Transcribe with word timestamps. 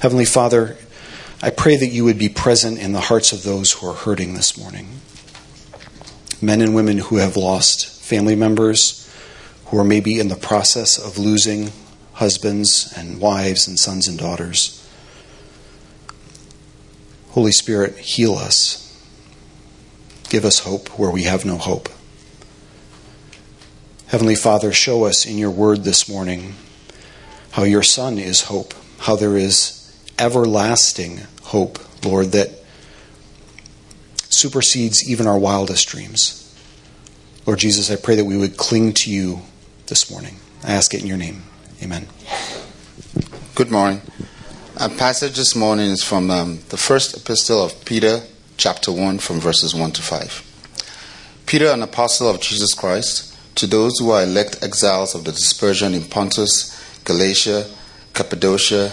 Heavenly 0.00 0.24
Father, 0.24 0.78
I 1.42 1.50
pray 1.50 1.76
that 1.76 1.88
you 1.88 2.04
would 2.04 2.18
be 2.18 2.30
present 2.30 2.78
in 2.78 2.92
the 2.92 3.00
hearts 3.00 3.34
of 3.34 3.42
those 3.42 3.72
who 3.72 3.86
are 3.86 3.94
hurting 3.94 4.32
this 4.32 4.56
morning. 4.56 4.88
Men 6.40 6.62
and 6.62 6.74
women 6.74 6.96
who 6.96 7.18
have 7.18 7.36
lost 7.36 8.02
family 8.02 8.34
members, 8.34 9.14
who 9.66 9.78
are 9.78 9.84
maybe 9.84 10.18
in 10.18 10.28
the 10.28 10.36
process 10.36 10.98
of 10.98 11.18
losing 11.18 11.70
husbands 12.14 12.94
and 12.96 13.20
wives 13.20 13.68
and 13.68 13.78
sons 13.78 14.08
and 14.08 14.18
daughters. 14.18 14.88
Holy 17.32 17.52
Spirit, 17.52 17.98
heal 17.98 18.36
us. 18.36 18.98
Give 20.30 20.46
us 20.46 20.60
hope 20.60 20.98
where 20.98 21.10
we 21.10 21.24
have 21.24 21.44
no 21.44 21.58
hope. 21.58 21.90
Heavenly 24.06 24.34
Father, 24.34 24.72
show 24.72 25.04
us 25.04 25.26
in 25.26 25.36
your 25.36 25.50
word 25.50 25.84
this 25.84 26.08
morning 26.08 26.54
how 27.50 27.64
your 27.64 27.82
Son 27.82 28.16
is 28.18 28.44
hope, 28.44 28.72
how 29.00 29.14
there 29.14 29.36
is 29.36 29.76
everlasting 30.20 31.22
hope, 31.42 31.78
Lord, 32.04 32.32
that 32.32 32.50
supersedes 34.28 35.10
even 35.10 35.26
our 35.26 35.38
wildest 35.38 35.88
dreams. 35.88 36.36
Lord 37.46 37.58
Jesus, 37.58 37.90
I 37.90 37.96
pray 37.96 38.14
that 38.16 38.24
we 38.24 38.36
would 38.36 38.56
cling 38.56 38.92
to 38.92 39.10
you 39.10 39.40
this 39.86 40.10
morning. 40.10 40.36
I 40.62 40.72
ask 40.72 40.94
it 40.94 41.00
in 41.00 41.06
your 41.06 41.16
name. 41.16 41.42
Amen. 41.82 42.06
Good 43.54 43.70
morning. 43.70 44.02
Our 44.78 44.90
passage 44.90 45.36
this 45.36 45.56
morning 45.56 45.90
is 45.90 46.04
from 46.04 46.30
um, 46.30 46.60
the 46.68 46.76
first 46.76 47.16
epistle 47.16 47.64
of 47.64 47.84
Peter, 47.84 48.20
chapter 48.56 48.92
1, 48.92 49.18
from 49.18 49.40
verses 49.40 49.74
1 49.74 49.92
to 49.92 50.02
5. 50.02 51.42
Peter, 51.46 51.66
an 51.66 51.82
apostle 51.82 52.28
of 52.28 52.40
Jesus 52.40 52.74
Christ, 52.74 53.36
to 53.56 53.66
those 53.66 53.98
who 53.98 54.10
are 54.10 54.22
elect 54.22 54.62
exiles 54.62 55.14
of 55.14 55.24
the 55.24 55.32
dispersion 55.32 55.94
in 55.94 56.04
Pontus, 56.04 56.78
Galatia, 57.04 57.66
Cappadocia, 58.14 58.92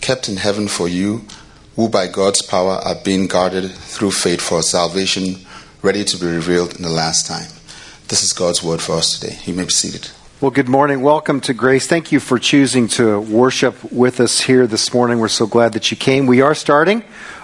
kept 0.00 0.28
in 0.28 0.36
heaven 0.36 0.68
for 0.68 0.88
you, 0.88 1.24
who 1.76 1.88
by 1.88 2.06
God's 2.06 2.42
power 2.42 2.72
are 2.84 2.96
being 3.04 3.26
guarded 3.26 3.70
through 3.70 4.12
faith 4.12 4.40
for 4.40 4.62
salvation, 4.62 5.36
ready 5.82 6.04
to 6.04 6.16
be 6.16 6.26
revealed 6.26 6.76
in 6.76 6.82
the 6.82 6.90
last 6.90 7.26
time. 7.26 7.48
This 8.08 8.22
is 8.22 8.32
God's 8.32 8.62
word 8.62 8.80
for 8.80 8.96
us 8.96 9.18
today. 9.18 9.38
You 9.44 9.54
may 9.54 9.64
be 9.64 9.70
seated. 9.70 10.10
Well, 10.40 10.50
good 10.50 10.68
morning. 10.68 11.02
Welcome 11.02 11.40
to 11.42 11.52
Grace. 11.52 11.86
Thank 11.86 12.12
you 12.12 12.20
for 12.20 12.38
choosing 12.38 12.86
to 12.88 13.20
worship 13.20 13.92
with 13.92 14.20
us 14.20 14.40
here 14.40 14.66
this 14.66 14.94
morning. 14.94 15.18
We're 15.18 15.28
so 15.28 15.46
glad 15.46 15.72
that 15.72 15.90
you 15.90 15.96
came. 15.96 16.26
We 16.26 16.40
are 16.40 16.54
starting 16.54 17.02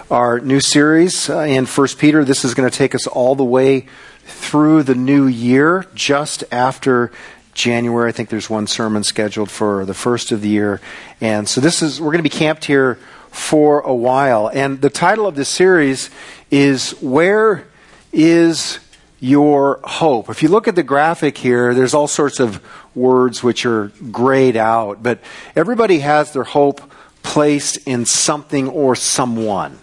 our 0.09 0.39
new 0.39 0.59
series 0.59 1.29
uh, 1.29 1.39
in 1.39 1.65
First 1.65 1.99
Peter. 1.99 2.23
This 2.23 2.45
is 2.45 2.53
going 2.53 2.69
to 2.69 2.77
take 2.77 2.95
us 2.95 3.05
all 3.05 3.35
the 3.35 3.43
way 3.43 3.87
through 4.25 4.83
the 4.83 4.95
new 4.95 5.27
year, 5.27 5.85
just 5.93 6.43
after 6.51 7.11
January. 7.55 8.09
I 8.09 8.11
think 8.11 8.29
there's 8.29 8.49
one 8.49 8.67
sermon 8.67 9.03
scheduled 9.03 9.49
for 9.49 9.85
the 9.85 9.95
first 9.95 10.31
of 10.31 10.41
the 10.41 10.49
year. 10.49 10.79
And 11.19 11.49
so 11.49 11.59
this 11.59 11.81
is, 11.81 11.99
we're 11.99 12.11
going 12.11 12.19
to 12.19 12.23
be 12.23 12.29
camped 12.29 12.65
here 12.65 12.99
for 13.31 13.79
a 13.79 13.95
while. 13.95 14.49
And 14.53 14.81
the 14.81 14.91
title 14.91 15.25
of 15.25 15.35
this 15.35 15.49
series 15.49 16.11
is 16.51 16.91
Where 17.01 17.67
is 18.13 18.79
Your 19.19 19.79
Hope? 19.83 20.29
If 20.29 20.43
you 20.43 20.49
look 20.49 20.67
at 20.67 20.75
the 20.75 20.83
graphic 20.83 21.37
here, 21.37 21.73
there's 21.73 21.93
all 21.93 22.07
sorts 22.07 22.39
of 22.39 22.61
words 22.93 23.41
which 23.41 23.65
are 23.65 23.91
grayed 24.11 24.57
out, 24.57 25.01
but 25.01 25.19
everybody 25.55 25.99
has 25.99 26.33
their 26.33 26.43
hope 26.43 26.81
placed 27.23 27.77
in 27.87 28.05
something 28.05 28.67
or 28.67 28.95
someone. 28.95 29.79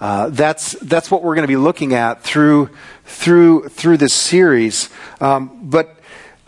Uh, 0.00 0.30
that's 0.30 0.72
that's 0.80 1.10
what 1.10 1.22
we're 1.22 1.34
going 1.34 1.46
to 1.46 1.48
be 1.48 1.56
looking 1.56 1.92
at 1.92 2.22
through 2.22 2.70
through 3.04 3.68
through 3.68 3.98
this 3.98 4.14
series. 4.14 4.88
Um, 5.20 5.68
but 5.68 5.99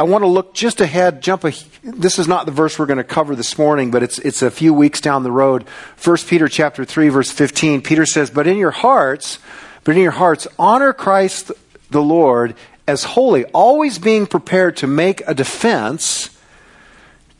I 0.03 0.05
want 0.05 0.23
to 0.23 0.29
look 0.29 0.53
just 0.53 0.81
ahead. 0.81 1.23
Jump. 1.23 1.45
A, 1.45 1.53
this 1.85 2.19
is 2.19 2.27
not 2.27 2.45
the 2.45 2.51
verse 2.51 2.77
we're 2.77 2.87
going 2.87 2.97
to 2.97 3.05
cover 3.05 3.37
this 3.37 3.57
morning, 3.57 3.93
but 3.93 4.03
it's 4.03 4.19
it's 4.19 4.43
a 4.43 4.51
few 4.51 4.75
weeks 4.75 5.01
down 5.01 5.23
the 5.23 5.31
road. 5.31 5.65
First 5.95 6.27
Peter 6.27 6.49
chapter 6.49 6.85
three 6.85 7.09
verse 7.09 7.31
fifteen. 7.31 7.81
Peter 7.83 8.05
says, 8.05 8.29
"But 8.29 8.49
in 8.49 8.57
your 8.57 8.73
hearts, 8.73 9.39
but 9.85 9.95
in 9.95 10.03
your 10.03 10.11
hearts, 10.11 10.49
honor 10.59 10.93
Christ 10.93 11.53
the 11.89 12.03
Lord 12.03 12.57
as 12.89 13.05
holy, 13.05 13.45
always 13.55 14.01
being 14.01 14.27
prepared 14.27 14.77
to 14.79 14.89
make 14.89 15.23
a 15.25 15.35
defense." 15.35 16.37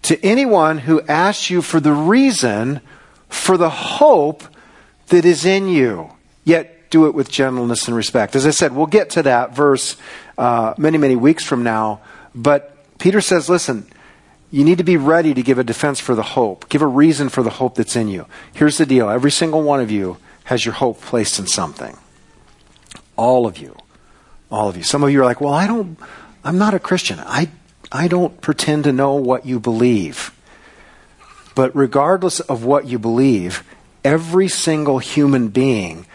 To 0.03 0.25
anyone 0.25 0.79
who 0.79 1.01
asks 1.09 1.51
you 1.51 1.63
for 1.63 1.81
the 1.81 1.93
reason 1.93 2.81
for 3.29 3.57
the 3.57 3.71
hope 3.71 4.45
that 5.09 5.25
is 5.25 5.45
in 5.45 5.67
you, 5.67 6.13
yet 6.45 6.91
do 6.91 7.07
it 7.07 7.15
with 7.15 7.29
gentleness 7.29 7.89
and 7.89 7.97
respect. 7.97 8.37
As 8.37 8.47
I 8.47 8.51
said, 8.51 8.73
we'll 8.73 8.87
get 8.87 9.11
to 9.11 9.25
that 9.25 9.53
verse 9.53 9.97
uh, 10.39 10.75
many, 10.79 10.97
many 10.97 11.17
weeks 11.17 11.45
from 11.45 11.65
now. 11.65 12.01
But 12.35 12.77
Peter 12.99 13.21
says, 13.21 13.49
listen, 13.49 13.87
you 14.51 14.65
need 14.65 14.79
to 14.79 14.85
be 14.85 14.97
ready 14.97 15.35
to 15.35 15.43
give 15.43 15.59
a 15.59 15.65
defense 15.65 15.99
for 16.01 16.15
the 16.15 16.23
hope, 16.23 16.69
give 16.69 16.83
a 16.83 16.87
reason 16.87 17.29
for 17.29 17.43
the 17.43 17.51
hope 17.51 17.75
that's 17.75 17.97
in 17.97 18.09
you. 18.09 18.27
Here's 18.53 18.79
the 18.79 18.87
deal 18.87 19.09
every 19.09 19.31
single 19.31 19.63
one 19.63 19.81
of 19.81 19.91
you 19.91 20.19
has 20.45 20.65
your 20.65 20.75
hope 20.75 21.01
placed 21.01 21.39
in 21.39 21.47
something. 21.47 21.97
All 23.17 23.47
of 23.47 23.59
you. 23.59 23.77
All 24.51 24.69
of 24.69 24.77
you. 24.77 24.83
Some 24.83 25.03
of 25.03 25.11
you 25.11 25.23
are 25.23 25.25
like, 25.25 25.41
well, 25.41 25.55
I 25.55 25.67
don't, 25.67 25.99
I'm 26.45 26.59
not 26.59 26.75
a 26.75 26.79
Christian. 26.79 27.19
I, 27.21 27.49
I 27.91 28.09
don't 28.09 28.41
pretend 28.41 28.85
to 28.85 28.93
know 28.93 29.15
what 29.15 29.47
you 29.47 29.61
believe. 29.61 30.37
But 31.55 31.75
regardless 31.77 32.41
of 32.41 32.65
what 32.65 32.87
you 32.87 32.99
believe, 32.99 33.63
every 34.05 34.49
single 34.49 34.99
human 34.99 35.49
being 35.49 36.07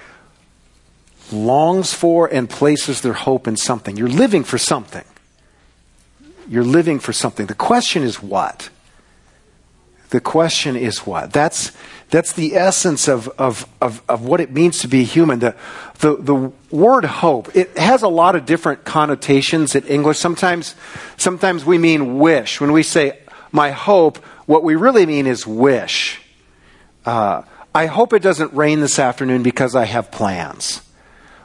longs 1.31 1.93
for 1.93 2.27
and 2.27 2.49
places 2.49 3.01
their 3.01 3.13
hope 3.13 3.47
in 3.47 3.57
something. 3.57 3.97
You're 3.97 4.07
living 4.07 4.43
for 4.43 4.57
something. 4.57 5.03
You're 6.49 6.63
living 6.63 6.99
for 6.99 7.13
something. 7.13 7.45
The 7.45 7.55
question 7.55 8.03
is 8.03 8.21
what? 8.21 8.69
The 10.09 10.21
question 10.21 10.77
is 10.77 10.99
what? 10.99 11.33
That's, 11.33 11.73
that's 12.09 12.31
the 12.31 12.55
essence 12.55 13.09
of, 13.09 13.27
of, 13.37 13.67
of, 13.81 14.01
of 14.07 14.23
what 14.23 14.39
it 14.39 14.51
means 14.51 14.79
to 14.79 14.87
be 14.87 15.03
human. 15.03 15.39
The, 15.39 15.55
the, 15.99 16.15
the 16.15 16.51
word 16.71 17.03
hope, 17.03 17.53
it 17.55 17.77
has 17.77 18.03
a 18.03 18.07
lot 18.07 18.35
of 18.35 18.45
different 18.45 18.85
connotations 18.85 19.75
in 19.75 19.83
English. 19.83 20.17
Sometimes, 20.17 20.75
sometimes 21.17 21.65
we 21.65 21.77
mean 21.77 22.19
wish. 22.19 22.61
When 22.61 22.71
we 22.71 22.83
say, 22.83 23.19
my 23.51 23.71
hope, 23.71 24.17
what 24.45 24.63
we 24.63 24.75
really 24.75 25.05
mean 25.05 25.27
is 25.27 25.45
wish. 25.45 26.21
Uh, 27.05 27.41
I 27.75 27.87
hope 27.87 28.13
it 28.13 28.21
doesn't 28.21 28.53
rain 28.53 28.79
this 28.79 28.99
afternoon 28.99 29.43
because 29.43 29.75
I 29.75 29.85
have 29.85 30.09
plans. 30.09 30.81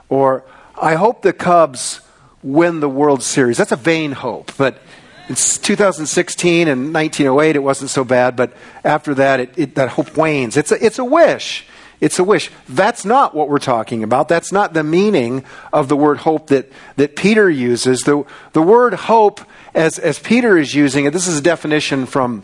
Or, 0.09 0.45
I 0.81 0.95
hope 0.95 1.23
the 1.23 1.33
Cubs 1.33 2.01
win 2.43 2.81
the 2.81 2.89
World 2.89 3.23
Series. 3.23 3.59
That's 3.59 3.73
a 3.73 3.77
vain 3.77 4.13
hope, 4.13 4.53
but 4.57 4.79
it's 5.29 5.57
2016 5.59 6.69
and 6.69 6.93
1908, 6.93 7.57
it 7.57 7.61
wasn't 7.61 7.91
so 7.91 8.05
bad, 8.05 8.37
but 8.37 8.53
after 8.85 9.15
that, 9.15 9.41
it, 9.41 9.55
it, 9.57 9.75
that 9.77 9.91
hope 9.91 10.17
wanes. 10.17 10.57
It's 10.57 10.73
a, 10.73 10.85
it's 10.85 10.99
a 10.99 11.05
wish. 11.05 11.65
It's 12.01 12.19
a 12.19 12.25
wish. 12.25 12.51
That's 12.69 13.05
not 13.05 13.33
what 13.33 13.49
we're 13.49 13.61
talking 13.61 14.03
about. 14.03 14.29
That's 14.29 14.51
not 14.51 14.75
the 14.75 14.83
meaning 14.83 15.45
of 15.73 15.89
the 15.89 15.97
word 15.97 16.19
hope 16.19 16.49
that, 16.49 16.71
that 16.97 17.15
Peter 17.15 17.49
uses. 17.49 18.01
The, 18.01 18.25
the 18.53 18.63
word 18.63 18.95
hope, 18.95 19.41
as, 19.73 20.01
as 20.01 20.19
Peter 20.19 20.59
is 20.59 20.75
using 20.75 21.05
it, 21.05 21.13
this 21.13 21.29
is 21.29 21.39
a 21.39 21.43
definition 21.43 22.07
from 22.07 22.43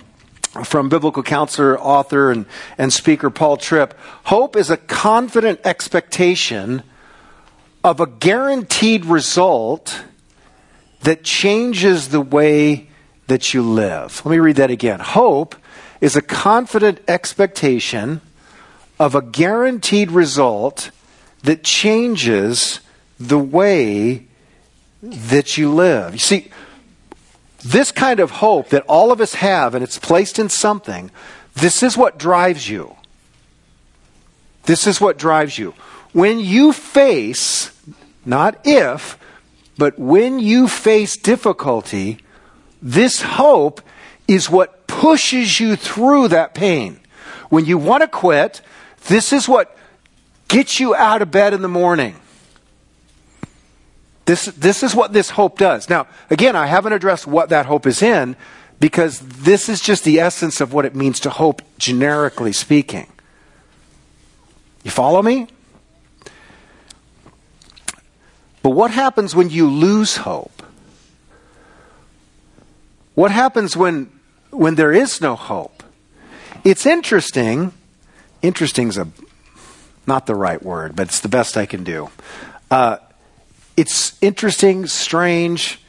from 0.64 0.88
biblical 0.88 1.22
counselor, 1.22 1.78
author, 1.78 2.30
and, 2.30 2.46
and 2.78 2.90
speaker 2.92 3.28
Paul 3.28 3.58
Tripp. 3.58 3.94
Hope 4.24 4.56
is 4.56 4.70
a 4.70 4.78
confident 4.78 5.60
expectation 5.62 6.82
of 7.88 8.00
a 8.00 8.06
guaranteed 8.06 9.06
result 9.06 10.02
that 11.00 11.24
changes 11.24 12.08
the 12.08 12.20
way 12.20 12.86
that 13.28 13.54
you 13.54 13.62
live. 13.62 14.20
Let 14.24 14.32
me 14.32 14.38
read 14.38 14.56
that 14.56 14.70
again. 14.70 15.00
Hope 15.00 15.56
is 16.00 16.14
a 16.14 16.20
confident 16.20 17.00
expectation 17.08 18.20
of 18.98 19.14
a 19.14 19.22
guaranteed 19.22 20.10
result 20.10 20.90
that 21.44 21.64
changes 21.64 22.80
the 23.18 23.38
way 23.38 24.26
that 25.02 25.56
you 25.56 25.72
live. 25.72 26.12
You 26.12 26.18
see, 26.18 26.50
this 27.64 27.90
kind 27.90 28.20
of 28.20 28.32
hope 28.32 28.68
that 28.68 28.84
all 28.86 29.10
of 29.12 29.20
us 29.20 29.34
have, 29.34 29.74
and 29.74 29.82
it's 29.82 29.98
placed 29.98 30.38
in 30.38 30.50
something, 30.50 31.10
this 31.54 31.82
is 31.82 31.96
what 31.96 32.18
drives 32.18 32.68
you. 32.68 32.96
This 34.64 34.86
is 34.86 35.00
what 35.00 35.16
drives 35.16 35.58
you. 35.58 35.72
When 36.12 36.38
you 36.38 36.72
face, 36.72 37.70
not 38.28 38.58
if, 38.64 39.18
but 39.78 39.98
when 39.98 40.38
you 40.38 40.68
face 40.68 41.16
difficulty, 41.16 42.18
this 42.82 43.22
hope 43.22 43.80
is 44.28 44.50
what 44.50 44.86
pushes 44.86 45.58
you 45.58 45.76
through 45.76 46.28
that 46.28 46.54
pain. 46.54 47.00
when 47.48 47.64
you 47.64 47.78
want 47.78 48.02
to 48.02 48.08
quit, 48.08 48.60
this 49.06 49.32
is 49.32 49.48
what 49.48 49.74
gets 50.48 50.78
you 50.78 50.94
out 50.94 51.22
of 51.22 51.30
bed 51.30 51.54
in 51.54 51.62
the 51.62 51.68
morning. 51.68 52.14
This, 54.26 54.44
this 54.44 54.82
is 54.82 54.94
what 54.94 55.14
this 55.14 55.30
hope 55.30 55.56
does. 55.56 55.88
Now, 55.88 56.06
again, 56.28 56.54
I 56.54 56.66
haven't 56.66 56.92
addressed 56.92 57.26
what 57.26 57.48
that 57.48 57.64
hope 57.64 57.86
is 57.86 58.02
in 58.02 58.36
because 58.80 59.20
this 59.20 59.70
is 59.70 59.80
just 59.80 60.04
the 60.04 60.20
essence 60.20 60.60
of 60.60 60.74
what 60.74 60.84
it 60.84 60.94
means 60.94 61.20
to 61.20 61.30
hope, 61.30 61.62
generically 61.78 62.52
speaking. 62.52 63.06
You 64.84 64.90
follow 64.90 65.22
me? 65.22 65.48
But 68.68 68.74
what 68.74 68.90
happens 68.90 69.34
when 69.34 69.48
you 69.48 69.66
lose 69.66 70.18
hope? 70.18 70.62
What 73.14 73.30
happens 73.30 73.74
when, 73.78 74.12
when 74.50 74.74
there 74.74 74.92
is 74.92 75.22
no 75.22 75.36
hope? 75.36 75.82
It's 76.64 76.84
interesting. 76.84 77.72
Interesting's 78.42 78.98
a 78.98 79.08
not 80.06 80.26
the 80.26 80.34
right 80.34 80.62
word, 80.62 80.94
but 80.94 81.06
it's 81.06 81.20
the 81.20 81.30
best 81.30 81.56
I 81.56 81.64
can 81.64 81.82
do. 81.82 82.10
Uh, 82.70 82.98
it's 83.74 84.22
interesting, 84.22 84.86
strange, 84.86 85.80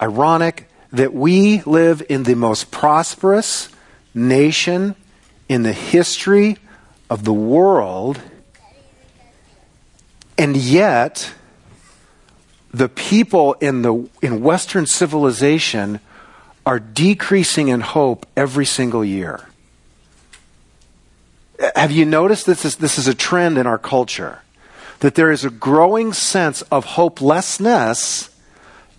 ironic 0.00 0.70
that 0.92 1.12
we 1.12 1.62
live 1.62 2.04
in 2.08 2.22
the 2.22 2.36
most 2.36 2.70
prosperous 2.70 3.68
nation 4.14 4.94
in 5.48 5.64
the 5.64 5.72
history 5.72 6.56
of 7.10 7.24
the 7.24 7.32
world, 7.32 8.20
and 10.38 10.56
yet 10.56 11.32
the 12.72 12.88
people 12.88 13.54
in 13.54 13.82
the 13.82 14.08
in 14.22 14.42
Western 14.42 14.86
civilization 14.86 16.00
are 16.66 16.78
decreasing 16.78 17.68
in 17.68 17.80
hope 17.80 18.26
every 18.36 18.66
single 18.66 19.04
year. 19.04 19.48
Have 21.74 21.90
you 21.90 22.04
noticed 22.04 22.46
this 22.46 22.64
is, 22.64 22.76
this 22.76 22.98
is 22.98 23.08
a 23.08 23.14
trend 23.14 23.58
in 23.58 23.66
our 23.66 23.78
culture? 23.78 24.42
That 25.00 25.14
there 25.14 25.30
is 25.30 25.44
a 25.44 25.50
growing 25.50 26.12
sense 26.12 26.62
of 26.62 26.84
hopelessness, 26.84 28.30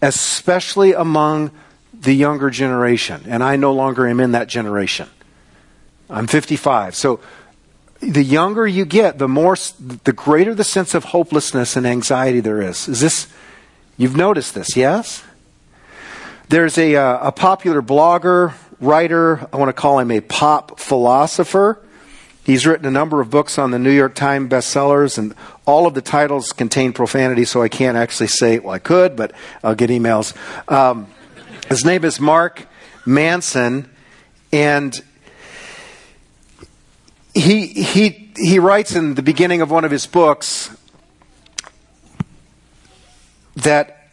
especially 0.02 0.94
among 0.94 1.52
the 1.94 2.14
younger 2.14 2.50
generation. 2.50 3.24
And 3.28 3.44
I 3.44 3.56
no 3.56 3.72
longer 3.72 4.08
am 4.08 4.20
in 4.20 4.32
that 4.32 4.48
generation. 4.48 5.08
I'm 6.10 6.28
55. 6.28 6.96
So 6.96 7.20
the 8.02 8.24
younger 8.24 8.66
you 8.66 8.86
get, 8.86 9.20
the 9.20 9.28
more, 9.28 9.56
the 10.04 10.14
greater 10.14 10.56
the 10.56 10.64
sense 10.64 10.96
of 10.96 11.06
hopelessness 11.06 11.76
and 11.76 11.86
anxiety 11.86 12.40
there 12.40 12.62
is. 12.62 12.88
Is 12.88 13.02
this, 13.02 13.28
you've 14.00 14.16
noticed 14.16 14.56
this, 14.56 14.76
yes? 14.76 15.24
There's 16.48 16.80
a, 16.80 16.96
uh, 16.96 17.28
a 17.28 17.32
popular 17.32 17.84
blogger, 17.84 18.54
writer, 18.80 19.48
I 19.54 19.58
want 19.58 19.70
to 19.70 19.74
call 19.74 20.00
him 20.00 20.10
a 20.10 20.22
pop 20.22 20.80
philosopher. 20.80 21.80
He's 22.44 22.66
written 22.66 22.88
a 22.88 22.92
number 22.92 23.22
of 23.22 23.30
books 23.30 23.60
on 23.60 23.70
the 23.70 23.78
New 23.78 23.92
York 23.92 24.16
Times 24.16 24.50
bestsellers, 24.50 25.20
and 25.20 25.36
all 25.68 25.86
of 25.86 25.94
the 25.94 26.02
titles 26.02 26.54
contain 26.54 26.94
profanity, 26.94 27.46
so 27.46 27.62
I 27.62 27.68
can't 27.68 27.98
actually 27.98 28.28
say, 28.28 28.56
it. 28.56 28.64
well, 28.64 28.74
I 28.74 28.80
could, 28.80 29.16
but 29.16 29.34
I'll 29.64 29.76
get 29.76 29.92
emails. 29.92 30.34
Um, 30.72 31.08
his 31.68 31.86
name 31.86 32.04
is 32.04 32.20
Mark 32.20 32.66
Manson, 33.06 33.90
and 34.52 35.00
he, 37.34 37.68
he, 37.68 38.32
he 38.38 38.60
writes 38.60 38.96
in 38.96 39.16
the 39.16 39.22
beginning 39.22 39.62
of 39.62 39.70
one 39.70 39.84
of 39.84 39.92
his 39.92 40.08
books 40.08 40.76
that 43.64 44.10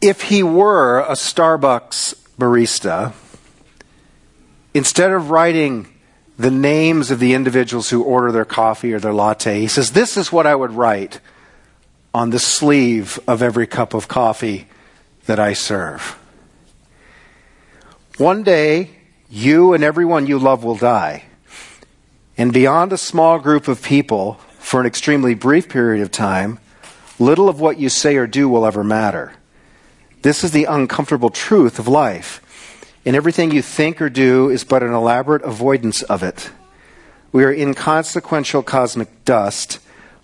if 0.00 0.22
he 0.22 0.42
were 0.42 1.00
a 1.00 1.12
Starbucks 1.12 2.14
barista, 2.38 3.12
instead 4.74 5.12
of 5.12 5.30
writing 5.30 5.88
the 6.38 6.50
names 6.52 7.10
of 7.10 7.18
the 7.18 7.34
individuals 7.34 7.90
who 7.90 8.02
order 8.02 8.30
their 8.30 8.44
coffee 8.44 8.92
or 8.92 9.00
their 9.00 9.12
latte. 9.12 9.60
He 9.60 9.66
says, 9.66 9.90
This 9.90 10.16
is 10.16 10.32
what 10.32 10.46
I 10.46 10.54
would 10.54 10.70
write 10.70 11.20
on 12.14 12.30
the 12.30 12.38
sleeve 12.38 13.18
of 13.26 13.42
every 13.42 13.66
cup 13.66 13.92
of 13.92 14.08
coffee 14.08 14.68
that 15.26 15.40
I 15.40 15.52
serve. 15.52 16.16
One 18.16 18.44
day, 18.44 18.90
you 19.28 19.74
and 19.74 19.84
everyone 19.84 20.26
you 20.26 20.38
love 20.38 20.64
will 20.64 20.76
die. 20.76 21.24
And 22.36 22.52
beyond 22.52 22.92
a 22.92 22.96
small 22.96 23.40
group 23.40 23.66
of 23.66 23.82
people, 23.82 24.34
for 24.58 24.80
an 24.80 24.86
extremely 24.86 25.34
brief 25.34 25.68
period 25.68 26.02
of 26.02 26.12
time, 26.12 26.60
little 27.18 27.48
of 27.48 27.60
what 27.60 27.78
you 27.78 27.88
say 27.88 28.16
or 28.16 28.26
do 28.26 28.48
will 28.48 28.66
ever 28.66 28.84
matter. 28.84 29.32
This 30.22 30.42
is 30.44 30.50
the 30.50 30.64
uncomfortable 30.64 31.30
truth 31.30 31.78
of 31.78 31.88
life 31.88 32.42
and 33.04 33.16
everything 33.16 33.50
you 33.50 33.62
think 33.62 34.02
or 34.02 34.10
do 34.10 34.50
is 34.50 34.64
but 34.64 34.82
an 34.82 34.92
elaborate 34.92 35.42
avoidance 35.42 36.02
of 36.02 36.22
it. 36.22 36.50
We 37.32 37.44
are 37.44 37.52
inconsequential 37.52 38.62
cosmic 38.62 39.24
dust, 39.24 39.78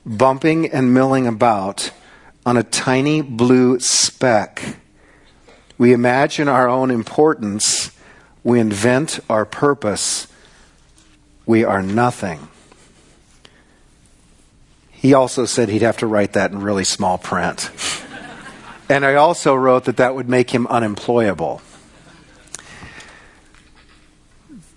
bumping 0.04 0.70
and 0.70 0.92
milling 0.92 1.26
about 1.26 1.92
on 2.44 2.56
a 2.56 2.62
tiny 2.62 3.22
blue 3.22 3.78
speck. 3.78 4.76
We 5.78 5.92
imagine 5.92 6.48
our 6.48 6.68
own 6.68 6.90
importance. 6.90 7.90
We 8.42 8.60
invent 8.60 9.20
our 9.30 9.46
purpose. 9.46 10.26
We 11.46 11.64
are 11.64 11.82
nothing. 11.82 12.48
He 15.04 15.12
also 15.12 15.44
said 15.44 15.68
he'd 15.68 15.82
have 15.82 15.98
to 15.98 16.06
write 16.06 16.32
that 16.32 16.50
in 16.50 16.60
really 16.62 16.82
small 16.82 17.18
print. 17.18 17.70
and 18.88 19.04
I 19.04 19.16
also 19.16 19.54
wrote 19.54 19.84
that 19.84 19.98
that 19.98 20.14
would 20.14 20.30
make 20.30 20.48
him 20.48 20.66
unemployable. 20.66 21.60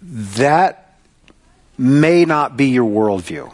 that 0.02 0.98
may 1.78 2.26
not 2.26 2.58
be 2.58 2.66
your 2.66 2.90
worldview. 2.90 3.54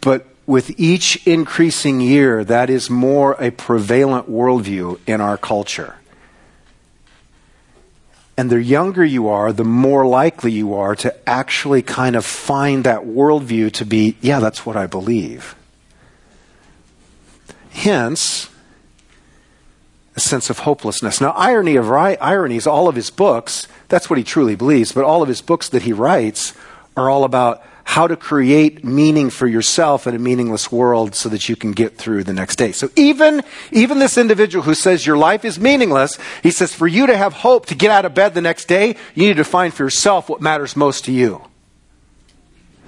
But 0.00 0.26
with 0.46 0.78
each 0.78 1.26
increasing 1.26 2.00
year, 2.00 2.44
that 2.44 2.70
is 2.70 2.88
more 2.88 3.32
a 3.40 3.50
prevalent 3.50 4.30
worldview 4.30 5.00
in 5.08 5.20
our 5.20 5.36
culture. 5.36 5.96
And 8.36 8.50
the 8.50 8.62
younger 8.62 9.04
you 9.04 9.28
are, 9.28 9.52
the 9.52 9.64
more 9.64 10.06
likely 10.06 10.50
you 10.50 10.74
are 10.74 10.96
to 10.96 11.28
actually 11.28 11.82
kind 11.82 12.16
of 12.16 12.24
find 12.24 12.84
that 12.84 13.02
worldview 13.02 13.72
to 13.72 13.84
be, 13.84 14.16
yeah, 14.20 14.40
that's 14.40 14.66
what 14.66 14.76
I 14.76 14.86
believe. 14.86 15.54
Hence, 17.70 18.48
a 20.16 20.20
sense 20.20 20.50
of 20.50 20.60
hopelessness. 20.60 21.20
Now, 21.20 21.30
irony 21.30 21.76
of 21.76 21.90
ironies, 21.90 22.66
all 22.66 22.88
of 22.88 22.96
his 22.96 23.10
books, 23.10 23.68
that's 23.88 24.10
what 24.10 24.18
he 24.18 24.24
truly 24.24 24.56
believes, 24.56 24.92
but 24.92 25.04
all 25.04 25.22
of 25.22 25.28
his 25.28 25.40
books 25.40 25.68
that 25.68 25.82
he 25.82 25.92
writes 25.92 26.54
are 26.96 27.10
all 27.10 27.24
about 27.24 27.62
how 27.84 28.08
to 28.08 28.16
create 28.16 28.82
meaning 28.82 29.30
for 29.30 29.46
yourself 29.46 30.06
in 30.06 30.14
a 30.14 30.18
meaningless 30.18 30.72
world 30.72 31.14
so 31.14 31.28
that 31.28 31.48
you 31.48 31.54
can 31.54 31.72
get 31.72 31.96
through 31.96 32.24
the 32.24 32.32
next 32.32 32.56
day. 32.56 32.72
So 32.72 32.88
even, 32.96 33.42
even 33.70 33.98
this 33.98 34.16
individual 34.18 34.64
who 34.64 34.74
says 34.74 35.06
your 35.06 35.18
life 35.18 35.44
is 35.44 35.60
meaningless, 35.60 36.18
he 36.42 36.50
says 36.50 36.74
for 36.74 36.88
you 36.88 37.06
to 37.06 37.16
have 37.16 37.34
hope 37.34 37.66
to 37.66 37.74
get 37.74 37.90
out 37.90 38.04
of 38.04 38.14
bed 38.14 38.34
the 38.34 38.40
next 38.40 38.66
day, 38.66 38.96
you 39.14 39.26
need 39.26 39.36
to 39.36 39.44
find 39.44 39.72
for 39.72 39.84
yourself 39.84 40.28
what 40.28 40.40
matters 40.40 40.76
most 40.76 41.04
to 41.04 41.12
you. 41.12 41.42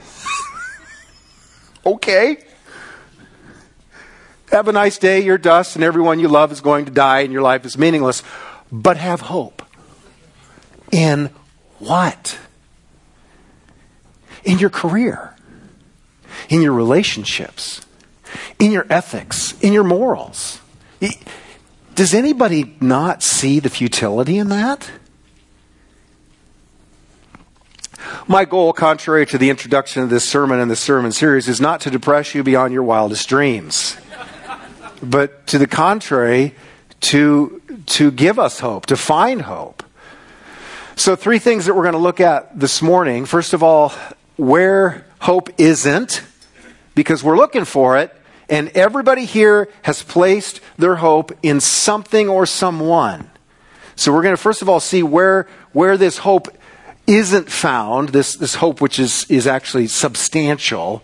okay. 1.87 2.39
Have 4.51 4.69
a 4.69 4.73
nice 4.73 4.97
day, 4.97 5.21
you're 5.21 5.39
dust, 5.39 5.77
and 5.77 5.85
everyone 5.85 6.21
you 6.21 6.29
love 6.29 6.53
is 6.53 6.61
going 6.61 6.87
to 6.87 6.91
die, 6.91 7.21
and 7.21 7.33
your 7.33 7.43
life 7.43 7.67
is 7.67 7.77
meaningless. 7.77 8.23
But 8.73 8.97
have 8.97 9.21
hope. 9.21 9.63
In 10.91 11.31
what? 11.79 12.39
In 14.47 14.59
your 14.59 14.71
career, 14.71 15.35
in 16.49 16.63
your 16.63 16.73
relationships, 16.73 17.85
in 18.59 18.73
your 18.73 18.87
ethics, 18.89 19.61
in 19.61 19.75
your 19.75 19.85
morals. 19.85 20.61
Does 21.95 22.15
anybody 22.15 22.77
not 22.81 23.23
see 23.23 23.61
the 23.61 23.69
futility 23.69 24.39
in 24.39 24.49
that? 24.49 24.91
My 28.29 28.45
goal, 28.45 28.73
contrary 28.73 29.27
to 29.27 29.37
the 29.37 29.51
introduction 29.51 30.03
of 30.03 30.11
this 30.11 30.27
sermon 30.27 30.59
and 30.59 30.71
the 30.71 30.77
sermon 30.77 31.13
series, 31.13 31.49
is 31.49 31.61
not 31.61 31.81
to 31.83 31.91
depress 31.91 32.35
you 32.35 32.43
beyond 32.43 32.73
your 32.73 32.83
wildest 32.83 33.29
dreams 33.29 33.97
but 35.03 35.47
to 35.49 35.59
the 35.59 35.67
contrary, 35.67 36.55
to, 37.01 37.61
to 37.87 38.11
give 38.11 38.39
us 38.39 38.61
hope, 38.61 38.87
to 38.87 38.97
find 38.97 39.43
hope. 39.43 39.83
So, 40.97 41.15
three 41.15 41.39
things 41.39 41.67
that 41.67 41.75
we're 41.75 41.83
going 41.83 41.93
to 41.93 41.99
look 41.99 42.21
at 42.21 42.59
this 42.59 42.81
morning. 42.81 43.27
First 43.27 43.53
of 43.53 43.63
all, 43.63 43.93
where 44.37 45.05
hope 45.21 45.51
isn't, 45.59 46.23
because 46.95 47.23
we're 47.23 47.37
looking 47.37 47.65
for 47.65 47.99
it, 47.99 48.15
and 48.49 48.69
everybody 48.71 49.25
here 49.25 49.69
has 49.83 50.03
placed 50.03 50.61
their 50.79 50.97
hope 50.97 51.33
in 51.43 51.61
something 51.61 52.29
or 52.29 52.47
someone. 52.47 53.31
So, 53.97 54.13
we're 54.13 54.23
going 54.23 54.37
to 54.37 54.41
first 54.41 54.63
of 54.63 54.69
all 54.69 54.81
see 54.81 55.03
where, 55.03 55.49
where 55.73 55.97
this 55.97 56.19
hope 56.19 56.49
isn't 57.07 57.51
found, 57.51 58.11
this, 58.11 58.37
this 58.37 58.57
hope 58.57 58.81
which 58.81 58.99
is, 58.99 59.25
is 59.29 59.47
actually 59.47 59.87
substantial 59.87 61.03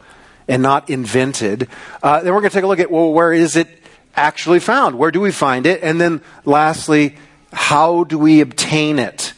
and 0.49 0.63
not 0.63 0.91
invented. 0.91 1.69
Uh, 2.03 2.21
then 2.21 2.35
we're 2.35 2.41
going 2.41 2.51
to 2.51 2.55
take 2.55 2.65
a 2.65 2.67
look 2.67 2.81
at, 2.81 2.91
well, 2.91 3.13
where 3.13 3.33
is 3.33 3.57
it 3.57 3.69
actually 4.15 4.61
found? 4.61 4.99
Where 4.99 5.11
do 5.11 5.21
we 5.21 5.33
find 5.33 5.67
it? 5.67 5.83
And 5.83 6.01
then 6.01 6.21
lastly, 6.45 7.17
how 7.53 8.05
do 8.05 8.19
we 8.19 8.41
obtain 8.41 8.99
it? 8.99 9.33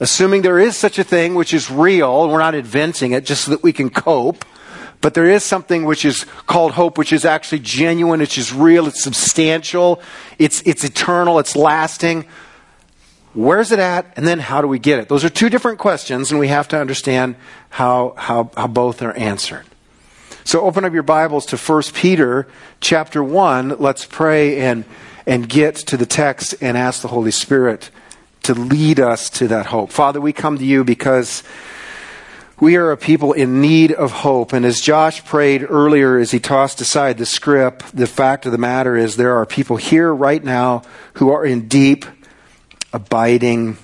Assuming 0.00 0.42
there 0.42 0.58
is 0.58 0.76
such 0.76 0.98
a 0.98 1.04
thing 1.04 1.34
which 1.34 1.52
is 1.52 1.70
real, 1.70 2.24
and 2.24 2.32
we're 2.32 2.38
not 2.38 2.54
inventing 2.54 3.12
it 3.12 3.24
just 3.24 3.44
so 3.44 3.50
that 3.50 3.62
we 3.62 3.72
can 3.72 3.90
cope, 3.90 4.44
but 5.00 5.14
there 5.14 5.26
is 5.26 5.44
something 5.44 5.84
which 5.84 6.04
is 6.04 6.24
called 6.46 6.72
hope, 6.72 6.98
which 6.98 7.12
is 7.12 7.24
actually 7.24 7.60
genuine, 7.60 8.20
which 8.20 8.38
is 8.38 8.52
real, 8.52 8.86
it's 8.86 9.02
substantial, 9.02 10.02
it's, 10.38 10.60
it's 10.62 10.84
eternal, 10.84 11.38
it's 11.38 11.54
lasting. 11.54 12.24
Where's 13.34 13.70
it 13.70 13.78
at? 13.78 14.12
And 14.16 14.26
then 14.26 14.40
how 14.40 14.60
do 14.60 14.66
we 14.66 14.80
get 14.80 14.98
it? 14.98 15.08
Those 15.08 15.24
are 15.24 15.28
two 15.28 15.48
different 15.48 15.78
questions, 15.78 16.30
and 16.30 16.40
we 16.40 16.48
have 16.48 16.66
to 16.68 16.80
understand 16.80 17.36
how, 17.70 18.14
how, 18.16 18.50
how 18.56 18.66
both 18.66 19.02
are 19.02 19.12
answered. 19.12 19.64
So 20.44 20.62
open 20.62 20.84
up 20.84 20.94
your 20.94 21.02
Bibles 21.02 21.46
to 21.46 21.56
1 21.56 21.82
Peter 21.94 22.48
chapter 22.80 23.22
1. 23.22 23.76
Let's 23.78 24.06
pray 24.06 24.60
and, 24.60 24.84
and 25.26 25.48
get 25.48 25.76
to 25.76 25.96
the 25.96 26.06
text 26.06 26.54
and 26.60 26.76
ask 26.76 27.02
the 27.02 27.08
Holy 27.08 27.30
Spirit 27.30 27.90
to 28.48 28.54
lead 28.54 28.98
us 28.98 29.28
to 29.28 29.48
that 29.48 29.66
hope. 29.66 29.92
Father, 29.92 30.22
we 30.22 30.32
come 30.32 30.56
to 30.56 30.64
you 30.64 30.82
because 30.82 31.42
we 32.58 32.76
are 32.76 32.92
a 32.92 32.96
people 32.96 33.34
in 33.34 33.60
need 33.60 33.92
of 33.92 34.10
hope. 34.10 34.54
And 34.54 34.64
as 34.64 34.80
Josh 34.80 35.22
prayed 35.22 35.66
earlier 35.68 36.16
as 36.16 36.30
he 36.30 36.40
tossed 36.40 36.80
aside 36.80 37.18
the 37.18 37.26
script, 37.26 37.94
the 37.94 38.06
fact 38.06 38.46
of 38.46 38.52
the 38.52 38.58
matter 38.58 38.96
is 38.96 39.16
there 39.16 39.36
are 39.36 39.44
people 39.44 39.76
here 39.76 40.14
right 40.14 40.42
now 40.42 40.80
who 41.14 41.30
are 41.30 41.44
in 41.44 41.68
deep, 41.68 42.06
abiding, 42.90 43.76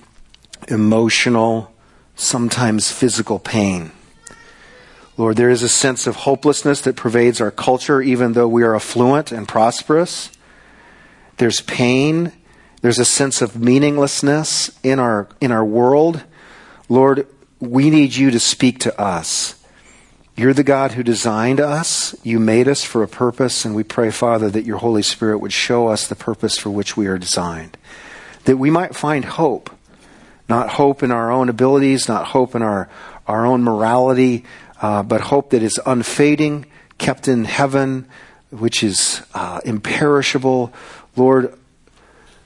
emotional, 0.68 1.70
sometimes 2.16 2.90
physical 2.90 3.38
pain. 3.38 3.92
Lord, 5.18 5.36
there 5.36 5.50
is 5.50 5.62
a 5.62 5.68
sense 5.68 6.06
of 6.06 6.16
hopelessness 6.16 6.80
that 6.80 6.96
pervades 6.96 7.38
our 7.38 7.50
culture, 7.50 8.00
even 8.00 8.32
though 8.32 8.48
we 8.48 8.62
are 8.62 8.74
affluent 8.74 9.30
and 9.30 9.46
prosperous. 9.46 10.30
There's 11.36 11.60
pain 11.60 12.32
there's 12.84 12.98
a 12.98 13.04
sense 13.06 13.40
of 13.40 13.56
meaninglessness 13.56 14.70
in 14.82 14.98
our, 14.98 15.26
in 15.40 15.50
our 15.50 15.64
world. 15.64 16.22
Lord, 16.90 17.26
we 17.58 17.88
need 17.88 18.14
you 18.14 18.30
to 18.30 18.38
speak 18.38 18.78
to 18.80 19.00
us. 19.00 19.54
You're 20.36 20.52
the 20.52 20.62
God 20.62 20.92
who 20.92 21.02
designed 21.02 21.60
us. 21.60 22.14
You 22.22 22.38
made 22.38 22.68
us 22.68 22.84
for 22.84 23.02
a 23.02 23.08
purpose, 23.08 23.64
and 23.64 23.74
we 23.74 23.84
pray, 23.84 24.10
Father, 24.10 24.50
that 24.50 24.66
your 24.66 24.76
Holy 24.76 25.00
Spirit 25.00 25.38
would 25.38 25.54
show 25.54 25.88
us 25.88 26.06
the 26.06 26.14
purpose 26.14 26.58
for 26.58 26.68
which 26.68 26.94
we 26.94 27.06
are 27.06 27.16
designed. 27.16 27.78
That 28.44 28.58
we 28.58 28.68
might 28.68 28.94
find 28.94 29.24
hope. 29.24 29.70
Not 30.46 30.68
hope 30.68 31.02
in 31.02 31.10
our 31.10 31.32
own 31.32 31.48
abilities, 31.48 32.06
not 32.06 32.26
hope 32.26 32.54
in 32.54 32.60
our, 32.60 32.90
our 33.26 33.46
own 33.46 33.62
morality, 33.62 34.44
uh, 34.82 35.02
but 35.02 35.22
hope 35.22 35.48
that 35.52 35.62
is 35.62 35.80
unfading, 35.86 36.66
kept 36.98 37.28
in 37.28 37.46
heaven, 37.46 38.06
which 38.50 38.82
is 38.82 39.22
uh, 39.32 39.62
imperishable. 39.64 40.70
Lord, 41.16 41.58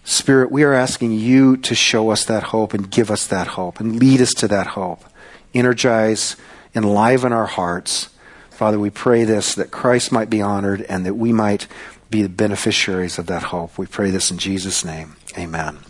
Spirit, 0.09 0.51
we 0.51 0.63
are 0.63 0.73
asking 0.73 1.13
you 1.13 1.59
to 1.59 1.75
show 1.75 2.09
us 2.09 2.25
that 2.25 2.45
hope 2.45 2.73
and 2.73 2.91
give 2.91 3.11
us 3.11 3.27
that 3.27 3.47
hope 3.47 3.79
and 3.79 4.01
lead 4.01 4.23
us 4.23 4.33
to 4.33 4.49
that 4.49 4.69
hope. 4.69 5.05
Energize, 5.53 6.35
enliven 6.75 7.31
our 7.31 7.45
hearts. 7.45 8.09
Father, 8.49 8.79
we 8.79 8.89
pray 8.89 9.25
this 9.25 9.55
that 9.57 9.71
Christ 9.71 10.11
might 10.11 10.31
be 10.31 10.41
honored 10.41 10.81
and 10.81 11.05
that 11.05 11.13
we 11.13 11.31
might 11.31 11.67
be 12.09 12.23
the 12.23 12.31
beneficiaries 12.31 13.19
of 13.19 13.27
that 13.27 13.43
hope. 13.43 13.77
We 13.77 13.85
pray 13.85 14.11
this 14.11 14.31
in 14.31 14.39
Jesus' 14.39 14.83
name. 14.83 15.17
Amen. 15.37 15.81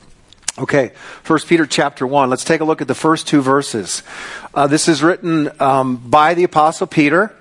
Okay, 0.59 0.91
First 1.23 1.47
Peter 1.47 1.65
chapter 1.65 2.05
one. 2.05 2.29
Let's 2.29 2.43
take 2.43 2.61
a 2.61 2.65
look 2.65 2.83
at 2.83 2.89
the 2.89 2.97
first 2.97 3.29
two 3.29 3.41
verses. 3.41 4.03
Uh, 4.53 4.67
this 4.67 4.89
is 4.89 5.01
written 5.01 5.49
um, 5.61 5.97
by 5.97 6.35
the 6.35 6.43
apostle 6.43 6.89
Peter. 6.89 7.33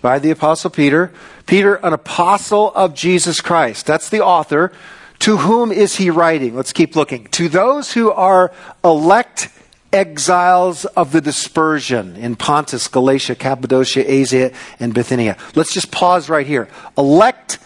By 0.00 0.18
the 0.18 0.30
apostle 0.30 0.70
Peter. 0.70 1.12
Peter, 1.44 1.74
an 1.74 1.92
apostle 1.92 2.72
of 2.74 2.94
Jesus 2.94 3.42
Christ. 3.42 3.84
That's 3.84 4.08
the 4.08 4.24
author. 4.24 4.72
To 5.22 5.36
whom 5.36 5.70
is 5.70 5.94
he 5.94 6.10
writing? 6.10 6.56
Let's 6.56 6.72
keep 6.72 6.96
looking. 6.96 7.28
To 7.28 7.48
those 7.48 7.92
who 7.92 8.10
are 8.10 8.52
elect 8.84 9.50
exiles 9.92 10.84
of 10.84 11.12
the 11.12 11.20
dispersion 11.20 12.16
in 12.16 12.34
Pontus, 12.34 12.88
Galatia, 12.88 13.36
Cappadocia, 13.36 14.02
Asia, 14.10 14.50
and 14.80 14.92
Bithynia. 14.92 15.36
Let's 15.54 15.72
just 15.72 15.92
pause 15.92 16.28
right 16.28 16.44
here. 16.44 16.68
Elect 16.98 17.60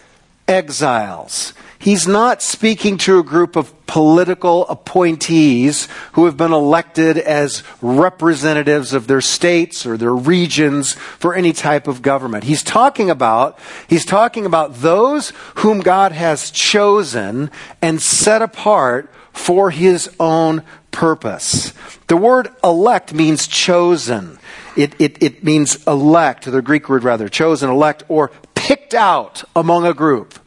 exiles. 0.47 1.55
He's 1.79 2.07
not 2.09 2.43
speaking 2.43 2.97
to 2.99 3.19
a 3.19 3.23
group 3.23 3.55
of 3.55 3.73
political 3.87 4.67
appointees 4.69 5.89
who 6.13 6.25
have 6.25 6.37
been 6.37 6.53
elected 6.53 7.19
as 7.19 7.63
representatives 7.81 8.93
of 8.93 9.07
their 9.07 9.21
states 9.21 9.87
or 9.87 9.97
their 9.97 10.15
regions 10.15 10.95
for 10.95 11.35
any 11.35 11.53
type 11.53 11.87
of 11.87 12.03
government. 12.03 12.45
He's 12.45 12.63
talking 12.63 13.11
about, 13.11 13.59
he's 13.89 14.05
talking 14.05 14.47
about 14.47 14.77
those 14.77 15.33
whom 15.57 15.81
God 15.81 16.13
has 16.13 16.51
chosen 16.51 17.51
and 17.83 18.01
set 18.01 18.43
apart 18.43 19.13
for 19.33 19.71
his 19.71 20.11
own 20.19 20.63
purpose. 20.91 21.75
The 22.07 22.17
word 22.17 22.49
elect 22.65 23.13
means 23.13 23.47
chosen. 23.47 24.39
It, 24.77 24.95
it, 24.99 25.23
it 25.23 25.45
means 25.45 25.87
elect, 25.87 26.51
the 26.51 26.63
Greek 26.63 26.89
word 26.89 27.05
rather, 27.05 27.29
chosen, 27.29 27.71
elect, 27.71 28.03
or 28.09 28.31
picked 28.55 28.95
out 28.95 29.45
among 29.55 29.87
a 29.87 29.95
group 29.95 30.39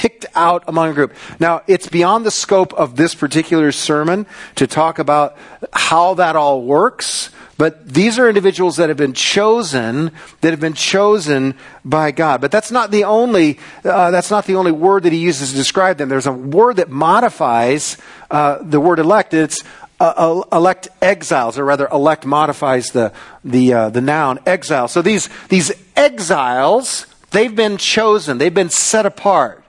picked 0.00 0.24
out 0.34 0.64
among 0.66 0.88
a 0.88 0.94
group. 0.94 1.12
Now, 1.38 1.60
it's 1.66 1.86
beyond 1.86 2.24
the 2.24 2.30
scope 2.30 2.72
of 2.72 2.96
this 2.96 3.14
particular 3.14 3.70
sermon 3.70 4.24
to 4.54 4.66
talk 4.66 4.98
about 4.98 5.36
how 5.74 6.14
that 6.14 6.36
all 6.36 6.62
works. 6.62 7.28
But 7.58 7.86
these 7.86 8.18
are 8.18 8.26
individuals 8.26 8.76
that 8.76 8.88
have 8.88 8.96
been 8.96 9.12
chosen, 9.12 10.12
that 10.40 10.52
have 10.52 10.60
been 10.60 10.72
chosen 10.72 11.54
by 11.84 12.12
God. 12.12 12.40
But 12.40 12.50
that's 12.50 12.70
not 12.70 12.90
the 12.90 13.04
only, 13.04 13.58
uh, 13.84 14.10
that's 14.10 14.30
not 14.30 14.46
the 14.46 14.56
only 14.56 14.72
word 14.72 15.02
that 15.02 15.12
he 15.12 15.18
uses 15.18 15.50
to 15.50 15.56
describe 15.56 15.98
them. 15.98 16.08
There's 16.08 16.26
a 16.26 16.32
word 16.32 16.76
that 16.76 16.88
modifies 16.88 17.98
uh, 18.30 18.62
the 18.62 18.80
word 18.80 19.00
elect. 19.00 19.34
It's 19.34 19.62
uh, 20.00 20.44
elect 20.50 20.88
exiles, 21.02 21.58
or 21.58 21.66
rather, 21.66 21.86
elect 21.88 22.24
modifies 22.24 22.92
the 22.92 23.12
the 23.44 23.74
uh, 23.74 23.90
the 23.90 24.00
noun 24.00 24.38
exile. 24.46 24.88
So 24.88 25.02
these 25.02 25.28
these 25.50 25.70
exiles, 25.94 27.04
they've 27.32 27.54
been 27.54 27.76
chosen, 27.76 28.38
they've 28.38 28.54
been 28.54 28.70
set 28.70 29.04
apart. 29.04 29.59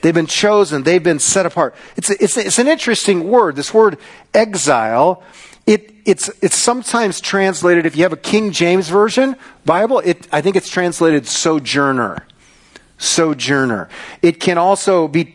They've 0.00 0.14
been 0.14 0.26
chosen. 0.26 0.82
They've 0.82 1.02
been 1.02 1.18
set 1.18 1.46
apart. 1.46 1.74
It's, 1.96 2.10
it's, 2.10 2.36
it's 2.36 2.58
an 2.58 2.68
interesting 2.68 3.28
word. 3.28 3.56
This 3.56 3.74
word 3.74 3.98
exile, 4.32 5.22
it, 5.66 5.92
it's, 6.04 6.30
it's 6.40 6.56
sometimes 6.56 7.20
translated, 7.20 7.84
if 7.84 7.96
you 7.96 8.04
have 8.04 8.12
a 8.12 8.16
King 8.16 8.52
James 8.52 8.88
Version 8.88 9.36
Bible, 9.64 10.00
it, 10.00 10.28
I 10.32 10.40
think 10.40 10.56
it's 10.56 10.70
translated 10.70 11.26
sojourner. 11.26 12.26
Sojourner. 12.98 13.88
It 14.22 14.40
can 14.40 14.56
also 14.56 15.08
be 15.08 15.34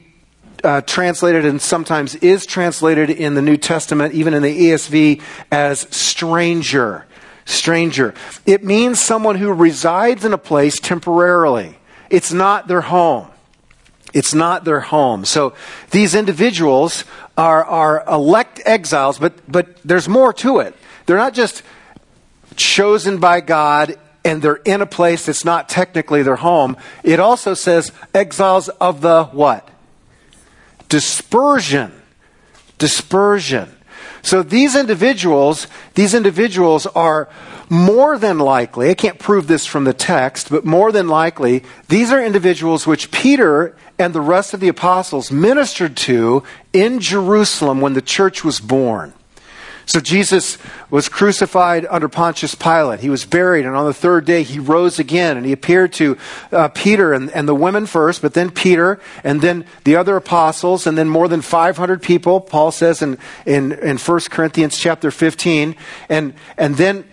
uh, 0.63 0.81
translated 0.81 1.45
and 1.45 1.61
sometimes 1.61 2.15
is 2.15 2.45
translated 2.45 3.09
in 3.09 3.35
the 3.35 3.41
New 3.41 3.57
Testament, 3.57 4.13
even 4.13 4.33
in 4.33 4.41
the 4.41 4.69
ESV, 4.69 5.21
as 5.51 5.81
stranger. 5.95 7.05
Stranger. 7.45 8.13
It 8.45 8.63
means 8.63 9.01
someone 9.01 9.35
who 9.35 9.51
resides 9.51 10.23
in 10.23 10.31
a 10.31 10.37
place 10.37 10.79
temporarily. 10.79 11.77
It's 12.09 12.31
not 12.31 12.67
their 12.67 12.81
home. 12.81 13.27
It's 14.13 14.33
not 14.33 14.63
their 14.63 14.79
home. 14.79 15.25
So 15.25 15.53
these 15.91 16.13
individuals 16.15 17.03
are, 17.37 17.65
are 17.65 18.03
elect 18.07 18.61
exiles, 18.65 19.17
but, 19.17 19.33
but 19.51 19.75
there's 19.83 20.07
more 20.07 20.31
to 20.33 20.59
it. 20.59 20.75
They're 21.05 21.17
not 21.17 21.33
just 21.33 21.63
chosen 22.55 23.19
by 23.19 23.41
God 23.41 23.97
and 24.23 24.41
they're 24.41 24.61
in 24.63 24.81
a 24.81 24.85
place 24.85 25.25
that's 25.25 25.43
not 25.43 25.67
technically 25.67 26.23
their 26.23 26.37
home. 26.37 26.77
It 27.03 27.19
also 27.19 27.53
says 27.53 27.91
exiles 28.13 28.69
of 28.69 29.01
the 29.01 29.25
what? 29.25 29.67
Dispersion. 30.89 31.91
Dispersion. 32.77 33.75
So 34.21 34.41
these 34.41 34.75
individuals, 34.75 35.67
these 35.95 36.13
individuals 36.13 36.85
are 36.85 37.27
more 37.69 38.17
than 38.17 38.39
likely, 38.39 38.89
I 38.89 38.93
can't 38.93 39.19
prove 39.19 39.47
this 39.47 39.65
from 39.65 39.83
the 39.83 39.93
text, 39.93 40.49
but 40.49 40.63
more 40.63 40.91
than 40.91 41.07
likely, 41.07 41.63
these 41.89 42.11
are 42.11 42.23
individuals 42.23 42.87
which 42.87 43.11
Peter 43.11 43.75
and 43.99 44.13
the 44.13 44.21
rest 44.21 44.53
of 44.53 44.59
the 44.59 44.67
apostles 44.67 45.31
ministered 45.31 45.95
to 45.97 46.43
in 46.71 46.99
Jerusalem 46.99 47.81
when 47.81 47.93
the 47.93 48.01
church 48.01 48.43
was 48.43 48.59
born. 48.59 49.13
So 49.85 49.99
Jesus 49.99 50.57
was 50.89 51.09
crucified 51.09 51.85
under 51.89 52.07
Pontius 52.07 52.55
Pilate. 52.55 53.01
He 53.01 53.09
was 53.09 53.25
buried, 53.25 53.65
and 53.65 53.75
on 53.75 53.85
the 53.85 53.93
third 53.93 54.25
day 54.25 54.43
he 54.43 54.59
rose 54.59 54.97
again, 54.97 55.35
and 55.35 55.45
he 55.45 55.51
appeared 55.51 55.91
to 55.93 56.17
uh, 56.51 56.69
Peter 56.69 57.13
and, 57.13 57.29
and 57.31 57.47
the 57.47 57.55
women 57.55 57.85
first, 57.85 58.21
but 58.21 58.33
then 58.33 58.49
Peter, 58.49 58.99
and 59.23 59.41
then 59.41 59.65
the 59.83 59.97
other 59.97 60.15
apostles, 60.15 60.87
and 60.87 60.97
then 60.97 61.09
more 61.09 61.27
than 61.27 61.41
500 61.41 62.01
people, 62.01 62.39
Paul 62.39 62.71
says 62.71 63.01
in, 63.01 63.17
in, 63.45 63.73
in 63.73 63.97
1 63.97 64.19
Corinthians 64.29 64.77
chapter 64.77 65.11
15. 65.11 65.75
And, 66.07 66.33
and 66.57 66.75
then, 66.75 67.03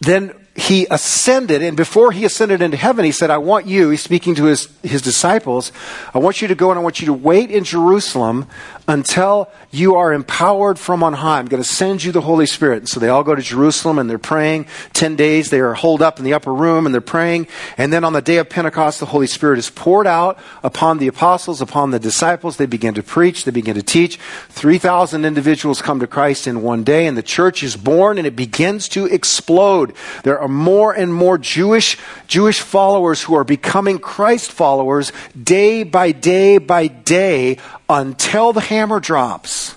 then 0.00 0.32
he 0.60 0.86
ascended, 0.90 1.62
and 1.62 1.74
before 1.74 2.12
he 2.12 2.26
ascended 2.26 2.60
into 2.60 2.76
heaven, 2.76 3.04
he 3.04 3.12
said, 3.12 3.30
I 3.30 3.38
want 3.38 3.66
you, 3.66 3.88
he's 3.88 4.02
speaking 4.02 4.34
to 4.34 4.44
his, 4.44 4.68
his 4.82 5.00
disciples, 5.00 5.72
I 6.12 6.18
want 6.18 6.42
you 6.42 6.48
to 6.48 6.54
go 6.54 6.70
and 6.70 6.78
I 6.78 6.82
want 6.82 7.00
you 7.00 7.06
to 7.06 7.14
wait 7.14 7.50
in 7.50 7.64
Jerusalem 7.64 8.46
until 8.90 9.48
you 9.70 9.94
are 9.94 10.12
empowered 10.12 10.76
from 10.76 11.04
on 11.04 11.12
high. 11.12 11.38
I'm 11.38 11.46
going 11.46 11.62
to 11.62 11.68
send 11.68 12.02
you 12.02 12.10
the 12.10 12.20
Holy 12.20 12.44
Spirit. 12.44 12.78
And 12.78 12.88
so 12.88 12.98
they 12.98 13.08
all 13.08 13.22
go 13.22 13.36
to 13.36 13.40
Jerusalem 13.40 14.00
and 14.00 14.10
they're 14.10 14.18
praying. 14.18 14.66
Ten 14.92 15.14
days 15.14 15.50
they 15.50 15.60
are 15.60 15.74
holed 15.74 16.02
up 16.02 16.18
in 16.18 16.24
the 16.24 16.34
upper 16.34 16.52
room 16.52 16.86
and 16.86 16.92
they're 16.92 17.00
praying. 17.00 17.46
And 17.78 17.92
then 17.92 18.02
on 18.02 18.14
the 18.14 18.20
day 18.20 18.38
of 18.38 18.50
Pentecost, 18.50 18.98
the 18.98 19.06
Holy 19.06 19.28
Spirit 19.28 19.60
is 19.60 19.70
poured 19.70 20.08
out 20.08 20.40
upon 20.64 20.98
the 20.98 21.06
apostles, 21.06 21.60
upon 21.60 21.92
the 21.92 22.00
disciples. 22.00 22.56
They 22.56 22.66
begin 22.66 22.94
to 22.94 23.02
preach, 23.04 23.44
they 23.44 23.52
begin 23.52 23.76
to 23.76 23.82
teach. 23.82 24.18
3,000 24.48 25.24
individuals 25.24 25.80
come 25.80 26.00
to 26.00 26.08
Christ 26.08 26.48
in 26.48 26.60
one 26.60 26.82
day 26.82 27.06
and 27.06 27.16
the 27.16 27.22
church 27.22 27.62
is 27.62 27.76
born 27.76 28.18
and 28.18 28.26
it 28.26 28.34
begins 28.34 28.88
to 28.88 29.06
explode. 29.06 29.94
There 30.24 30.40
are 30.40 30.48
more 30.48 30.92
and 30.92 31.14
more 31.14 31.38
Jewish, 31.38 31.96
Jewish 32.26 32.60
followers 32.60 33.22
who 33.22 33.36
are 33.36 33.44
becoming 33.44 34.00
Christ 34.00 34.50
followers 34.50 35.12
day 35.40 35.84
by 35.84 36.10
day 36.10 36.58
by 36.58 36.88
day 36.88 37.58
until 37.90 38.52
the 38.52 38.60
hammer 38.60 39.00
drops. 39.00 39.74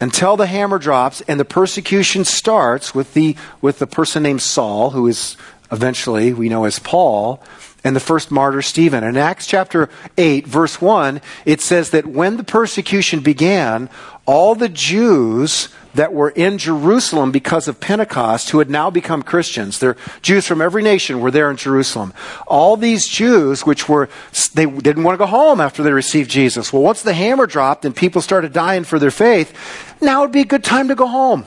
Until 0.00 0.36
the 0.36 0.46
hammer 0.46 0.78
drops 0.78 1.20
and 1.22 1.40
the 1.40 1.44
persecution 1.44 2.24
starts 2.24 2.94
with 2.94 3.12
the, 3.14 3.36
with 3.60 3.80
the 3.80 3.86
person 3.86 4.22
named 4.22 4.42
Saul, 4.42 4.90
who 4.90 5.06
is 5.08 5.36
eventually 5.72 6.32
we 6.32 6.48
know 6.48 6.64
as 6.64 6.78
Paul, 6.78 7.42
and 7.82 7.96
the 7.96 8.00
first 8.00 8.30
martyr 8.30 8.62
Stephen. 8.62 9.02
In 9.02 9.16
Acts 9.16 9.46
chapter 9.46 9.88
8, 10.16 10.46
verse 10.46 10.80
1, 10.80 11.20
it 11.44 11.60
says 11.60 11.90
that 11.90 12.06
when 12.06 12.36
the 12.36 12.44
persecution 12.44 13.20
began, 13.20 13.88
all 14.24 14.54
the 14.54 14.68
Jews 14.68 15.68
that 15.96 16.12
were 16.12 16.30
in 16.30 16.58
Jerusalem 16.58 17.32
because 17.32 17.68
of 17.68 17.80
Pentecost 17.80 18.50
who 18.50 18.58
had 18.58 18.70
now 18.70 18.90
become 18.90 19.22
Christians. 19.22 19.78
They're 19.78 19.96
Jews 20.22 20.46
from 20.46 20.60
every 20.60 20.82
nation 20.82 21.20
were 21.20 21.30
there 21.30 21.50
in 21.50 21.56
Jerusalem. 21.56 22.12
All 22.46 22.76
these 22.76 23.08
Jews, 23.08 23.64
which 23.64 23.88
were, 23.88 24.08
they 24.54 24.66
didn't 24.66 25.02
want 25.02 25.14
to 25.14 25.24
go 25.24 25.26
home 25.26 25.60
after 25.60 25.82
they 25.82 25.92
received 25.92 26.30
Jesus. 26.30 26.72
Well, 26.72 26.82
once 26.82 27.02
the 27.02 27.14
hammer 27.14 27.46
dropped 27.46 27.84
and 27.84 27.96
people 27.96 28.20
started 28.20 28.52
dying 28.52 28.84
for 28.84 28.98
their 28.98 29.10
faith, 29.10 29.96
now 30.00 30.20
would 30.22 30.32
be 30.32 30.40
a 30.40 30.46
good 30.46 30.64
time 30.64 30.88
to 30.88 30.94
go 30.94 31.06
home. 31.06 31.46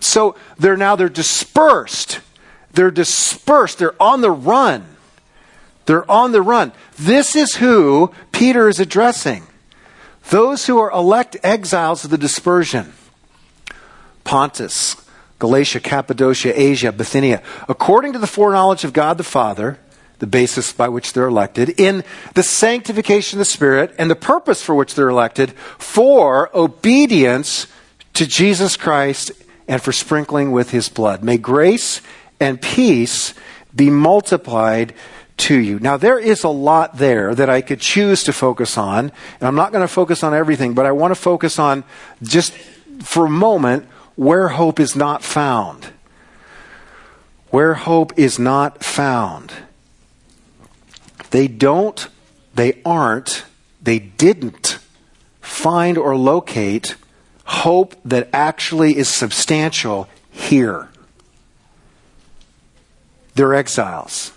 So 0.00 0.36
they're 0.58 0.76
now, 0.76 0.96
they're 0.96 1.08
dispersed. 1.08 2.20
They're 2.72 2.90
dispersed. 2.90 3.78
They're 3.78 4.00
on 4.02 4.20
the 4.20 4.30
run. 4.30 4.84
They're 5.86 6.10
on 6.10 6.32
the 6.32 6.42
run. 6.42 6.72
This 6.98 7.36
is 7.36 7.56
who 7.56 8.12
Peter 8.32 8.68
is 8.68 8.80
addressing. 8.80 9.46
Those 10.30 10.66
who 10.66 10.78
are 10.78 10.90
elect 10.90 11.36
exiles 11.42 12.04
of 12.04 12.10
the 12.10 12.18
dispersion. 12.18 12.92
Pontus, 14.24 14.96
Galatia, 15.38 15.80
Cappadocia, 15.80 16.58
Asia, 16.58 16.90
Bithynia, 16.92 17.42
according 17.68 18.12
to 18.12 18.18
the 18.18 18.26
foreknowledge 18.26 18.84
of 18.84 18.92
God 18.92 19.18
the 19.18 19.24
Father, 19.24 19.78
the 20.18 20.26
basis 20.26 20.72
by 20.72 20.88
which 20.88 21.12
they're 21.12 21.26
elected, 21.26 21.78
in 21.78 22.02
the 22.34 22.42
sanctification 22.42 23.38
of 23.38 23.40
the 23.40 23.44
Spirit 23.44 23.94
and 23.98 24.10
the 24.10 24.16
purpose 24.16 24.62
for 24.62 24.74
which 24.74 24.94
they're 24.94 25.08
elected, 25.08 25.52
for 25.78 26.50
obedience 26.56 27.66
to 28.14 28.26
Jesus 28.26 28.76
Christ 28.76 29.32
and 29.68 29.82
for 29.82 29.92
sprinkling 29.92 30.52
with 30.52 30.70
his 30.70 30.88
blood. 30.88 31.22
May 31.22 31.36
grace 31.36 32.00
and 32.40 32.60
peace 32.60 33.34
be 33.74 33.90
multiplied 33.90 34.94
to 35.36 35.58
you. 35.58 35.80
Now, 35.80 35.96
there 35.96 36.18
is 36.18 36.44
a 36.44 36.48
lot 36.48 36.98
there 36.98 37.34
that 37.34 37.50
I 37.50 37.60
could 37.60 37.80
choose 37.80 38.22
to 38.24 38.32
focus 38.32 38.78
on, 38.78 39.10
and 39.40 39.48
I'm 39.48 39.56
not 39.56 39.72
going 39.72 39.82
to 39.82 39.92
focus 39.92 40.22
on 40.22 40.32
everything, 40.32 40.74
but 40.74 40.86
I 40.86 40.92
want 40.92 41.10
to 41.10 41.20
focus 41.20 41.58
on 41.58 41.82
just 42.22 42.52
for 43.02 43.26
a 43.26 43.30
moment 43.30 43.88
where 44.16 44.48
hope 44.48 44.78
is 44.80 44.94
not 44.94 45.22
found. 45.22 45.88
Where 47.50 47.74
hope 47.74 48.18
is 48.18 48.38
not 48.38 48.84
found. 48.84 49.52
They 51.30 51.48
don't, 51.48 52.08
they 52.54 52.80
aren't, 52.84 53.44
they 53.82 53.98
didn't 53.98 54.78
find 55.40 55.98
or 55.98 56.16
locate 56.16 56.96
hope 57.44 57.94
that 58.04 58.28
actually 58.32 58.96
is 58.96 59.08
substantial 59.08 60.08
here. 60.30 60.88
They're 63.34 63.54
exiles. 63.54 64.32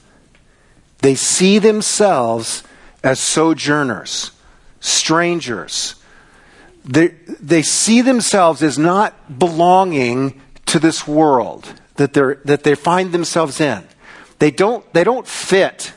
They 0.99 1.15
see 1.15 1.59
themselves 1.59 2.63
as 3.03 3.19
sojourners, 3.19 4.31
strangers, 4.79 5.95
they, 6.87 7.61
see 7.61 8.01
themselves 8.01 8.63
as 8.63 8.77
not 8.77 9.39
belonging 9.39 10.41
to 10.67 10.79
this 10.79 11.07
world 11.07 11.73
that, 11.95 12.13
they're, 12.13 12.35
that 12.45 12.63
they 12.63 12.75
find 12.75 13.11
themselves 13.11 13.59
in. 13.59 13.83
They 14.39 14.51
don't, 14.51 14.91
they 14.93 15.03
don't 15.03 15.27
fit. 15.27 15.93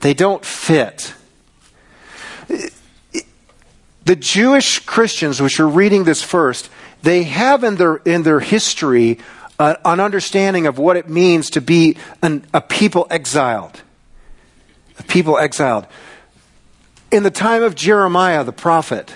They 0.00 0.14
don't 0.14 0.44
fit. 0.44 1.14
The 4.04 4.16
Jewish 4.16 4.78
Christians, 4.80 5.42
which 5.42 5.58
are 5.58 5.68
reading 5.68 6.04
this 6.04 6.22
first, 6.22 6.70
they 7.02 7.24
have 7.24 7.64
in 7.64 7.76
their, 7.76 7.96
in 7.96 8.22
their 8.22 8.40
history 8.40 9.18
uh, 9.58 9.74
an 9.84 10.00
understanding 10.00 10.66
of 10.66 10.78
what 10.78 10.96
it 10.96 11.08
means 11.08 11.50
to 11.50 11.60
be 11.60 11.96
an, 12.22 12.46
a 12.54 12.60
people 12.60 13.06
exiled. 13.10 13.82
A 14.98 15.02
people 15.02 15.38
exiled. 15.38 15.86
In 17.10 17.22
the 17.22 17.30
time 17.30 17.62
of 17.62 17.74
Jeremiah 17.74 18.44
the 18.44 18.52
prophet, 18.52 19.14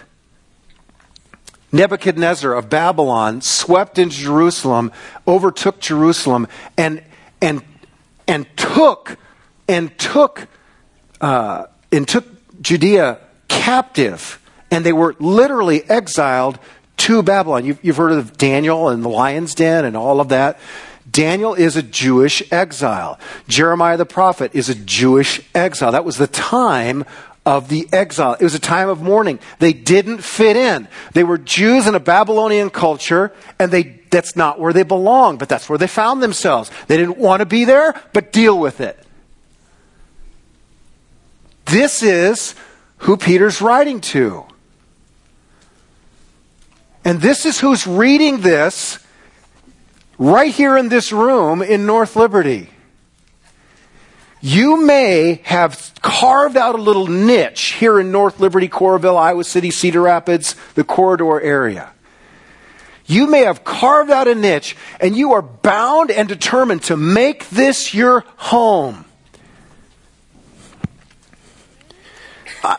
Nebuchadnezzar 1.72 2.52
of 2.52 2.68
Babylon 2.68 3.40
swept 3.40 3.98
into 3.98 4.16
Jerusalem, 4.16 4.92
overtook 5.26 5.80
Jerusalem, 5.80 6.48
and 6.76 7.02
and 7.40 7.62
and 8.26 8.46
took 8.56 9.16
and 9.68 9.96
took 9.98 10.48
uh, 11.20 11.66
and 11.92 12.06
took 12.08 12.26
Judea 12.60 13.18
captive, 13.48 14.40
and 14.70 14.84
they 14.84 14.92
were 14.92 15.14
literally 15.18 15.88
exiled 15.88 16.58
to 16.98 17.22
Babylon. 17.22 17.64
You've, 17.64 17.82
you've 17.82 17.96
heard 17.96 18.12
of 18.12 18.36
Daniel 18.36 18.88
and 18.88 19.04
the 19.04 19.08
lion's 19.08 19.54
den 19.54 19.84
and 19.84 19.96
all 19.96 20.20
of 20.20 20.28
that. 20.28 20.58
Daniel 21.10 21.54
is 21.54 21.76
a 21.76 21.82
Jewish 21.82 22.42
exile. 22.52 23.18
Jeremiah 23.48 23.96
the 23.96 24.06
prophet 24.06 24.54
is 24.54 24.68
a 24.68 24.74
Jewish 24.74 25.40
exile. 25.54 25.92
That 25.92 26.04
was 26.04 26.18
the 26.18 26.26
time 26.26 27.04
of 27.46 27.68
the 27.68 27.88
exile. 27.92 28.34
It 28.34 28.44
was 28.44 28.54
a 28.54 28.60
time 28.60 28.88
of 28.88 29.02
mourning. 29.02 29.40
They 29.58 29.72
didn't 29.72 30.18
fit 30.18 30.56
in. 30.56 30.88
They 31.14 31.24
were 31.24 31.38
Jews 31.38 31.86
in 31.86 31.94
a 31.94 32.00
Babylonian 32.00 32.70
culture, 32.70 33.32
and 33.58 33.70
they, 33.70 34.00
that's 34.10 34.36
not 34.36 34.60
where 34.60 34.72
they 34.72 34.82
belonged, 34.82 35.38
but 35.38 35.48
that's 35.48 35.68
where 35.68 35.78
they 35.78 35.86
found 35.86 36.22
themselves. 36.22 36.70
They 36.86 36.96
didn't 36.96 37.18
want 37.18 37.40
to 37.40 37.46
be 37.46 37.64
there, 37.64 38.00
but 38.12 38.32
deal 38.32 38.58
with 38.58 38.80
it. 38.80 38.98
This 41.66 42.02
is 42.02 42.54
who 42.98 43.16
Peter's 43.16 43.62
writing 43.62 44.00
to. 44.00 44.44
And 47.04 47.20
this 47.20 47.46
is 47.46 47.60
who's 47.60 47.86
reading 47.86 48.40
this 48.40 48.98
right 50.18 50.52
here 50.52 50.76
in 50.76 50.88
this 50.90 51.12
room 51.12 51.62
in 51.62 51.86
North 51.86 52.16
Liberty. 52.16 52.68
You 54.40 54.84
may 54.84 55.40
have 55.44 55.92
carved 56.00 56.56
out 56.56 56.74
a 56.74 56.78
little 56.78 57.06
niche 57.06 57.72
here 57.72 58.00
in 58.00 58.10
North 58.10 58.40
Liberty, 58.40 58.68
Coralville, 58.68 59.18
Iowa 59.18 59.44
City, 59.44 59.70
Cedar 59.70 60.00
Rapids, 60.00 60.56
the 60.74 60.84
corridor 60.84 61.40
area. 61.40 61.92
You 63.04 63.26
may 63.26 63.40
have 63.40 63.64
carved 63.64 64.10
out 64.10 64.28
a 64.28 64.34
niche 64.34 64.76
and 65.00 65.16
you 65.16 65.32
are 65.32 65.42
bound 65.42 66.10
and 66.10 66.28
determined 66.28 66.84
to 66.84 66.96
make 66.96 67.48
this 67.50 67.92
your 67.92 68.24
home. 68.36 69.04
I, 72.62 72.78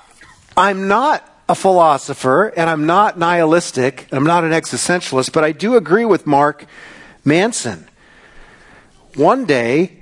I'm 0.55 0.87
not 0.87 1.27
a 1.47 1.53
philosopher 1.53 2.47
and 2.47 2.69
I'm 2.69 2.85
not 2.85 3.19
nihilistic 3.19 4.07
and 4.09 4.13
I'm 4.13 4.25
not 4.25 4.45
an 4.45 4.51
existentialist, 4.51 5.33
but 5.33 5.43
I 5.43 5.51
do 5.51 5.75
agree 5.75 6.05
with 6.05 6.25
Mark 6.25 6.65
Manson. 7.25 7.87
One 9.15 9.45
day, 9.45 10.00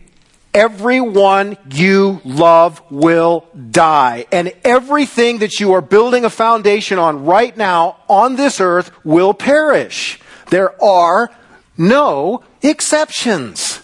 Everyone 0.53 1.57
you 1.71 2.21
love 2.25 2.81
will 2.89 3.47
die. 3.69 4.25
And 4.31 4.51
everything 4.63 5.39
that 5.39 5.59
you 5.59 5.73
are 5.73 5.81
building 5.81 6.25
a 6.25 6.29
foundation 6.29 6.97
on 6.97 7.25
right 7.25 7.55
now 7.55 7.97
on 8.07 8.35
this 8.35 8.59
earth 8.59 8.91
will 9.05 9.33
perish. 9.33 10.19
There 10.49 10.81
are 10.83 11.29
no 11.77 12.43
exceptions. 12.63 13.81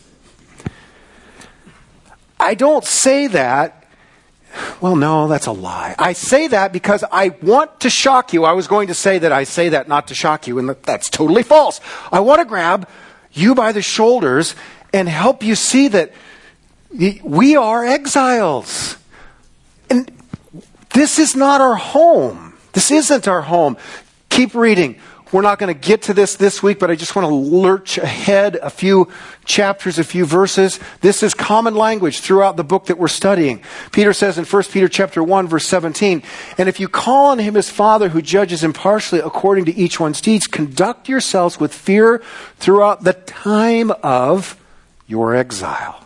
I 2.40 2.56
don't 2.56 2.84
say 2.84 3.28
that. 3.28 3.86
Well, 4.82 4.96
no, 4.96 5.28
that's 5.28 5.48
a 5.48 5.52
lie. 5.52 5.96
I 6.00 6.14
say 6.14 6.48
that 6.48 6.74
because 6.74 7.04
I 7.12 7.30
want 7.42 7.82
to 7.82 7.90
shock 7.90 8.34
you. 8.34 8.44
I 8.44 8.54
was 8.54 8.68
going 8.68 8.88
to 8.88 8.94
say 8.94 9.20
that 9.20 9.32
I 9.32 9.44
say 9.44 9.70
that 9.70 9.88
not 9.88 10.08
to 10.08 10.16
shock 10.16 10.48
you, 10.48 10.58
and 10.60 10.70
that's 10.70 11.10
totally 11.10 11.44
false. 11.44 11.80
I 12.12 12.22
want 12.22 12.40
to 12.40 12.46
grab 12.46 12.88
you 13.32 13.54
by 13.54 13.72
the 13.72 13.82
shoulders 13.82 14.56
and 14.94 15.10
help 15.10 15.44
you 15.44 15.56
see 15.56 15.90
that 15.90 16.14
we 16.92 17.56
are 17.56 17.86
exiles. 17.86 18.98
And 19.90 20.12
this 20.94 21.20
is 21.20 21.36
not 21.36 21.62
our 21.62 21.76
home. 21.76 22.54
This 22.74 22.92
isn't 22.92 23.28
our 23.28 23.42
home. 23.42 23.78
Keep 24.30 24.56
reading. 24.56 25.00
we're 25.32 25.42
not 25.42 25.60
going 25.60 25.74
to 25.74 25.80
get 25.80 26.04
to 26.04 26.14
this 26.14 26.36
this 26.36 26.64
week, 26.64 26.80
but 26.80 26.90
I 26.90 26.96
just 26.96 27.16
want 27.16 27.28
to 27.28 27.34
lurch 27.34 27.98
ahead 27.98 28.56
a 28.56 28.70
few 28.70 29.12
chapters, 29.44 30.00
a 30.00 30.04
few 30.04 30.26
verses. 30.26 30.80
This 31.02 31.24
is 31.24 31.34
common 31.34 31.76
language 31.76 32.20
throughout 32.22 32.56
the 32.56 32.64
book 32.64 32.86
that 32.86 32.98
we're 32.98 33.08
studying. 33.08 33.62
Peter 33.92 34.14
says 34.14 34.38
in 34.38 34.46
1 34.46 34.64
Peter 34.64 34.88
chapter 34.88 35.22
1 35.24 35.48
verse 35.48 35.66
17, 35.66 36.24
and 36.58 36.70
if 36.70 36.80
you 36.80 36.88
call 36.88 37.28
on 37.28 37.40
him 37.40 37.58
as 37.58 37.70
father 37.70 38.10
who 38.10 38.22
judges 38.22 38.64
impartially 38.64 39.20
according 39.20 39.66
to 39.66 39.76
each 39.76 40.00
one's 40.00 40.22
deeds, 40.22 40.48
conduct 40.48 41.10
yourselves 41.10 41.60
with 41.60 41.74
fear 41.74 42.24
throughout 42.58 43.04
the 43.04 43.14
time 43.14 43.92
of 44.04 44.58
your 45.08 45.36
exile. 45.36 46.05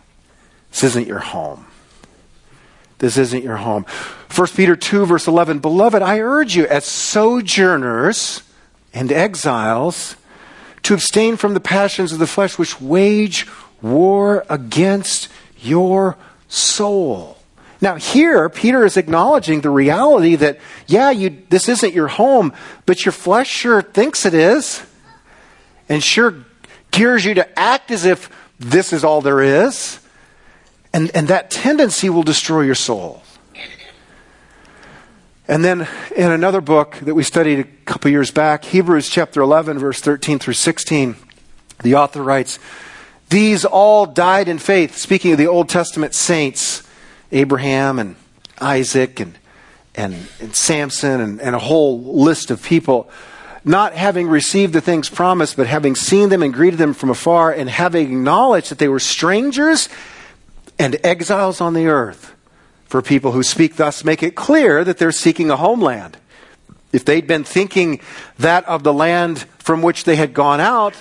This 0.70 0.84
isn't 0.84 1.06
your 1.06 1.18
home. 1.18 1.66
This 2.98 3.16
isn't 3.16 3.42
your 3.42 3.56
home. 3.56 3.86
1 4.34 4.48
Peter 4.48 4.76
2, 4.76 5.06
verse 5.06 5.26
11 5.26 5.58
Beloved, 5.58 6.02
I 6.02 6.20
urge 6.20 6.54
you, 6.54 6.66
as 6.66 6.84
sojourners 6.84 8.42
and 8.92 9.10
exiles, 9.10 10.16
to 10.82 10.94
abstain 10.94 11.36
from 11.36 11.54
the 11.54 11.60
passions 11.60 12.12
of 12.12 12.18
the 12.18 12.26
flesh 12.26 12.58
which 12.58 12.80
wage 12.80 13.46
war 13.82 14.44
against 14.48 15.28
your 15.58 16.16
soul. 16.48 17.38
Now, 17.80 17.94
here, 17.94 18.48
Peter 18.50 18.84
is 18.84 18.98
acknowledging 18.98 19.62
the 19.62 19.70
reality 19.70 20.36
that, 20.36 20.58
yeah, 20.86 21.10
you, 21.10 21.42
this 21.48 21.68
isn't 21.68 21.94
your 21.94 22.08
home, 22.08 22.52
but 22.84 23.06
your 23.06 23.12
flesh 23.12 23.48
sure 23.48 23.80
thinks 23.80 24.26
it 24.26 24.34
is, 24.34 24.84
and 25.88 26.02
sure 26.02 26.44
gears 26.90 27.24
you 27.24 27.34
to 27.34 27.58
act 27.58 27.90
as 27.90 28.04
if 28.04 28.28
this 28.58 28.92
is 28.92 29.02
all 29.02 29.22
there 29.22 29.40
is. 29.40 29.99
And, 30.92 31.10
and 31.14 31.28
that 31.28 31.50
tendency 31.50 32.10
will 32.10 32.22
destroy 32.22 32.62
your 32.62 32.74
soul. 32.74 33.22
And 35.46 35.64
then 35.64 35.88
in 36.14 36.30
another 36.30 36.60
book 36.60 36.96
that 37.02 37.14
we 37.14 37.24
studied 37.24 37.58
a 37.58 37.64
couple 37.64 38.10
years 38.10 38.30
back, 38.30 38.64
Hebrews 38.64 39.08
chapter 39.08 39.40
11, 39.40 39.78
verse 39.78 40.00
13 40.00 40.38
through 40.38 40.54
16, 40.54 41.16
the 41.82 41.96
author 41.96 42.22
writes, 42.22 42.60
These 43.30 43.64
all 43.64 44.06
died 44.06 44.48
in 44.48 44.58
faith, 44.58 44.96
speaking 44.96 45.32
of 45.32 45.38
the 45.38 45.48
Old 45.48 45.68
Testament 45.68 46.14
saints, 46.14 46.84
Abraham 47.32 47.98
and 47.98 48.14
Isaac 48.60 49.18
and, 49.18 49.38
and, 49.96 50.14
and 50.40 50.54
Samson 50.54 51.20
and, 51.20 51.40
and 51.40 51.56
a 51.56 51.60
whole 51.60 52.00
list 52.00 52.52
of 52.52 52.62
people, 52.62 53.10
not 53.64 53.92
having 53.92 54.28
received 54.28 54.72
the 54.72 54.80
things 54.80 55.08
promised, 55.08 55.56
but 55.56 55.66
having 55.66 55.96
seen 55.96 56.28
them 56.28 56.44
and 56.44 56.54
greeted 56.54 56.78
them 56.78 56.94
from 56.94 57.10
afar, 57.10 57.52
and 57.52 57.68
having 57.68 58.06
acknowledged 58.06 58.70
that 58.70 58.78
they 58.78 58.88
were 58.88 59.00
strangers 59.00 59.88
and 60.80 60.98
exiles 61.04 61.60
on 61.60 61.74
the 61.74 61.86
earth. 61.86 62.34
For 62.86 63.02
people 63.02 63.32
who 63.32 63.42
speak 63.42 63.76
thus, 63.76 64.02
make 64.02 64.22
it 64.22 64.34
clear 64.34 64.82
that 64.82 64.98
they're 64.98 65.12
seeking 65.12 65.50
a 65.50 65.56
homeland. 65.56 66.16
If 66.92 67.04
they'd 67.04 67.26
been 67.26 67.44
thinking 67.44 68.00
that 68.38 68.64
of 68.64 68.82
the 68.82 68.92
land 68.92 69.40
from 69.58 69.82
which 69.82 70.04
they 70.04 70.16
had 70.16 70.34
gone 70.34 70.58
out, 70.58 70.94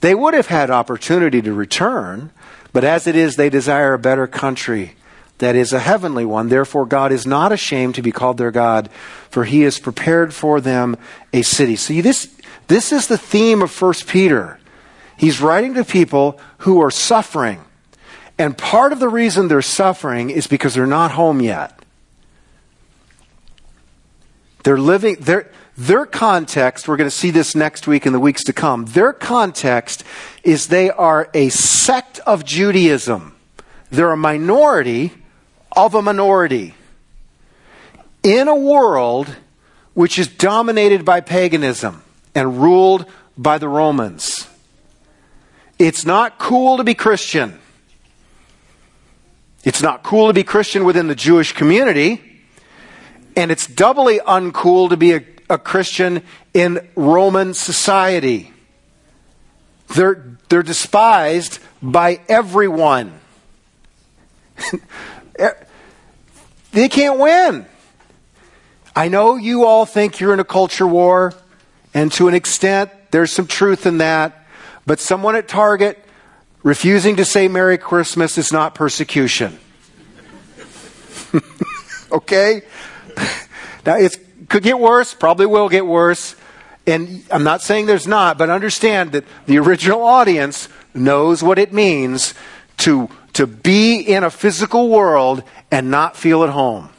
they 0.00 0.14
would 0.14 0.32
have 0.32 0.46
had 0.46 0.70
opportunity 0.70 1.42
to 1.42 1.52
return. 1.52 2.30
But 2.72 2.84
as 2.84 3.06
it 3.06 3.16
is, 3.16 3.36
they 3.36 3.50
desire 3.50 3.92
a 3.92 3.98
better 3.98 4.26
country 4.26 4.94
that 5.38 5.54
is 5.54 5.72
a 5.72 5.80
heavenly 5.80 6.24
one. 6.24 6.48
Therefore, 6.48 6.86
God 6.86 7.12
is 7.12 7.26
not 7.26 7.52
ashamed 7.52 7.96
to 7.96 8.02
be 8.02 8.12
called 8.12 8.38
their 8.38 8.50
God, 8.50 8.88
for 9.30 9.44
he 9.44 9.62
has 9.62 9.78
prepared 9.78 10.32
for 10.32 10.60
them 10.60 10.96
a 11.32 11.42
city. 11.42 11.76
See, 11.76 12.00
this, 12.00 12.34
this 12.68 12.92
is 12.92 13.08
the 13.08 13.18
theme 13.18 13.62
of 13.62 13.82
1 13.82 13.94
Peter. 14.06 14.58
He's 15.16 15.40
writing 15.40 15.74
to 15.74 15.84
people 15.84 16.40
who 16.58 16.80
are 16.80 16.90
suffering. 16.90 17.64
And 18.38 18.56
part 18.56 18.92
of 18.92 19.00
the 19.00 19.08
reason 19.08 19.48
they're 19.48 19.62
suffering 19.62 20.30
is 20.30 20.46
because 20.46 20.74
they're 20.74 20.86
not 20.86 21.10
home 21.10 21.40
yet. 21.40 21.78
They're 24.62 24.78
living, 24.78 25.16
their, 25.16 25.50
their 25.76 26.06
context, 26.06 26.86
we're 26.86 26.96
going 26.96 27.10
to 27.10 27.16
see 27.16 27.30
this 27.30 27.54
next 27.54 27.86
week 27.86 28.06
and 28.06 28.14
the 28.14 28.20
weeks 28.20 28.44
to 28.44 28.52
come. 28.52 28.84
Their 28.86 29.12
context 29.12 30.04
is 30.44 30.68
they 30.68 30.90
are 30.90 31.30
a 31.34 31.48
sect 31.48 32.20
of 32.20 32.44
Judaism. 32.44 33.34
They're 33.90 34.12
a 34.12 34.16
minority 34.16 35.12
of 35.72 35.94
a 35.94 36.02
minority 36.02 36.74
in 38.22 38.48
a 38.48 38.56
world 38.56 39.34
which 39.94 40.18
is 40.18 40.28
dominated 40.28 41.04
by 41.04 41.20
paganism 41.20 42.02
and 42.34 42.60
ruled 42.60 43.06
by 43.36 43.58
the 43.58 43.68
Romans. 43.68 44.48
It's 45.78 46.04
not 46.04 46.38
cool 46.38 46.76
to 46.76 46.84
be 46.84 46.94
Christian. 46.94 47.58
It's 49.68 49.82
not 49.82 50.02
cool 50.02 50.28
to 50.28 50.32
be 50.32 50.44
Christian 50.44 50.84
within 50.86 51.08
the 51.08 51.14
Jewish 51.14 51.52
community, 51.52 52.22
and 53.36 53.50
it's 53.50 53.66
doubly 53.66 54.18
uncool 54.18 54.88
to 54.88 54.96
be 54.96 55.12
a, 55.12 55.22
a 55.50 55.58
Christian 55.58 56.22
in 56.54 56.88
Roman 56.96 57.52
society. 57.52 58.50
They're, 59.88 60.38
they're 60.48 60.62
despised 60.62 61.58
by 61.82 62.20
everyone. 62.30 63.12
they 66.72 66.88
can't 66.88 67.18
win. 67.18 67.66
I 68.96 69.08
know 69.08 69.36
you 69.36 69.66
all 69.66 69.84
think 69.84 70.18
you're 70.18 70.32
in 70.32 70.40
a 70.40 70.44
culture 70.44 70.86
war, 70.86 71.34
and 71.92 72.10
to 72.12 72.26
an 72.26 72.32
extent, 72.32 72.90
there's 73.10 73.32
some 73.32 73.46
truth 73.46 73.84
in 73.84 73.98
that. 73.98 74.46
But 74.86 74.98
someone 74.98 75.36
at 75.36 75.46
Target 75.46 76.02
refusing 76.68 77.16
to 77.16 77.24
say 77.24 77.48
Merry 77.48 77.78
Christmas 77.78 78.36
is 78.36 78.52
not 78.52 78.74
persecution. 78.74 79.58
okay? 82.12 82.60
Now, 83.86 83.96
it 83.96 84.18
could 84.50 84.62
get 84.62 84.78
worse, 84.78 85.14
probably 85.14 85.46
will 85.46 85.70
get 85.70 85.86
worse. 85.86 86.36
And 86.86 87.24
I'm 87.30 87.42
not 87.42 87.62
saying 87.62 87.86
there's 87.86 88.06
not, 88.06 88.36
but 88.36 88.50
understand 88.50 89.12
that 89.12 89.24
the 89.46 89.58
original 89.58 90.02
audience 90.02 90.68
knows 90.92 91.42
what 91.42 91.58
it 91.58 91.72
means 91.72 92.34
to, 92.78 93.08
to 93.32 93.46
be 93.46 94.00
in 94.00 94.22
a 94.22 94.30
physical 94.30 94.90
world 94.90 95.42
and 95.70 95.90
not 95.90 96.18
feel 96.18 96.44
at 96.44 96.50
home. 96.50 96.90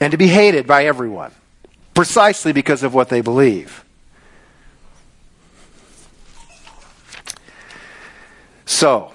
And 0.00 0.10
to 0.10 0.16
be 0.16 0.26
hated 0.26 0.66
by 0.66 0.86
everyone, 0.86 1.30
precisely 1.94 2.52
because 2.52 2.82
of 2.82 2.94
what 2.94 3.10
they 3.10 3.20
believe. 3.20 3.85
So, 8.66 9.12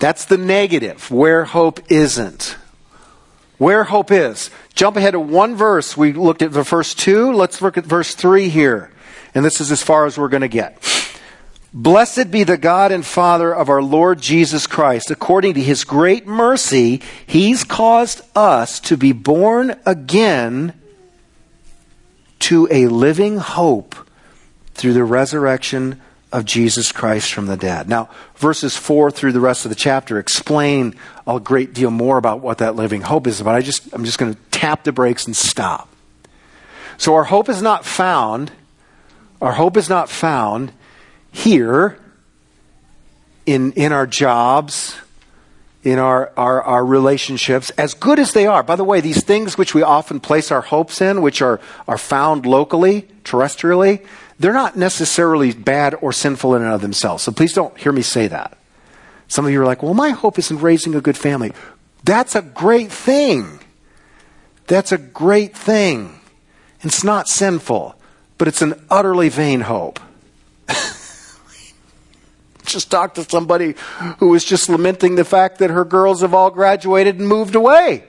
that's 0.00 0.24
the 0.24 0.38
negative, 0.38 1.10
where 1.10 1.44
hope 1.44 1.80
isn't. 1.92 2.56
Where 3.58 3.84
hope 3.84 4.10
is. 4.10 4.50
Jump 4.74 4.96
ahead 4.96 5.12
to 5.12 5.20
one 5.20 5.54
verse. 5.54 5.96
We 5.96 6.14
looked 6.14 6.40
at 6.40 6.52
the 6.52 6.64
first 6.64 6.98
two. 6.98 7.32
Let's 7.32 7.60
look 7.60 7.76
at 7.76 7.84
verse 7.84 8.14
three 8.14 8.48
here. 8.48 8.90
And 9.34 9.44
this 9.44 9.60
is 9.60 9.70
as 9.70 9.82
far 9.82 10.06
as 10.06 10.16
we're 10.18 10.28
going 10.28 10.40
to 10.40 10.48
get. 10.48 10.82
Blessed 11.72 12.30
be 12.30 12.42
the 12.42 12.56
God 12.56 12.90
and 12.90 13.04
Father 13.04 13.54
of 13.54 13.68
our 13.68 13.82
Lord 13.82 14.20
Jesus 14.20 14.66
Christ. 14.66 15.10
According 15.10 15.54
to 15.54 15.62
his 15.62 15.84
great 15.84 16.26
mercy, 16.26 17.00
he's 17.26 17.62
caused 17.62 18.22
us 18.34 18.80
to 18.80 18.96
be 18.96 19.12
born 19.12 19.78
again 19.86 20.72
to 22.40 22.66
a 22.70 22.88
living 22.88 23.36
hope 23.36 23.94
through 24.74 24.94
the 24.94 25.04
resurrection 25.04 26.00
of 26.32 26.44
Jesus 26.44 26.92
Christ 26.92 27.32
from 27.32 27.46
the 27.46 27.56
dead. 27.56 27.88
Now, 27.88 28.08
verses 28.36 28.76
4 28.76 29.10
through 29.10 29.32
the 29.32 29.40
rest 29.40 29.64
of 29.64 29.68
the 29.68 29.74
chapter 29.74 30.18
explain 30.18 30.94
a 31.26 31.40
great 31.40 31.74
deal 31.74 31.90
more 31.90 32.18
about 32.18 32.40
what 32.40 32.58
that 32.58 32.76
living 32.76 33.02
hope 33.02 33.26
is, 33.26 33.42
but 33.42 33.54
I 33.54 33.60
just, 33.60 33.92
I'm 33.92 34.04
just 34.04 34.18
going 34.18 34.34
to 34.34 34.40
tap 34.50 34.84
the 34.84 34.92
brakes 34.92 35.26
and 35.26 35.36
stop. 35.36 35.88
So, 36.98 37.14
our 37.14 37.24
hope 37.24 37.48
is 37.48 37.62
not 37.62 37.84
found, 37.84 38.52
our 39.40 39.52
hope 39.52 39.76
is 39.76 39.88
not 39.88 40.08
found 40.08 40.72
here 41.32 41.98
in, 43.46 43.72
in 43.72 43.92
our 43.92 44.06
jobs, 44.06 44.96
in 45.82 45.98
our, 45.98 46.30
our, 46.36 46.62
our 46.62 46.84
relationships, 46.84 47.70
as 47.70 47.94
good 47.94 48.18
as 48.18 48.32
they 48.32 48.46
are. 48.46 48.62
By 48.62 48.76
the 48.76 48.84
way, 48.84 49.00
these 49.00 49.24
things 49.24 49.56
which 49.56 49.74
we 49.74 49.82
often 49.82 50.20
place 50.20 50.52
our 50.52 50.60
hopes 50.60 51.00
in, 51.00 51.22
which 51.22 51.40
are, 51.40 51.58
are 51.88 51.98
found 51.98 52.44
locally, 52.44 53.08
terrestrially, 53.24 54.06
they're 54.40 54.54
not 54.54 54.74
necessarily 54.74 55.52
bad 55.52 55.94
or 56.00 56.12
sinful 56.14 56.54
in 56.56 56.62
and 56.62 56.72
of 56.72 56.80
themselves. 56.80 57.22
So 57.22 57.30
please 57.30 57.52
don't 57.52 57.76
hear 57.76 57.92
me 57.92 58.00
say 58.00 58.26
that. 58.26 58.56
Some 59.28 59.44
of 59.44 59.52
you 59.52 59.60
are 59.60 59.66
like, 59.66 59.82
well, 59.82 59.92
my 59.92 60.10
hope 60.10 60.38
is 60.38 60.50
in 60.50 60.58
raising 60.58 60.94
a 60.94 61.00
good 61.02 61.16
family. 61.16 61.52
That's 62.04 62.34
a 62.34 62.40
great 62.40 62.90
thing. 62.90 63.60
That's 64.66 64.92
a 64.92 64.98
great 64.98 65.54
thing. 65.54 66.18
It's 66.80 67.04
not 67.04 67.28
sinful, 67.28 67.94
but 68.38 68.48
it's 68.48 68.62
an 68.62 68.82
utterly 68.88 69.28
vain 69.28 69.60
hope. 69.60 70.00
just 72.64 72.90
talked 72.90 73.16
to 73.16 73.24
somebody 73.24 73.74
who 74.20 74.28
was 74.28 74.42
just 74.42 74.70
lamenting 74.70 75.16
the 75.16 75.24
fact 75.24 75.58
that 75.58 75.68
her 75.68 75.84
girls 75.84 76.22
have 76.22 76.32
all 76.32 76.50
graduated 76.50 77.18
and 77.18 77.28
moved 77.28 77.54
away. 77.54 78.04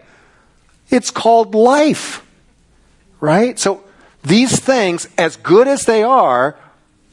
It's 0.89 1.11
called 1.11 1.55
life, 1.55 2.25
right? 3.19 3.59
So 3.59 3.83
these 4.23 4.59
things, 4.59 5.07
as 5.17 5.35
good 5.37 5.67
as 5.67 5.85
they 5.85 6.03
are, 6.03 6.57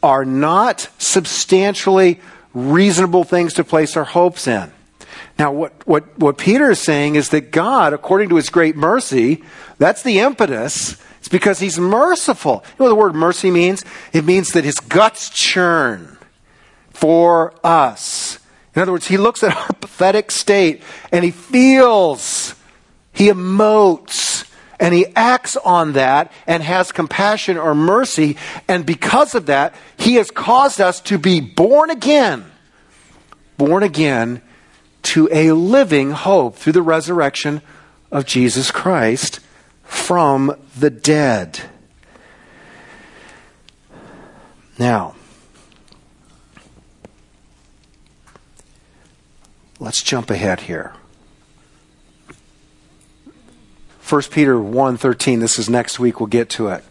are 0.03 0.25
not 0.25 0.89
substantially 0.99 2.21
reasonable 2.55 3.25
things 3.25 3.55
to 3.55 3.65
place 3.65 3.97
our 3.97 4.05
hopes 4.05 4.47
in. 4.47 4.71
Now, 5.39 5.53
what, 5.53 5.87
what, 5.87 6.19
what 6.19 6.37
Peter 6.37 6.71
is 6.71 6.81
saying 6.81 7.15
is 7.15 7.29
that 7.31 7.53
God, 7.53 7.93
according 7.93 8.29
to 8.31 8.37
his 8.37 8.51
great 8.51 8.77
mercy, 8.77 9.43
that's 9.79 10.03
the 10.03 10.19
impetus. 10.19 11.01
It's 11.19 11.29
because 11.29 11.61
he's 11.61 11.79
merciful. 11.79 12.65
You 12.67 12.75
know 12.79 12.85
what 12.87 12.89
the 12.89 12.95
word 12.95 13.15
mercy 13.15 13.51
means? 13.51 13.85
It 14.13 14.25
means 14.25 14.53
that 14.53 14.65
his 14.65 14.81
guts 14.81 15.31
churn 15.31 16.19
for 16.91 17.55
us. 17.63 18.39
In 18.75 18.83
other 18.83 18.93
words, 18.93 19.07
he 19.07 19.17
looks 19.17 19.43
at 19.43 19.57
our 19.57 19.69
pathetic 19.81 20.31
state 20.31 20.83
and 21.13 21.25
he 21.25 21.31
feels, 21.31 22.55
he 23.13 23.29
emotes, 23.29 24.28
and 24.81 24.95
he 24.95 25.07
acts 25.17 25.57
on 25.57 25.93
that 25.93 26.33
and 26.47 26.63
has 26.63 26.93
compassion 26.93 27.57
or 27.57 27.75
mercy. 27.75 28.37
And 28.69 28.87
because 28.87 29.35
of 29.35 29.47
that, 29.47 29.75
he 29.97 30.15
has 30.15 30.31
caused 30.31 30.81
us 30.81 31.01
to 31.03 31.19
be 31.19 31.41
born 31.41 31.91
again. 31.91 32.45
Born 33.57 33.83
again 33.83 34.41
to 35.03 35.29
a 35.33 35.53
living 35.53 36.13
hope 36.13 36.57
through 36.57 36.75
the 36.75 36.83
resurrection 36.83 37.63
of 38.11 38.25
Jesus 38.25 38.71
Christ 38.71 39.41
from 39.83 40.55
the 40.79 40.91
dead. 40.91 41.61
Now, 44.79 45.17
let's 49.81 50.03
jump 50.03 50.31
ahead 50.31 50.61
here. 50.61 50.93
1 54.09 54.23
Peter 54.31 54.55
1:13 54.55 55.41
this 55.41 55.59
is 55.59 55.69
next 55.69 55.99
week 55.99 56.19
we'll 56.21 56.29
get 56.29 56.49
to 56.49 56.69
it. 56.69 56.83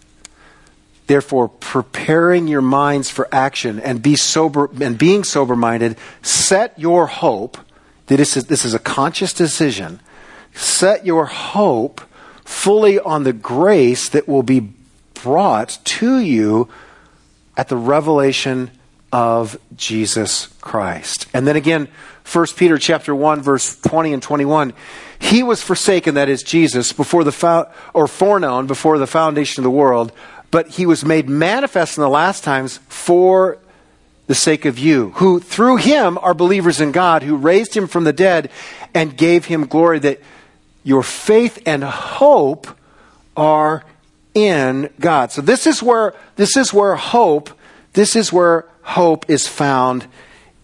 Therefore 1.07 1.47
preparing 1.47 2.47
your 2.47 2.61
minds 2.61 3.09
for 3.09 3.27
action 3.31 3.79
and 3.79 4.01
be 4.01 4.15
sober 4.15 4.69
and 4.79 4.97
being 4.97 5.23
sober 5.23 5.55
minded 5.55 5.97
set 6.21 6.77
your 6.77 7.07
hope 7.07 7.57
this 8.05 8.37
is, 8.37 8.45
this 8.45 8.63
is 8.63 8.73
a 8.73 8.79
conscious 8.79 9.33
decision 9.33 9.99
set 10.53 11.05
your 11.05 11.25
hope 11.25 12.01
fully 12.45 12.99
on 12.99 13.23
the 13.23 13.33
grace 13.33 14.09
that 14.09 14.27
will 14.27 14.43
be 14.43 14.71
brought 15.13 15.79
to 15.83 16.19
you 16.19 16.69
at 17.57 17.67
the 17.67 17.75
revelation 17.75 18.71
of 19.11 19.57
Jesus 19.75 20.47
Christ. 20.61 21.27
And 21.33 21.47
then 21.47 21.55
again, 21.55 21.87
1 22.31 22.47
Peter 22.55 22.77
chapter 22.77 23.15
1 23.15 23.41
verse 23.41 23.79
20 23.81 24.13
and 24.13 24.23
21, 24.23 24.73
he 25.19 25.43
was 25.43 25.61
forsaken 25.61 26.15
that 26.15 26.29
is 26.29 26.43
Jesus 26.43 26.93
before 26.93 27.23
the 27.23 27.31
fo- 27.31 27.69
or 27.93 28.07
foreknown 28.07 28.67
before 28.67 28.97
the 28.97 29.07
foundation 29.07 29.61
of 29.61 29.63
the 29.63 29.71
world, 29.71 30.11
but 30.51 30.67
he 30.69 30.85
was 30.85 31.03
made 31.03 31.27
manifest 31.27 31.97
in 31.97 32.01
the 32.01 32.09
last 32.09 32.43
times 32.43 32.77
for 32.87 33.57
the 34.27 34.35
sake 34.35 34.65
of 34.65 34.77
you, 34.77 35.11
who 35.11 35.39
through 35.39 35.77
him 35.77 36.17
are 36.17 36.33
believers 36.33 36.81
in 36.81 36.91
God, 36.91 37.23
who 37.23 37.35
raised 37.35 37.75
him 37.75 37.87
from 37.87 38.03
the 38.03 38.13
dead 38.13 38.49
and 38.93 39.17
gave 39.17 39.45
him 39.45 39.65
glory 39.65 39.99
that 39.99 40.21
your 40.83 41.03
faith 41.03 41.61
and 41.65 41.83
hope 41.83 42.67
are 43.35 43.83
in 44.33 44.89
God. 44.99 45.31
So 45.31 45.41
this 45.41 45.65
is 45.65 45.81
where 45.81 46.13
this 46.35 46.57
is 46.57 46.73
where 46.73 46.95
hope 46.95 47.51
this 47.97 48.15
is 48.15 48.31
where 48.31 48.65
hope 48.83 49.27
is 49.27 49.47
found. 49.47 50.05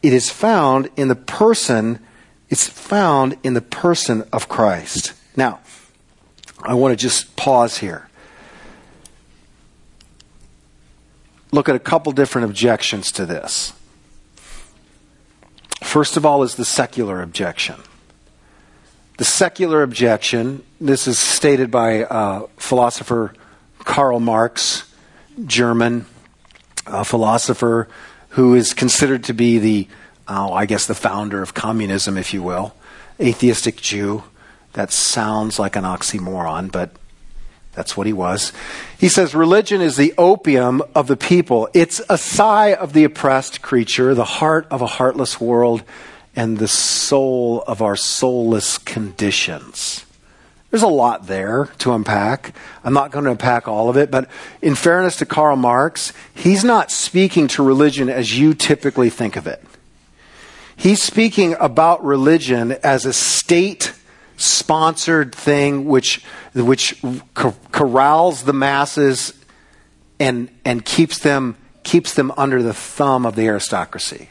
It 0.04 0.14
is 0.14 0.30
found 0.30 0.92
in 0.96 1.08
the 1.08 1.16
person 1.16 1.98
it's 2.54 2.68
found 2.68 3.36
in 3.42 3.56
the 3.56 3.62
person 3.62 4.24
of 4.32 4.48
Christ. 4.48 5.14
Now, 5.36 5.60
I 6.62 6.76
want 6.76 6.92
to 6.92 6.96
just 6.96 7.36
pause 7.36 7.80
here. 7.80 8.08
Look 11.52 11.68
at 11.68 11.76
a 11.76 11.80
couple 11.80 12.12
different 12.12 12.46
objections 12.46 13.12
to 13.14 13.26
this. 13.26 13.74
First 15.82 16.16
of 16.16 16.28
all 16.28 16.44
is 16.44 16.54
the 16.54 16.64
secular 16.64 17.24
objection. 17.24 17.82
The 19.18 19.26
secular 19.26 19.82
objection, 19.82 20.62
this 20.80 21.08
is 21.08 21.18
stated 21.18 21.72
by 21.72 22.04
uh, 22.04 22.46
philosopher 22.58 23.34
Karl 23.80 24.20
Marx, 24.20 24.94
German 25.44 26.06
uh, 26.86 27.04
philosopher 27.04 27.88
who 28.30 28.54
is 28.54 28.76
considered 28.76 29.24
to 29.24 29.34
be 29.34 29.58
the, 29.58 29.88
uh, 30.28 30.52
I 30.52 30.66
guess, 30.66 30.86
the 30.86 30.96
founder 30.96 31.42
of 31.42 31.54
communism, 31.54 32.18
if 32.18 32.34
you 32.34 32.44
will, 32.44 32.76
atheistic 33.20 33.78
Jew. 33.78 34.24
That 34.74 34.92
sounds 34.92 35.60
like 35.60 35.76
an 35.76 35.84
oxymoron, 35.84 36.72
but 36.72 36.96
that's 37.74 37.98
what 37.98 38.08
he 38.08 38.14
was. 38.14 38.54
He 38.98 39.10
says 39.10 39.34
religion 39.36 39.82
is 39.82 39.98
the 39.98 40.14
opium 40.18 40.82
of 40.96 41.08
the 41.08 41.18
people. 41.18 41.68
It's 41.74 42.02
a 42.10 42.18
sigh 42.18 42.74
of 42.74 42.94
the 42.94 43.04
oppressed 43.04 43.62
creature, 43.62 44.14
the 44.14 44.24
heart 44.24 44.68
of 44.70 44.82
a 44.82 44.88
heartless 44.88 45.42
world, 45.42 45.84
and 46.36 46.58
the 46.58 46.68
soul 46.68 47.64
of 47.68 47.82
our 47.82 47.96
soulless 47.96 48.78
conditions. 48.78 50.06
There's 50.70 50.82
a 50.82 50.88
lot 50.88 51.28
there 51.28 51.66
to 51.80 51.94
unpack. 51.94 52.56
I'm 52.84 52.94
not 52.94 53.12
going 53.12 53.26
to 53.26 53.32
unpack 53.32 53.68
all 53.68 53.90
of 53.90 53.98
it, 53.98 54.10
but 54.10 54.28
in 54.60 54.74
fairness 54.74 55.18
to 55.18 55.26
Karl 55.26 55.56
Marx, 55.56 56.14
he's 56.34 56.64
not 56.64 56.90
speaking 56.90 57.48
to 57.50 57.64
religion 57.64 58.10
as 58.10 58.40
you 58.40 58.56
typically 58.56 59.12
think 59.12 59.36
of 59.36 59.46
it. 59.46 59.64
He's 60.84 61.02
speaking 61.02 61.56
about 61.62 62.04
religion 62.04 62.74
as 62.84 63.06
a 63.06 63.14
state 63.14 63.94
sponsored 64.36 65.34
thing 65.34 65.86
which, 65.86 66.22
which 66.54 67.02
corrals 67.72 68.44
the 68.44 68.52
masses 68.52 69.34
and, 70.20 70.50
and 70.66 70.84
keeps, 70.84 71.20
them, 71.20 71.56
keeps 71.84 72.14
them 72.16 72.34
under 72.36 72.62
the 72.62 72.74
thumb 72.74 73.26
of 73.26 73.38
the 73.38 73.44
aristocracy. 73.44 74.28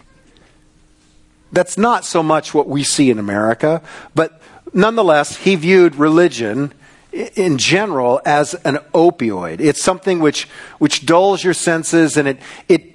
That's 1.53 1.79
not 1.79 2.05
so 2.05 2.23
much 2.23 2.53
what 2.53 2.69
we 2.69 2.85
see 2.85 3.09
in 3.09 3.19
America, 3.19 3.81
but 4.15 4.39
nonetheless, 4.75 5.37
he 5.39 5.55
viewed 5.55 5.95
religion 5.95 6.75
in 7.13 7.57
general 7.57 8.21
as 8.27 8.53
an 8.57 8.77
opioid. 8.93 9.61
It's 9.61 9.83
something 9.83 10.21
which, 10.21 10.45
which 10.79 11.07
dulls 11.07 11.43
your 11.43 11.55
senses 11.55 12.19
and 12.19 12.29
it, 12.29 12.39
it, 12.69 12.92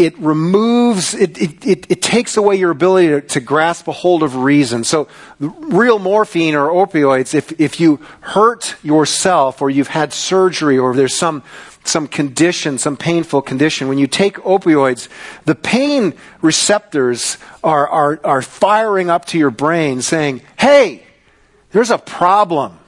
it 0.00 0.18
removes, 0.18 1.12
it, 1.12 1.36
it, 1.36 1.66
it, 1.66 1.86
it 1.90 2.00
takes 2.00 2.38
away 2.38 2.56
your 2.56 2.70
ability 2.70 3.08
to, 3.08 3.20
to, 3.20 3.40
grasp 3.40 3.86
a 3.86 3.92
hold 3.92 4.22
of 4.22 4.34
reason. 4.34 4.82
So, 4.82 5.08
real 5.38 5.98
morphine 5.98 6.54
or 6.54 6.68
opioids, 6.68 7.34
if, 7.34 7.60
if 7.60 7.80
you 7.80 8.00
hurt 8.20 8.76
yourself 8.82 9.60
or 9.60 9.68
you've 9.68 9.88
had 9.88 10.14
surgery 10.14 10.78
or 10.78 10.94
there's 10.94 11.14
some 11.14 11.42
some 11.84 12.08
condition, 12.08 12.78
some 12.78 12.96
painful 12.96 13.42
condition, 13.42 13.88
when 13.88 13.98
you 13.98 14.06
take 14.06 14.36
opioids, 14.36 15.08
the 15.44 15.54
pain 15.54 16.14
receptors 16.40 17.36
are, 17.62 17.88
are, 17.88 18.20
are 18.24 18.42
firing 18.42 19.10
up 19.10 19.24
to 19.26 19.38
your 19.38 19.50
brain 19.50 20.02
saying, 20.02 20.40
hey, 20.58 21.02
there's 21.72 21.90
a 21.90 21.98
problem. 21.98 22.78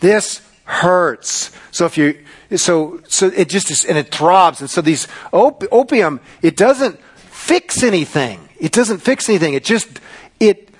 This 0.00 0.40
hurts. 0.72 1.50
So 1.70 1.84
if 1.84 1.98
you, 1.98 2.18
so, 2.56 3.00
so 3.06 3.26
it 3.26 3.48
just 3.48 3.70
is, 3.70 3.84
and 3.84 3.98
it 3.98 4.10
throbs. 4.10 4.60
And 4.60 4.70
so 4.70 4.80
these 4.80 5.06
op- 5.32 5.64
opium, 5.70 6.20
it 6.40 6.56
doesn't 6.56 6.98
fix 7.16 7.82
anything. 7.82 8.48
It 8.58 8.72
doesn't 8.72 8.98
fix 8.98 9.28
anything. 9.28 9.52
It 9.52 9.64
just, 9.64 10.00
it, 10.40 10.70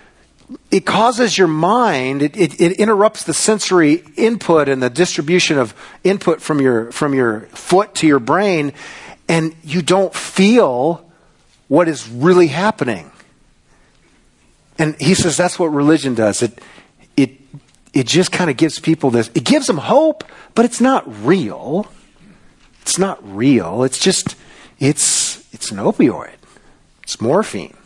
it 0.70 0.86
causes 0.86 1.36
your 1.36 1.48
mind, 1.48 2.22
it, 2.22 2.36
it, 2.36 2.60
it, 2.60 2.72
interrupts 2.72 3.24
the 3.24 3.34
sensory 3.34 4.02
input 4.16 4.68
and 4.68 4.82
the 4.82 4.90
distribution 4.90 5.58
of 5.58 5.74
input 6.04 6.40
from 6.40 6.60
your, 6.60 6.90
from 6.92 7.14
your 7.14 7.40
foot 7.52 7.94
to 7.96 8.06
your 8.06 8.18
brain, 8.18 8.72
and 9.28 9.54
you 9.62 9.82
don't 9.82 10.14
feel 10.14 11.10
what 11.68 11.88
is 11.88 12.08
really 12.08 12.48
happening. 12.48 13.10
And 14.78 14.98
he 15.00 15.14
says 15.14 15.36
that's 15.36 15.58
what 15.58 15.66
religion 15.66 16.14
does. 16.14 16.42
It, 16.42 16.60
it, 17.92 18.06
just 18.06 18.32
kind 18.32 18.50
of 18.50 18.56
gives 18.56 18.78
people 18.78 19.10
this, 19.10 19.30
it 19.34 19.44
gives 19.44 19.66
them 19.66 19.78
hope, 19.78 20.24
but 20.54 20.64
it's 20.64 20.80
not 20.80 21.04
real. 21.24 21.86
It's 22.82 22.98
not 22.98 23.18
real. 23.22 23.84
It's 23.84 23.98
just, 23.98 24.36
it's, 24.78 25.46
it's 25.52 25.70
an 25.70 25.78
opioid. 25.78 26.34
It's 27.02 27.20
morphine. 27.20 27.76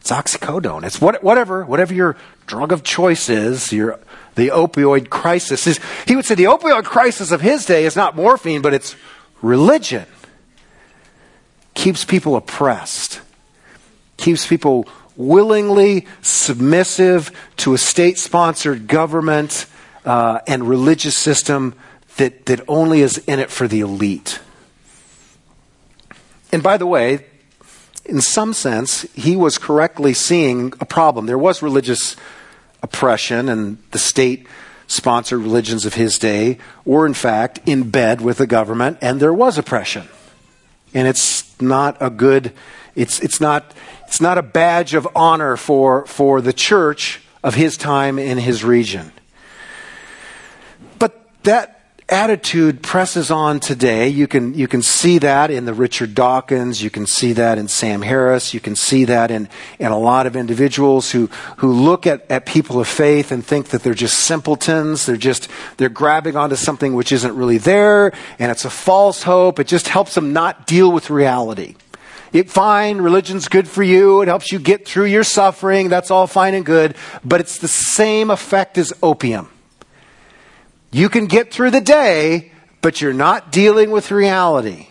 It's 0.00 0.10
oxycodone. 0.10 0.84
It's 0.84 1.00
what, 1.00 1.22
whatever, 1.22 1.64
whatever 1.64 1.92
your 1.94 2.16
drug 2.46 2.72
of 2.72 2.82
choice 2.82 3.28
is, 3.28 3.72
your, 3.72 4.00
the 4.34 4.48
opioid 4.48 5.10
crisis 5.10 5.66
is. 5.66 5.78
He 6.06 6.16
would 6.16 6.24
say 6.24 6.34
the 6.34 6.44
opioid 6.44 6.84
crisis 6.84 7.30
of 7.30 7.40
his 7.40 7.66
day 7.66 7.84
is 7.84 7.96
not 7.96 8.16
morphine, 8.16 8.62
but 8.62 8.74
it's 8.74 8.96
religion. 9.42 10.06
Keeps 11.74 12.04
people 12.04 12.36
oppressed. 12.36 13.20
Keeps 14.16 14.46
people 14.46 14.86
willingly 15.16 16.06
submissive 16.22 17.30
to 17.58 17.74
a 17.74 17.78
state 17.78 18.18
sponsored 18.18 18.86
government 18.86 19.66
uh, 20.04 20.40
and 20.46 20.68
religious 20.68 21.16
system 21.16 21.74
that, 22.16 22.46
that 22.46 22.60
only 22.68 23.00
is 23.00 23.18
in 23.18 23.38
it 23.38 23.50
for 23.50 23.68
the 23.68 23.80
elite. 23.80 24.40
And 26.52 26.62
by 26.62 26.76
the 26.76 26.86
way, 26.86 27.26
in 28.04 28.20
some 28.20 28.52
sense, 28.52 29.02
he 29.14 29.36
was 29.36 29.58
correctly 29.58 30.14
seeing 30.14 30.72
a 30.80 30.84
problem. 30.84 31.26
There 31.26 31.38
was 31.38 31.62
religious 31.62 32.16
oppression, 32.82 33.48
and 33.48 33.78
the 33.92 33.98
state 33.98 34.46
sponsored 34.86 35.40
religions 35.40 35.86
of 35.86 35.94
his 35.94 36.18
day 36.18 36.58
were, 36.84 37.06
in 37.06 37.14
fact, 37.14 37.60
in 37.66 37.90
bed 37.90 38.20
with 38.20 38.38
the 38.38 38.46
government, 38.46 38.98
and 39.00 39.20
there 39.20 39.32
was 39.32 39.58
oppression. 39.58 40.08
And 40.92 41.06
it's 41.06 41.49
not 41.60 41.96
a 42.00 42.10
good, 42.10 42.52
it's, 42.94 43.20
it's, 43.20 43.40
not, 43.40 43.72
it's 44.06 44.20
not 44.20 44.38
a 44.38 44.42
badge 44.42 44.94
of 44.94 45.08
honor 45.14 45.56
for, 45.56 46.06
for 46.06 46.40
the 46.40 46.52
church 46.52 47.20
of 47.42 47.54
his 47.54 47.76
time 47.76 48.18
in 48.18 48.38
his 48.38 48.64
region. 48.64 49.12
But 50.98 51.20
that 51.44 51.79
attitude 52.10 52.82
presses 52.82 53.30
on 53.30 53.60
today. 53.60 54.08
You 54.08 54.26
can, 54.26 54.54
you 54.54 54.68
can 54.68 54.82
see 54.82 55.18
that 55.18 55.50
in 55.50 55.64
the 55.64 55.72
Richard 55.72 56.14
Dawkins. 56.14 56.82
You 56.82 56.90
can 56.90 57.06
see 57.06 57.32
that 57.34 57.56
in 57.56 57.68
Sam 57.68 58.02
Harris. 58.02 58.52
You 58.52 58.60
can 58.60 58.76
see 58.76 59.04
that 59.04 59.30
in, 59.30 59.48
in 59.78 59.92
a 59.92 59.98
lot 59.98 60.26
of 60.26 60.36
individuals 60.36 61.10
who, 61.12 61.28
who 61.58 61.72
look 61.72 62.06
at, 62.06 62.28
at 62.30 62.46
people 62.46 62.80
of 62.80 62.88
faith 62.88 63.30
and 63.30 63.44
think 63.44 63.68
that 63.68 63.82
they're 63.82 63.94
just 63.94 64.18
simpletons. 64.20 65.06
They're 65.06 65.16
just, 65.16 65.48
they're 65.76 65.88
grabbing 65.88 66.36
onto 66.36 66.56
something 66.56 66.94
which 66.94 67.12
isn't 67.12 67.34
really 67.34 67.58
there 67.58 68.12
and 68.38 68.50
it's 68.50 68.64
a 68.64 68.70
false 68.70 69.22
hope. 69.22 69.58
It 69.58 69.68
just 69.68 69.88
helps 69.88 70.14
them 70.14 70.32
not 70.32 70.66
deal 70.66 70.90
with 70.90 71.10
reality. 71.10 71.76
It, 72.32 72.48
fine, 72.48 72.98
religion's 72.98 73.48
good 73.48 73.68
for 73.68 73.82
you. 73.82 74.22
It 74.22 74.28
helps 74.28 74.52
you 74.52 74.58
get 74.58 74.86
through 74.86 75.06
your 75.06 75.24
suffering. 75.24 75.88
That's 75.88 76.10
all 76.10 76.26
fine 76.26 76.54
and 76.54 76.64
good. 76.64 76.96
But 77.24 77.40
it's 77.40 77.58
the 77.58 77.68
same 77.68 78.30
effect 78.30 78.78
as 78.78 78.92
opium. 79.02 79.48
You 80.90 81.08
can 81.08 81.26
get 81.26 81.52
through 81.52 81.70
the 81.70 81.80
day, 81.80 82.52
but 82.80 83.00
you're 83.00 83.12
not 83.12 83.52
dealing 83.52 83.90
with 83.90 84.10
reality. 84.10 84.88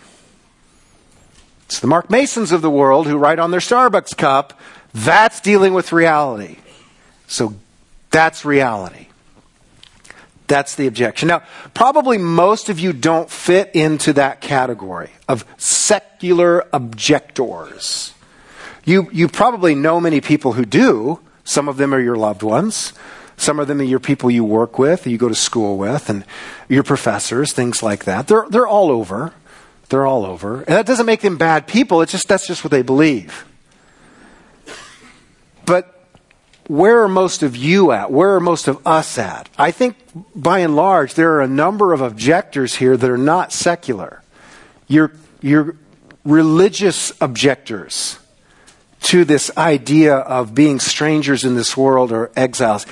It's 1.66 1.80
the 1.80 1.88
Mark 1.88 2.10
Mansons 2.10 2.52
of 2.52 2.62
the 2.62 2.70
world 2.70 3.06
who 3.06 3.18
write 3.18 3.40
on 3.40 3.52
their 3.52 3.60
Starbucks 3.60 4.18
cup, 4.18 4.60
that's 4.94 5.40
dealing 5.40 5.74
with 5.74 5.92
reality. 5.92 6.58
So 7.28 7.54
that's 8.10 8.44
reality. 8.44 9.08
That's 10.48 10.74
the 10.74 10.88
objection. 10.88 11.28
Now, 11.28 11.44
probably 11.76 12.18
most 12.18 12.70
of 12.70 12.80
you 12.80 12.92
don't 12.92 13.30
fit 13.30 13.70
into 13.76 14.14
that 14.14 14.42
category 14.42 15.12
of 15.28 15.46
secular 15.58 16.66
objectors. 16.74 18.16
You, 18.84 19.10
you 19.12 19.28
probably 19.28 19.76
know 19.76 20.02
many 20.02 20.22
people 20.22 20.54
who 20.54 20.66
do. 20.66 21.20
Some 21.44 21.70
of 21.70 21.78
them 21.78 21.94
are 21.94 22.00
your 22.00 22.16
loved 22.16 22.42
ones. 22.42 22.94
Some 23.40 23.58
of 23.58 23.70
them 23.70 23.80
are 23.80 23.84
your 23.84 24.02
people 24.02 24.30
you 24.30 24.44
work 24.44 24.78
with, 24.78 25.08
you 25.08 25.18
go 25.18 25.30
to 25.30 25.36
school 25.36 25.78
with, 25.78 26.10
and 26.10 26.26
your 26.68 26.84
professors, 26.84 27.54
things 27.54 27.82
like 27.82 28.04
that. 28.04 28.28
They're, 28.28 28.46
they're 28.50 28.68
all 28.68 28.92
over. 28.92 29.34
They're 29.88 30.06
all 30.06 30.26
over. 30.26 30.58
And 30.58 30.68
that 30.68 30.86
doesn't 30.86 31.06
make 31.06 31.22
them 31.22 31.38
bad 31.38 31.66
people, 31.66 32.02
it's 32.02 32.12
just 32.12 32.28
that's 32.28 32.46
just 32.46 32.66
what 32.66 32.72
they 32.72 32.82
believe. 32.82 33.46
But 35.66 36.06
where 36.68 37.02
are 37.02 37.08
most 37.08 37.42
of 37.42 37.56
you 37.56 37.94
at? 37.94 38.12
Where 38.12 38.36
are 38.36 38.42
most 38.42 38.68
of 38.68 38.86
us 38.86 39.18
at? 39.18 39.50
I 39.58 39.72
think 39.72 39.96
by 40.36 40.60
and 40.60 40.76
large, 40.76 41.14
there 41.14 41.32
are 41.36 41.42
a 41.42 41.48
number 41.48 41.94
of 41.94 42.02
objectors 42.02 42.76
here 42.76 42.98
that 42.98 43.10
are 43.10 43.18
not 43.18 43.54
secular. 43.54 44.22
You're, 44.90 45.14
you're 45.42 45.78
religious 46.26 47.14
objectors 47.22 48.20
to 49.02 49.24
this 49.24 49.50
idea 49.58 50.16
of 50.16 50.54
being 50.54 50.80
strangers 50.80 51.46
in 51.46 51.56
this 51.56 51.78
world 51.78 52.12
or 52.12 52.32
exiles. 52.36 52.86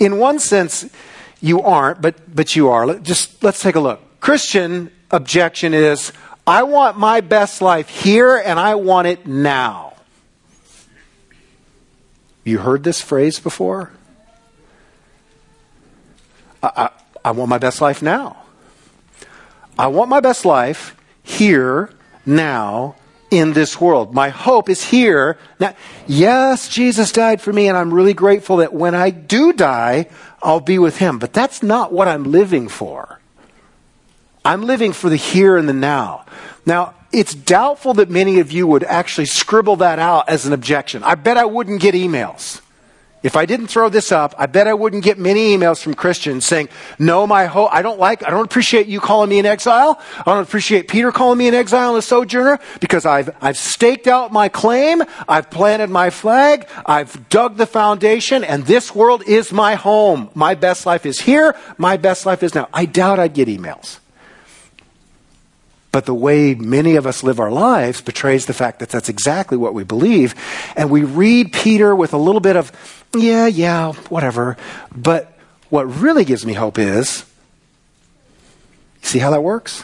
In 0.00 0.18
one 0.18 0.40
sense, 0.40 0.90
you 1.40 1.62
aren't, 1.62 2.02
but, 2.02 2.34
but 2.34 2.56
you 2.56 2.70
are. 2.70 2.98
Just 2.98 3.44
let's 3.44 3.60
take 3.60 3.76
a 3.76 3.80
look. 3.80 4.00
Christian 4.20 4.90
objection 5.10 5.74
is 5.74 6.12
I 6.46 6.64
want 6.64 6.98
my 6.98 7.20
best 7.20 7.62
life 7.62 7.88
here 7.88 8.36
and 8.36 8.58
I 8.58 8.74
want 8.74 9.06
it 9.06 9.26
now. 9.26 9.94
You 12.42 12.58
heard 12.58 12.82
this 12.82 13.00
phrase 13.00 13.38
before? 13.38 13.92
I, 16.62 16.70
I, 16.76 16.90
I 17.26 17.30
want 17.32 17.50
my 17.50 17.58
best 17.58 17.80
life 17.80 18.02
now. 18.02 18.42
I 19.78 19.86
want 19.86 20.10
my 20.10 20.20
best 20.20 20.44
life 20.44 20.96
here, 21.22 21.90
now, 22.26 22.96
in 23.30 23.52
this 23.52 23.80
world. 23.80 24.14
My 24.14 24.28
hope 24.28 24.68
is 24.68 24.84
here. 24.84 25.38
Now, 25.58 25.74
yes, 26.06 26.68
Jesus 26.68 27.12
died 27.12 27.40
for 27.40 27.52
me, 27.52 27.68
and 27.68 27.76
I'm 27.76 27.94
really 27.94 28.14
grateful 28.14 28.58
that 28.58 28.74
when 28.74 28.94
I 28.94 29.10
do 29.10 29.52
die, 29.52 30.08
I'll 30.42 30.60
be 30.60 30.78
with 30.78 30.98
him. 30.98 31.18
But 31.18 31.32
that's 31.32 31.62
not 31.62 31.92
what 31.92 32.08
I'm 32.08 32.24
living 32.24 32.68
for. 32.68 33.20
I'm 34.44 34.62
living 34.62 34.92
for 34.92 35.08
the 35.08 35.16
here 35.16 35.56
and 35.56 35.68
the 35.68 35.74
now. 35.74 36.24
Now, 36.66 36.94
it's 37.12 37.34
doubtful 37.34 37.94
that 37.94 38.08
many 38.08 38.40
of 38.40 38.52
you 38.52 38.66
would 38.66 38.84
actually 38.84 39.26
scribble 39.26 39.76
that 39.76 39.98
out 39.98 40.28
as 40.28 40.46
an 40.46 40.52
objection. 40.52 41.02
I 41.02 41.14
bet 41.14 41.36
I 41.36 41.44
wouldn't 41.44 41.80
get 41.80 41.94
emails. 41.94 42.60
If 43.22 43.36
I 43.36 43.44
didn't 43.44 43.66
throw 43.66 43.90
this 43.90 44.12
up, 44.12 44.34
I 44.38 44.46
bet 44.46 44.66
I 44.66 44.72
wouldn't 44.72 45.04
get 45.04 45.18
many 45.18 45.54
emails 45.54 45.82
from 45.82 45.92
Christians 45.94 46.46
saying, 46.46 46.70
no, 46.98 47.26
my 47.26 47.44
hope, 47.44 47.68
I 47.72 47.82
don't 47.82 47.98
like, 47.98 48.26
I 48.26 48.30
don't 48.30 48.44
appreciate 48.44 48.86
you 48.86 48.98
calling 48.98 49.28
me 49.28 49.38
an 49.38 49.46
exile. 49.46 50.00
I 50.18 50.22
don't 50.24 50.42
appreciate 50.42 50.88
Peter 50.88 51.12
calling 51.12 51.38
me 51.38 51.46
an 51.46 51.54
exile 51.54 51.90
and 51.90 51.98
a 51.98 52.02
sojourner 52.02 52.58
because 52.80 53.04
I've, 53.04 53.30
I've 53.42 53.58
staked 53.58 54.06
out 54.06 54.32
my 54.32 54.48
claim. 54.48 55.02
I've 55.28 55.50
planted 55.50 55.90
my 55.90 56.10
flag. 56.10 56.66
I've 56.86 57.28
dug 57.28 57.56
the 57.56 57.66
foundation 57.66 58.42
and 58.42 58.64
this 58.64 58.94
world 58.94 59.22
is 59.26 59.52
my 59.52 59.74
home. 59.74 60.30
My 60.34 60.54
best 60.54 60.86
life 60.86 61.04
is 61.04 61.20
here. 61.20 61.54
My 61.76 61.98
best 61.98 62.24
life 62.24 62.42
is 62.42 62.54
now. 62.54 62.68
I 62.72 62.86
doubt 62.86 63.18
I'd 63.18 63.34
get 63.34 63.48
emails. 63.48 63.99
But 65.92 66.06
the 66.06 66.14
way 66.14 66.54
many 66.54 66.96
of 66.96 67.06
us 67.06 67.22
live 67.22 67.40
our 67.40 67.50
lives 67.50 68.00
betrays 68.00 68.46
the 68.46 68.52
fact 68.52 68.78
that 68.78 68.90
that's 68.90 69.08
exactly 69.08 69.56
what 69.56 69.74
we 69.74 69.82
believe. 69.82 70.34
And 70.76 70.90
we 70.90 71.02
read 71.02 71.52
Peter 71.52 71.94
with 71.96 72.14
a 72.14 72.16
little 72.16 72.40
bit 72.40 72.56
of, 72.56 72.70
yeah, 73.16 73.46
yeah, 73.46 73.92
whatever. 74.08 74.56
But 74.94 75.36
what 75.68 75.84
really 75.84 76.24
gives 76.24 76.46
me 76.46 76.52
hope 76.52 76.78
is 76.78 77.24
see 79.02 79.18
how 79.18 79.30
that 79.30 79.42
works? 79.42 79.82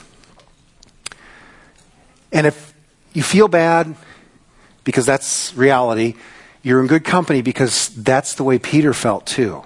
And 2.33 2.47
if 2.47 2.75
you 3.13 3.23
feel 3.23 3.49
bad 3.49 3.97
because 4.85 5.07
that's 5.07 5.55
reality, 5.57 6.15
you're 6.63 6.81
in 6.81 6.87
good 6.87 7.05
company 7.05 7.43
because 7.43 7.89
that's 7.89 8.35
the 8.35 8.45
way 8.45 8.59
Peter 8.59 8.93
felt 8.93 9.27
too. 9.27 9.65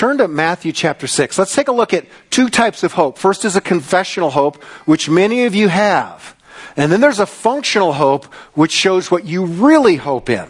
Turn 0.00 0.16
to 0.16 0.28
Matthew 0.28 0.72
chapter 0.72 1.06
6. 1.06 1.38
Let's 1.38 1.54
take 1.54 1.68
a 1.68 1.72
look 1.72 1.92
at 1.92 2.06
two 2.30 2.48
types 2.48 2.82
of 2.82 2.94
hope. 2.94 3.18
First 3.18 3.44
is 3.44 3.54
a 3.54 3.60
confessional 3.60 4.30
hope, 4.30 4.64
which 4.86 5.10
many 5.10 5.44
of 5.44 5.54
you 5.54 5.68
have. 5.68 6.34
And 6.74 6.90
then 6.90 7.02
there's 7.02 7.18
a 7.18 7.26
functional 7.26 7.92
hope, 7.92 8.24
which 8.54 8.72
shows 8.72 9.10
what 9.10 9.26
you 9.26 9.44
really 9.44 9.96
hope 9.96 10.30
in. 10.30 10.48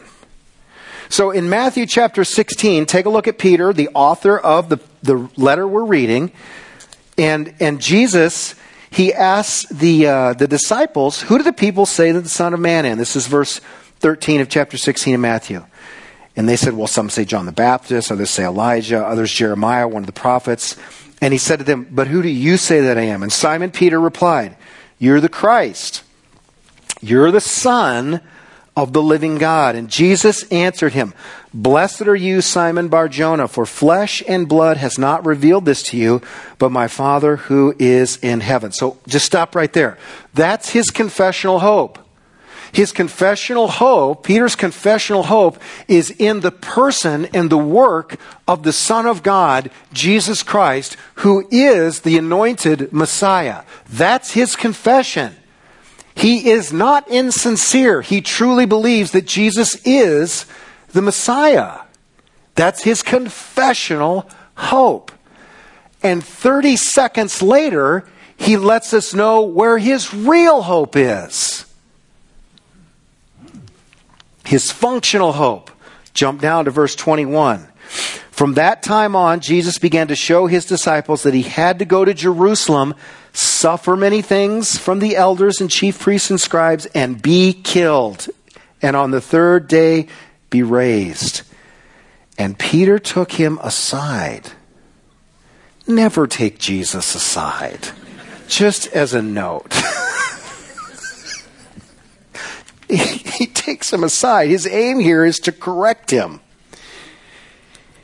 So 1.08 1.32
in 1.32 1.48
Matthew 1.48 1.84
chapter 1.86 2.22
16, 2.22 2.86
take 2.86 3.06
a 3.06 3.10
look 3.10 3.26
at 3.26 3.38
Peter, 3.38 3.72
the 3.72 3.88
author 3.92 4.38
of 4.38 4.68
the, 4.68 4.78
the 5.02 5.28
letter 5.36 5.66
we're 5.66 5.82
reading. 5.82 6.30
And, 7.18 7.52
and 7.58 7.80
Jesus, 7.80 8.54
he 8.88 9.12
asks 9.12 9.68
the, 9.68 10.06
uh, 10.06 10.32
the 10.34 10.46
disciples, 10.46 11.22
Who 11.22 11.38
do 11.38 11.42
the 11.42 11.52
people 11.52 11.86
say 11.86 12.12
that 12.12 12.20
the 12.20 12.28
Son 12.28 12.54
of 12.54 12.60
Man 12.60 12.86
is? 12.86 12.98
This 12.98 13.16
is 13.16 13.26
verse 13.26 13.60
13 13.98 14.42
of 14.42 14.48
chapter 14.48 14.76
16 14.76 15.16
of 15.16 15.20
Matthew. 15.20 15.66
And 16.36 16.48
they 16.48 16.56
said, 16.56 16.74
Well, 16.74 16.86
some 16.86 17.10
say 17.10 17.24
John 17.24 17.46
the 17.46 17.52
Baptist, 17.52 18.12
others 18.12 18.30
say 18.30 18.44
Elijah, 18.44 19.04
others 19.04 19.32
Jeremiah, 19.32 19.88
one 19.88 20.02
of 20.02 20.06
the 20.06 20.12
prophets. 20.12 20.76
And 21.20 21.32
he 21.32 21.38
said 21.38 21.58
to 21.58 21.64
them, 21.64 21.86
But 21.90 22.08
who 22.08 22.22
do 22.22 22.28
you 22.28 22.56
say 22.56 22.80
that 22.80 22.98
I 22.98 23.02
am? 23.02 23.22
And 23.22 23.32
Simon 23.32 23.70
Peter 23.70 24.00
replied, 24.00 24.56
You're 24.98 25.20
the 25.20 25.28
Christ. 25.28 26.02
You're 27.00 27.30
the 27.30 27.40
Son 27.40 28.20
of 28.76 28.92
the 28.92 29.02
living 29.02 29.38
God. 29.38 29.74
And 29.74 29.88
Jesus 29.88 30.44
answered 30.44 30.92
him, 30.92 31.12
Blessed 31.52 32.02
are 32.02 32.16
you, 32.16 32.40
Simon 32.40 32.88
Barjona, 32.88 33.48
for 33.48 33.66
flesh 33.66 34.22
and 34.28 34.48
blood 34.48 34.76
has 34.76 34.98
not 34.98 35.26
revealed 35.26 35.64
this 35.64 35.82
to 35.84 35.96
you, 35.96 36.22
but 36.58 36.70
my 36.70 36.86
Father 36.86 37.36
who 37.36 37.74
is 37.78 38.16
in 38.18 38.40
heaven. 38.40 38.72
So 38.72 38.98
just 39.06 39.26
stop 39.26 39.54
right 39.54 39.72
there. 39.72 39.98
That's 40.32 40.70
his 40.70 40.90
confessional 40.90 41.58
hope. 41.58 41.98
His 42.72 42.92
confessional 42.92 43.68
hope, 43.68 44.24
Peter's 44.24 44.54
confessional 44.54 45.24
hope, 45.24 45.58
is 45.88 46.10
in 46.10 46.40
the 46.40 46.52
person 46.52 47.26
and 47.34 47.50
the 47.50 47.58
work 47.58 48.16
of 48.46 48.62
the 48.62 48.72
Son 48.72 49.06
of 49.06 49.22
God, 49.22 49.70
Jesus 49.92 50.42
Christ, 50.42 50.96
who 51.16 51.48
is 51.50 52.00
the 52.00 52.16
anointed 52.16 52.92
Messiah. 52.92 53.62
That's 53.88 54.32
his 54.32 54.54
confession. 54.54 55.34
He 56.14 56.50
is 56.50 56.72
not 56.72 57.08
insincere. 57.08 58.02
He 58.02 58.20
truly 58.20 58.66
believes 58.66 59.10
that 59.12 59.26
Jesus 59.26 59.76
is 59.84 60.46
the 60.92 61.02
Messiah. 61.02 61.80
That's 62.54 62.82
his 62.84 63.02
confessional 63.02 64.28
hope. 64.54 65.10
And 66.02 66.22
30 66.22 66.76
seconds 66.76 67.42
later, 67.42 68.06
he 68.36 68.56
lets 68.56 68.94
us 68.94 69.12
know 69.12 69.42
where 69.42 69.78
his 69.78 70.14
real 70.14 70.62
hope 70.62 70.94
is 70.96 71.66
his 74.50 74.72
functional 74.72 75.30
hope. 75.30 75.70
Jump 76.12 76.40
down 76.40 76.64
to 76.64 76.72
verse 76.72 76.96
21. 76.96 77.68
From 78.32 78.54
that 78.54 78.82
time 78.82 79.14
on, 79.14 79.38
Jesus 79.38 79.78
began 79.78 80.08
to 80.08 80.16
show 80.16 80.48
his 80.48 80.66
disciples 80.66 81.22
that 81.22 81.34
he 81.34 81.42
had 81.42 81.78
to 81.78 81.84
go 81.84 82.04
to 82.04 82.12
Jerusalem, 82.12 82.96
suffer 83.32 83.96
many 83.96 84.22
things 84.22 84.76
from 84.76 84.98
the 84.98 85.14
elders 85.14 85.60
and 85.60 85.70
chief 85.70 86.00
priests 86.00 86.30
and 86.30 86.40
scribes, 86.40 86.86
and 86.86 87.22
be 87.22 87.52
killed, 87.52 88.26
and 88.82 88.96
on 88.96 89.12
the 89.12 89.20
third 89.20 89.68
day 89.68 90.08
be 90.50 90.64
raised. 90.64 91.42
And 92.36 92.58
Peter 92.58 92.98
took 92.98 93.30
him 93.30 93.60
aside. 93.62 94.50
Never 95.86 96.26
take 96.26 96.58
Jesus 96.58 97.14
aside, 97.14 97.90
just 98.48 98.88
as 98.88 99.14
a 99.14 99.22
note. 99.22 99.72
he 102.90 103.46
takes 103.70 103.92
him 103.92 104.02
aside. 104.02 104.50
His 104.50 104.66
aim 104.66 104.98
here 104.98 105.24
is 105.24 105.38
to 105.40 105.52
correct 105.52 106.10
him. 106.10 106.40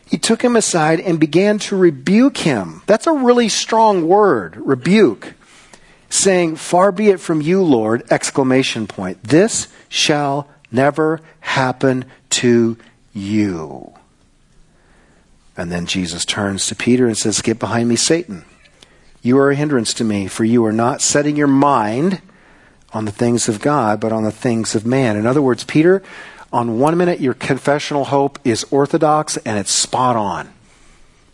he 0.08 0.16
took 0.16 0.40
him 0.40 0.54
aside 0.54 1.00
and 1.00 1.18
began 1.18 1.58
to 1.58 1.76
rebuke 1.76 2.36
him. 2.36 2.82
That's 2.86 3.08
a 3.08 3.12
really 3.12 3.48
strong 3.48 4.06
word, 4.06 4.56
rebuke. 4.58 5.34
Saying, 6.08 6.54
Far 6.54 6.92
be 6.92 7.08
it 7.08 7.18
from 7.18 7.40
you, 7.40 7.64
Lord, 7.64 8.04
exclamation 8.12 8.86
point. 8.86 9.20
This 9.24 9.66
shall 9.88 10.48
never 10.70 11.20
happen 11.40 12.04
to 12.30 12.76
you. 13.12 13.92
And 15.56 15.72
then 15.72 15.86
Jesus 15.86 16.24
turns 16.24 16.68
to 16.68 16.76
Peter 16.76 17.08
and 17.08 17.18
says, 17.18 17.42
Get 17.42 17.58
behind 17.58 17.88
me, 17.88 17.96
Satan. 17.96 18.44
You 19.20 19.36
are 19.38 19.50
a 19.50 19.56
hindrance 19.56 19.92
to 19.94 20.04
me, 20.04 20.28
for 20.28 20.44
you 20.44 20.64
are 20.64 20.72
not 20.72 21.02
setting 21.02 21.34
your 21.34 21.48
mind 21.48 22.22
on 22.96 23.04
the 23.04 23.12
things 23.12 23.48
of 23.48 23.60
God, 23.60 24.00
but 24.00 24.10
on 24.10 24.24
the 24.24 24.32
things 24.32 24.74
of 24.74 24.86
man. 24.86 25.16
In 25.16 25.26
other 25.26 25.42
words, 25.42 25.64
Peter, 25.64 26.02
on 26.52 26.78
one 26.78 26.96
minute, 26.96 27.20
your 27.20 27.34
confessional 27.34 28.06
hope 28.06 28.38
is 28.42 28.64
orthodox 28.70 29.36
and 29.38 29.58
it's 29.58 29.70
spot 29.70 30.16
on. 30.16 30.48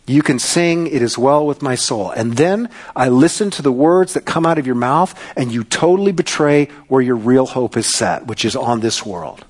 You 0.05 0.21
can 0.21 0.37
sing, 0.39 0.87
It 0.87 1.01
is 1.01 1.17
well 1.17 1.47
with 1.47 1.61
my 1.61 1.75
soul. 1.75 2.11
And 2.11 2.33
then 2.33 2.69
I 2.93 3.07
listen 3.07 3.49
to 3.51 3.61
the 3.61 3.71
words 3.71 4.13
that 4.13 4.25
come 4.25 4.45
out 4.45 4.57
of 4.57 4.65
your 4.65 4.75
mouth, 4.75 5.17
and 5.37 5.53
you 5.53 5.63
totally 5.63 6.11
betray 6.11 6.65
where 6.89 7.01
your 7.01 7.15
real 7.15 7.45
hope 7.45 7.77
is 7.77 7.87
set, 7.87 8.27
which 8.27 8.43
is 8.43 8.57
on 8.57 8.81
this 8.81 9.05
world. 9.05 9.45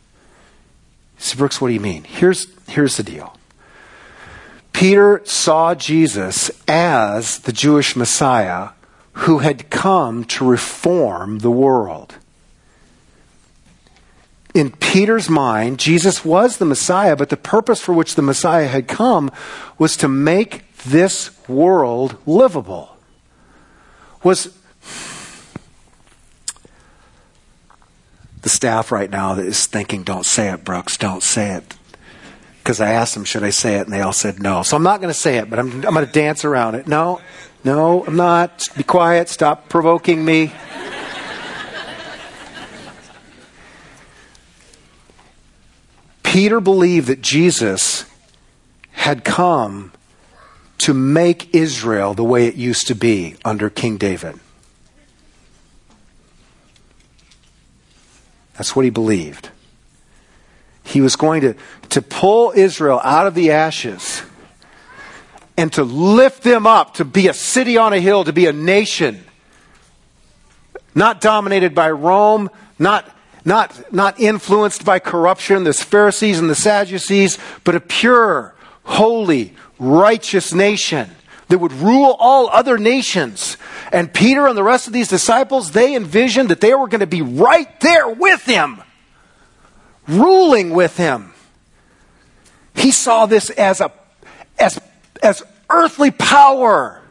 See, 1.18 1.36
Brooks, 1.36 1.60
what 1.60 1.70
do 1.70 1.74
you 1.74 1.80
mean? 1.80 2.04
Here's, 2.04 2.46
here's 2.68 2.98
the 2.98 3.04
deal 3.04 3.36
Peter 4.72 5.22
saw 5.26 5.74
Jesus 5.74 6.52
as 6.68 7.40
the 7.40 7.52
Jewish 7.52 7.96
Messiah 7.96 8.70
who 9.14 9.40
had 9.40 9.70
come 9.70 10.24
to 10.26 10.46
reform 10.46 11.40
the 11.40 11.52
world. 11.52 12.16
In 14.54 14.72
Peter's 14.72 15.30
mind, 15.30 15.80
Jesus 15.80 16.24
was 16.24 16.58
the 16.58 16.66
Messiah, 16.66 17.16
but 17.16 17.30
the 17.30 17.38
purpose 17.38 17.82
for 17.82 17.94
which 17.94 18.16
the 18.16 18.22
Messiah 18.22 18.68
had 18.68 18.88
come 18.88 19.32
was 19.78 19.98
to 19.98 20.08
make 20.08 20.72
this 20.84 21.32
world 21.48 22.18
livable. 22.26 22.96
Was 24.22 24.56
the 28.42 28.50
staff 28.50 28.92
right 28.92 29.10
now 29.10 29.34
that 29.36 29.46
is 29.46 29.66
thinking, 29.66 30.04
don't 30.04 30.26
say 30.26 30.52
it, 30.52 30.64
Brooks, 30.64 30.98
don't 30.98 31.24
say 31.24 31.56
it 31.56 31.76
because 32.64 32.80
I 32.80 32.92
asked 32.92 33.14
them, 33.14 33.26
should 33.26 33.44
I 33.44 33.50
say 33.50 33.76
it? 33.76 33.82
And 33.82 33.92
they 33.92 34.00
all 34.00 34.14
said 34.14 34.42
no. 34.42 34.64
So 34.64 34.78
I'm 34.78 34.84
not 34.84 35.02
going 35.02 35.14
to 35.14 35.20
say 35.20 35.38
it, 35.38 35.50
but 35.50 35.60
I'm, 35.60 35.86
I'm 35.86 35.94
going 35.94 36.06
to 36.06 36.12
dance 36.12 36.46
around 36.46 36.76
it. 36.76 36.88
No, 36.88 37.20
no, 37.64 38.06
I'm 38.06 38.16
not. 38.16 38.68
Be 38.76 38.84
quiet. 38.84 39.30
Stop 39.30 39.70
provoking 39.70 40.26
me. 40.26 40.52
Peter 46.24 46.60
believed 46.60 47.08
that 47.08 47.22
Jesus 47.22 48.06
had 48.92 49.24
come 49.24 49.92
to 50.80 50.94
make 50.94 51.54
Israel 51.54 52.14
the 52.14 52.24
way 52.24 52.48
it 52.48 52.56
used 52.56 52.88
to 52.88 52.96
be 52.96 53.36
under 53.46 53.70
King 53.70 53.98
David. 53.98 54.40
That's 58.56 58.76
what 58.76 58.84
he 58.84 58.92
believed. 58.92 59.50
He 60.84 61.02
was 61.02 61.16
going 61.16 61.42
to, 61.42 61.56
to 61.90 62.02
pull 62.02 62.52
Israel 62.56 63.00
out 63.04 63.28
of 63.28 63.36
the 63.36 63.52
ashes 63.52 64.24
and 65.58 65.72
to 65.74 65.84
lift 65.84 66.44
them 66.44 66.66
up 66.66 66.96
to 66.96 67.06
be 67.06 67.28
a 67.28 67.34
city 67.34 67.78
on 67.78 67.94
a 67.94 68.00
hill, 68.00 68.24
to 68.24 68.34
be 68.34 68.46
a 68.46 68.54
nation. 68.54 69.24
Not 70.96 71.22
dominated 71.22 71.74
by 71.74 71.92
Rome, 71.92 72.50
not, 72.78 73.10
not, 73.46 73.94
not 73.94 74.20
influenced 74.20 74.86
by 74.86 75.00
corruption, 75.00 75.64
the 75.64 75.74
Pharisees 75.74 76.40
and 76.40 76.50
the 76.50 76.56
Sadducees, 76.56 77.38
but 77.64 77.76
a 77.76 77.80
pure, 77.80 78.56
holy, 78.84 79.54
righteous 79.80 80.54
nation 80.54 81.10
that 81.50 81.60
would 81.60 81.74
rule 81.74 82.16
all 82.20 82.50
other 82.50 82.78
nations. 82.78 83.58
And 83.92 84.14
Peter 84.14 84.48
and 84.48 84.58
the 84.58 84.64
rest 84.64 84.88
of 84.88 84.94
these 84.94 85.08
disciples, 85.08 85.72
they 85.72 85.96
envisioned 85.96 86.50
that 86.50 86.62
they 86.62 86.74
were 86.74 86.88
going 86.88 87.02
to 87.02 87.08
be 87.08 87.22
right 87.22 87.80
there 87.80 88.10
with 88.10 88.46
him 88.46 88.82
ruling 90.08 90.72
with 90.72 90.98
him. 90.98 91.34
He 92.76 92.92
saw 92.92 93.26
this 93.26 93.50
as 93.52 93.82
a 93.82 93.92
as 94.60 94.80
as 95.24 95.44
earthly 95.70 96.12
power. 96.12 97.02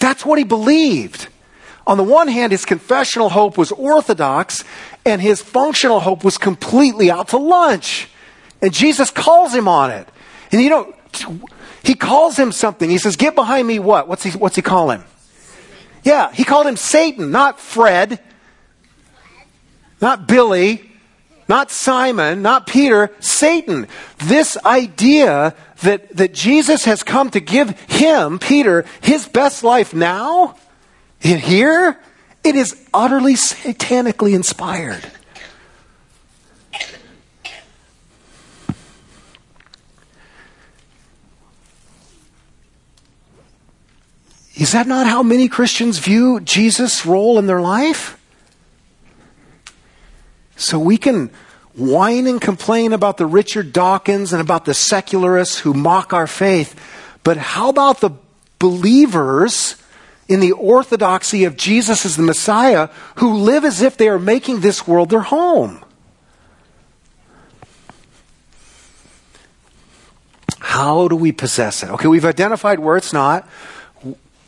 That's 0.00 0.24
what 0.24 0.38
he 0.38 0.44
believed. 0.44 1.28
On 1.86 1.96
the 1.96 2.02
one 2.02 2.28
hand, 2.28 2.52
his 2.52 2.64
confessional 2.64 3.28
hope 3.28 3.58
was 3.58 3.70
orthodox, 3.72 4.64
and 5.04 5.20
his 5.20 5.42
functional 5.42 6.00
hope 6.00 6.24
was 6.24 6.38
completely 6.38 7.10
out 7.10 7.28
to 7.28 7.36
lunch. 7.36 8.08
And 8.62 8.72
Jesus 8.72 9.10
calls 9.10 9.54
him 9.54 9.68
on 9.68 9.90
it. 9.90 10.08
And 10.50 10.62
you 10.62 10.70
know, 10.70 10.94
he 11.82 11.94
calls 11.94 12.38
him 12.38 12.52
something. 12.52 12.88
He 12.88 12.98
says, 12.98 13.16
Get 13.16 13.34
behind 13.34 13.68
me 13.68 13.78
what? 13.78 14.08
What's 14.08 14.24
he, 14.24 14.30
what's 14.30 14.56
he 14.56 14.62
call 14.62 14.90
him? 14.90 15.04
Yeah, 16.02 16.32
he 16.32 16.44
called 16.44 16.66
him 16.66 16.76
Satan, 16.76 17.30
not 17.30 17.60
Fred 17.60 18.20
not 20.04 20.28
Billy, 20.28 20.90
not 21.48 21.70
Simon, 21.70 22.42
not 22.42 22.66
Peter, 22.66 23.10
Satan. 23.20 23.86
This 24.18 24.56
idea 24.64 25.54
that, 25.82 26.16
that 26.16 26.32
Jesus 26.32 26.84
has 26.84 27.02
come 27.02 27.30
to 27.30 27.40
give 27.40 27.78
him, 27.88 28.38
Peter, 28.38 28.84
his 29.00 29.28
best 29.28 29.62
life 29.62 29.94
now, 29.94 30.56
in 31.20 31.38
here, 31.38 31.98
it 32.42 32.54
is 32.54 32.86
utterly 32.92 33.34
satanically 33.34 34.34
inspired. 34.34 35.10
Is 44.56 44.72
that 44.72 44.86
not 44.86 45.06
how 45.06 45.22
many 45.22 45.48
Christians 45.48 45.98
view 45.98 46.40
Jesus' 46.40 47.04
role 47.04 47.38
in 47.38 47.46
their 47.46 47.60
life? 47.60 48.20
So 50.56 50.78
we 50.78 50.96
can 50.96 51.30
whine 51.74 52.26
and 52.26 52.40
complain 52.40 52.92
about 52.92 53.16
the 53.16 53.26
Richard 53.26 53.72
Dawkins 53.72 54.32
and 54.32 54.40
about 54.40 54.64
the 54.64 54.74
secularists 54.74 55.58
who 55.58 55.74
mock 55.74 56.12
our 56.12 56.26
faith. 56.26 56.78
But 57.24 57.36
how 57.36 57.68
about 57.68 58.00
the 58.00 58.10
believers 58.58 59.76
in 60.28 60.40
the 60.40 60.52
orthodoxy 60.52 61.44
of 61.44 61.56
Jesus 61.56 62.06
as 62.06 62.16
the 62.16 62.22
Messiah 62.22 62.88
who 63.16 63.34
live 63.34 63.64
as 63.64 63.82
if 63.82 63.96
they 63.96 64.08
are 64.08 64.18
making 64.18 64.60
this 64.60 64.86
world 64.86 65.10
their 65.10 65.20
home? 65.20 65.84
How 70.60 71.08
do 71.08 71.16
we 71.16 71.30
possess 71.30 71.82
it? 71.82 71.90
Okay, 71.90 72.08
we've 72.08 72.24
identified 72.24 72.78
where 72.78 72.96
it's 72.96 73.12
not. 73.12 73.48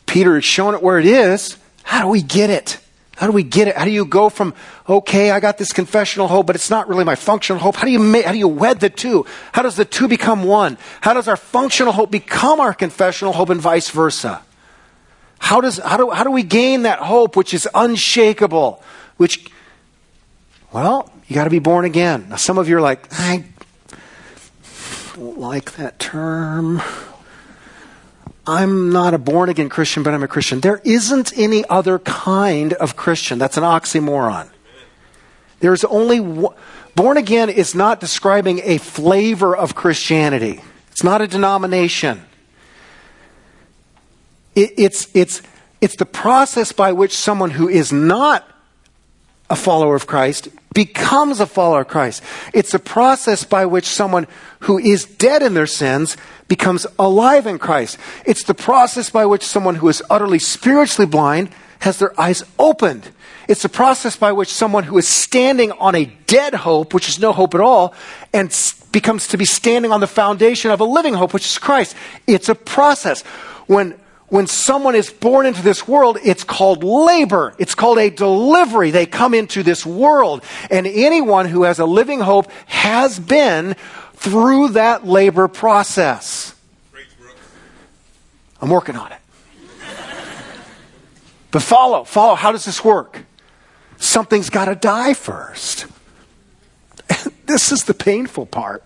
Peter 0.05 0.35
has 0.35 0.45
shown 0.45 0.73
it 0.73 0.81
where 0.81 0.99
it 0.99 1.05
is. 1.05 1.57
How 1.83 2.01
do 2.01 2.07
we 2.09 2.21
get 2.21 2.49
it? 2.49 2.79
How 3.17 3.25
do 3.25 3.33
we 3.33 3.41
get 3.41 3.67
it? 3.67 3.75
How 3.75 3.85
do 3.85 3.89
you 3.89 4.05
go 4.05 4.29
from, 4.29 4.53
okay, 4.87 5.31
I 5.31 5.39
got 5.39 5.57
this 5.57 5.73
confessional 5.73 6.27
hope, 6.27 6.45
but 6.45 6.55
it's 6.55 6.69
not 6.69 6.87
really 6.87 7.03
my 7.03 7.15
functional 7.15 7.59
hope? 7.59 7.75
How 7.75 7.85
do 7.85 7.91
you 7.91 7.97
make, 7.97 8.25
how 8.25 8.31
do 8.31 8.37
you 8.37 8.47
wed 8.47 8.79
the 8.79 8.91
two? 8.91 9.25
How 9.53 9.63
does 9.63 9.75
the 9.75 9.85
two 9.85 10.07
become 10.07 10.43
one? 10.43 10.77
How 11.01 11.15
does 11.15 11.27
our 11.27 11.35
functional 11.35 11.93
hope 11.93 12.11
become 12.11 12.59
our 12.59 12.75
confessional 12.75 13.33
hope 13.33 13.49
and 13.49 13.59
vice 13.59 13.89
versa? 13.89 14.43
How 15.39 15.61
does, 15.61 15.79
how 15.79 15.97
do, 15.97 16.11
how 16.11 16.23
do 16.23 16.29
we 16.29 16.43
gain 16.43 16.83
that 16.83 16.99
hope 16.99 17.35
which 17.35 17.55
is 17.55 17.67
unshakable? 17.73 18.83
Which, 19.17 19.49
well, 20.71 21.11
you 21.27 21.33
got 21.33 21.45
to 21.45 21.49
be 21.49 21.57
born 21.57 21.85
again. 21.85 22.27
Now, 22.29 22.35
some 22.35 22.59
of 22.59 22.69
you 22.69 22.77
are 22.77 22.81
like, 22.81 23.07
I 23.11 23.45
don't 25.15 25.39
like 25.39 25.73
that 25.77 25.97
term. 25.97 26.83
I'm 28.47 28.91
not 28.91 29.13
a 29.13 29.17
born 29.17 29.49
again 29.49 29.67
Christian, 29.67 30.03
but 30.03 30.13
I'm 30.13 30.23
a 30.23 30.27
Christian. 30.27 30.61
There 30.61 30.81
isn't 30.85 31.37
any 31.37 31.65
other 31.69 31.99
kind 31.99 32.73
of 32.73 32.95
Christian. 32.95 33.37
That's 33.37 33.57
an 33.57 33.63
oxymoron. 33.63 34.49
There's 35.59 35.83
only 35.83 36.19
one. 36.21 36.55
Born 36.95 37.17
again 37.17 37.49
is 37.49 37.75
not 37.75 37.99
describing 37.99 38.61
a 38.63 38.79
flavor 38.79 39.55
of 39.55 39.75
Christianity, 39.75 40.61
it's 40.91 41.03
not 41.03 41.21
a 41.21 41.27
denomination. 41.27 42.23
It, 44.55 44.71
it's, 44.75 45.07
it's, 45.13 45.43
it's 45.81 45.95
the 45.97 46.05
process 46.07 46.71
by 46.71 46.93
which 46.93 47.15
someone 47.15 47.51
who 47.51 47.69
is 47.69 47.93
not 47.93 48.43
a 49.49 49.55
follower 49.55 49.95
of 49.95 50.07
Christ 50.07 50.49
becomes 50.73 51.39
a 51.39 51.47
follower 51.47 51.81
of 51.81 51.87
Christ. 51.87 52.21
It's 52.53 52.73
a 52.73 52.79
process 52.79 53.43
by 53.43 53.65
which 53.65 53.85
someone 53.85 54.27
who 54.61 54.77
is 54.77 55.05
dead 55.05 55.41
in 55.41 55.53
their 55.53 55.67
sins 55.67 56.17
becomes 56.47 56.85
alive 56.99 57.47
in 57.47 57.57
Christ. 57.57 57.97
It's 58.25 58.43
the 58.43 58.53
process 58.53 59.09
by 59.09 59.25
which 59.25 59.43
someone 59.43 59.75
who 59.75 59.87
is 59.87 60.03
utterly 60.09 60.39
spiritually 60.39 61.09
blind 61.09 61.49
has 61.79 61.97
their 61.97 62.19
eyes 62.19 62.43
opened. 62.59 63.09
It's 63.47 63.63
the 63.63 63.69
process 63.69 64.15
by 64.17 64.33
which 64.33 64.53
someone 64.53 64.83
who 64.83 64.97
is 64.97 65.07
standing 65.07 65.71
on 65.71 65.95
a 65.95 66.05
dead 66.27 66.53
hope, 66.53 66.93
which 66.93 67.07
is 67.07 67.19
no 67.19 67.31
hope 67.31 67.55
at 67.55 67.61
all, 67.61 67.95
and 68.33 68.53
becomes 68.91 69.27
to 69.29 69.37
be 69.37 69.45
standing 69.45 69.91
on 69.91 69.99
the 69.99 70.07
foundation 70.07 70.69
of 70.69 70.79
a 70.79 70.85
living 70.85 71.13
hope, 71.13 71.33
which 71.33 71.45
is 71.45 71.57
Christ. 71.57 71.95
It's 72.27 72.49
a 72.49 72.55
process. 72.55 73.21
When 73.67 73.95
when 74.29 74.45
someone 74.45 74.95
is 74.95 75.09
born 75.09 75.45
into 75.45 75.61
this 75.61 75.87
world, 75.87 76.17
it's 76.23 76.43
called 76.43 76.83
labor. 76.83 77.53
It's 77.57 77.75
called 77.75 77.97
a 77.97 78.09
delivery. 78.09 78.91
They 78.91 79.05
come 79.05 79.33
into 79.33 79.63
this 79.63 79.85
world. 79.85 80.43
And 80.69 80.85
anyone 80.85 81.45
who 81.45 81.63
has 81.63 81.79
a 81.79 81.85
living 81.85 82.19
hope 82.19 82.51
has 82.65 83.19
been 83.19 83.75
through 84.15 84.69
that 84.69 85.07
labor 85.07 85.47
process. 85.47 86.53
I'm 88.61 88.69
working 88.69 88.97
on 88.97 89.11
it. 89.11 89.19
But 91.51 91.61
follow, 91.61 92.03
follow. 92.03 92.35
How 92.35 92.51
does 92.51 92.65
this 92.65 92.83
work? 92.83 93.23
Something's 93.97 94.49
got 94.49 94.65
to 94.65 94.75
die 94.75 95.13
first. 95.13 95.87
this 97.45 97.71
is 97.71 97.85
the 97.85 97.93
painful 97.93 98.45
part. 98.45 98.83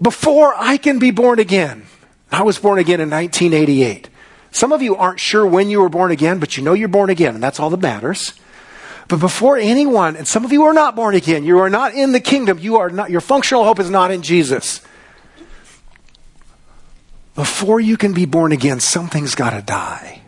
Before 0.00 0.54
I 0.56 0.76
can 0.76 0.98
be 0.98 1.10
born 1.10 1.38
again, 1.38 1.86
I 2.30 2.42
was 2.42 2.58
born 2.58 2.78
again 2.78 3.00
in 3.00 3.10
1988. 3.10 4.10
Some 4.50 4.72
of 4.72 4.82
you 4.82 4.96
aren't 4.96 5.20
sure 5.20 5.46
when 5.46 5.70
you 5.70 5.80
were 5.80 5.88
born 5.88 6.10
again, 6.10 6.38
but 6.38 6.56
you 6.56 6.62
know 6.62 6.72
you're 6.72 6.88
born 6.88 7.10
again, 7.10 7.34
and 7.34 7.42
that's 7.42 7.60
all 7.60 7.70
that 7.70 7.80
matters. 7.80 8.34
But 9.08 9.20
before 9.20 9.56
anyone, 9.56 10.16
and 10.16 10.26
some 10.26 10.44
of 10.44 10.52
you 10.52 10.64
are 10.64 10.72
not 10.72 10.96
born 10.96 11.14
again, 11.14 11.44
you 11.44 11.58
are 11.58 11.70
not 11.70 11.94
in 11.94 12.12
the 12.12 12.20
kingdom, 12.20 12.58
you 12.58 12.76
are 12.76 12.90
not, 12.90 13.10
your 13.10 13.20
functional 13.20 13.64
hope 13.64 13.78
is 13.78 13.90
not 13.90 14.10
in 14.10 14.22
Jesus. 14.22 14.80
Before 17.34 17.78
you 17.78 17.96
can 17.96 18.14
be 18.14 18.24
born 18.24 18.50
again, 18.50 18.80
something's 18.80 19.34
got 19.34 19.50
to 19.50 19.62
die. 19.62 20.22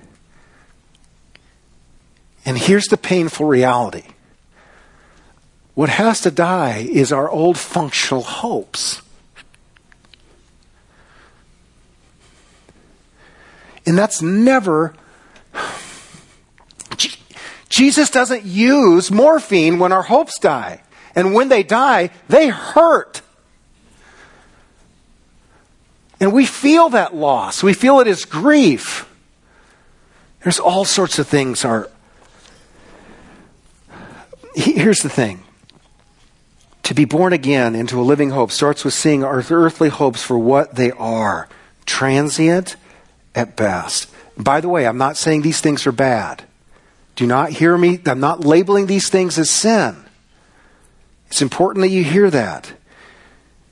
And 2.45 2.57
here's 2.57 2.87
the 2.87 2.97
painful 2.97 3.47
reality 3.47 4.05
what 5.75 5.89
has 5.89 6.21
to 6.23 6.31
die 6.31 6.79
is 6.91 7.13
our 7.13 7.31
old 7.31 7.57
functional 7.57 8.23
hopes. 8.23 9.01
And 13.89 13.97
that's 13.97 14.21
never. 14.21 14.93
Jesus 17.71 18.11
doesn't 18.11 18.45
use 18.45 19.11
morphine 19.11 19.79
when 19.79 19.93
our 19.93 20.03
hopes 20.03 20.39
die. 20.39 20.83
And 21.15 21.33
when 21.33 21.49
they 21.49 21.63
die, 21.63 22.11
they 22.29 22.49
hurt. 22.49 23.23
And 26.21 26.35
we 26.35 26.45
feel 26.45 26.91
that 26.91 27.15
loss. 27.15 27.63
We 27.63 27.73
feel 27.73 28.01
it 28.01 28.07
as 28.07 28.27
grief. 28.27 29.09
There's 30.43 30.61
all 30.61 30.85
sorts 30.85 31.19
of 31.19 31.27
things 31.27 31.65
are. 31.65 31.89
Here's 34.55 34.99
the 34.99 35.09
thing. 35.09 35.45
To 36.83 36.95
be 36.95 37.07
born 37.07 37.33
again 37.33 37.75
into 37.75 37.99
a 37.99 38.03
living 38.03 38.31
hope 38.31 38.51
starts 38.51 38.85
with 38.85 38.93
seeing 38.93 39.25
our 39.25 39.43
earthly 39.49 39.89
hopes 39.89 40.23
for 40.23 40.39
what 40.39 40.75
they 40.75 40.91
are 40.91 41.49
transient 41.87 42.77
at 43.39 43.57
best. 43.57 44.11
By 44.37 44.61
the 44.61 44.69
way, 44.69 44.87
I'm 44.87 44.99
not 44.99 45.17
saying 45.17 45.43
these 45.43 45.61
things 45.61 45.87
are 45.87 45.93
bad. 45.93 46.45
Do 47.17 47.27
not 47.27 47.51
hear 47.51 47.77
me. 47.77 48.01
I'm 48.07 48.21
not 48.21 48.45
labeling 48.45 48.87
these 48.87 49.09
things 49.09 49.39
as 49.39 49.51
sin. 49.51 49.97
It's 51.29 51.43
important 51.43 51.83
that 51.83 51.89
you 51.89 52.05
hear 52.05 52.31
that. 52.31 52.73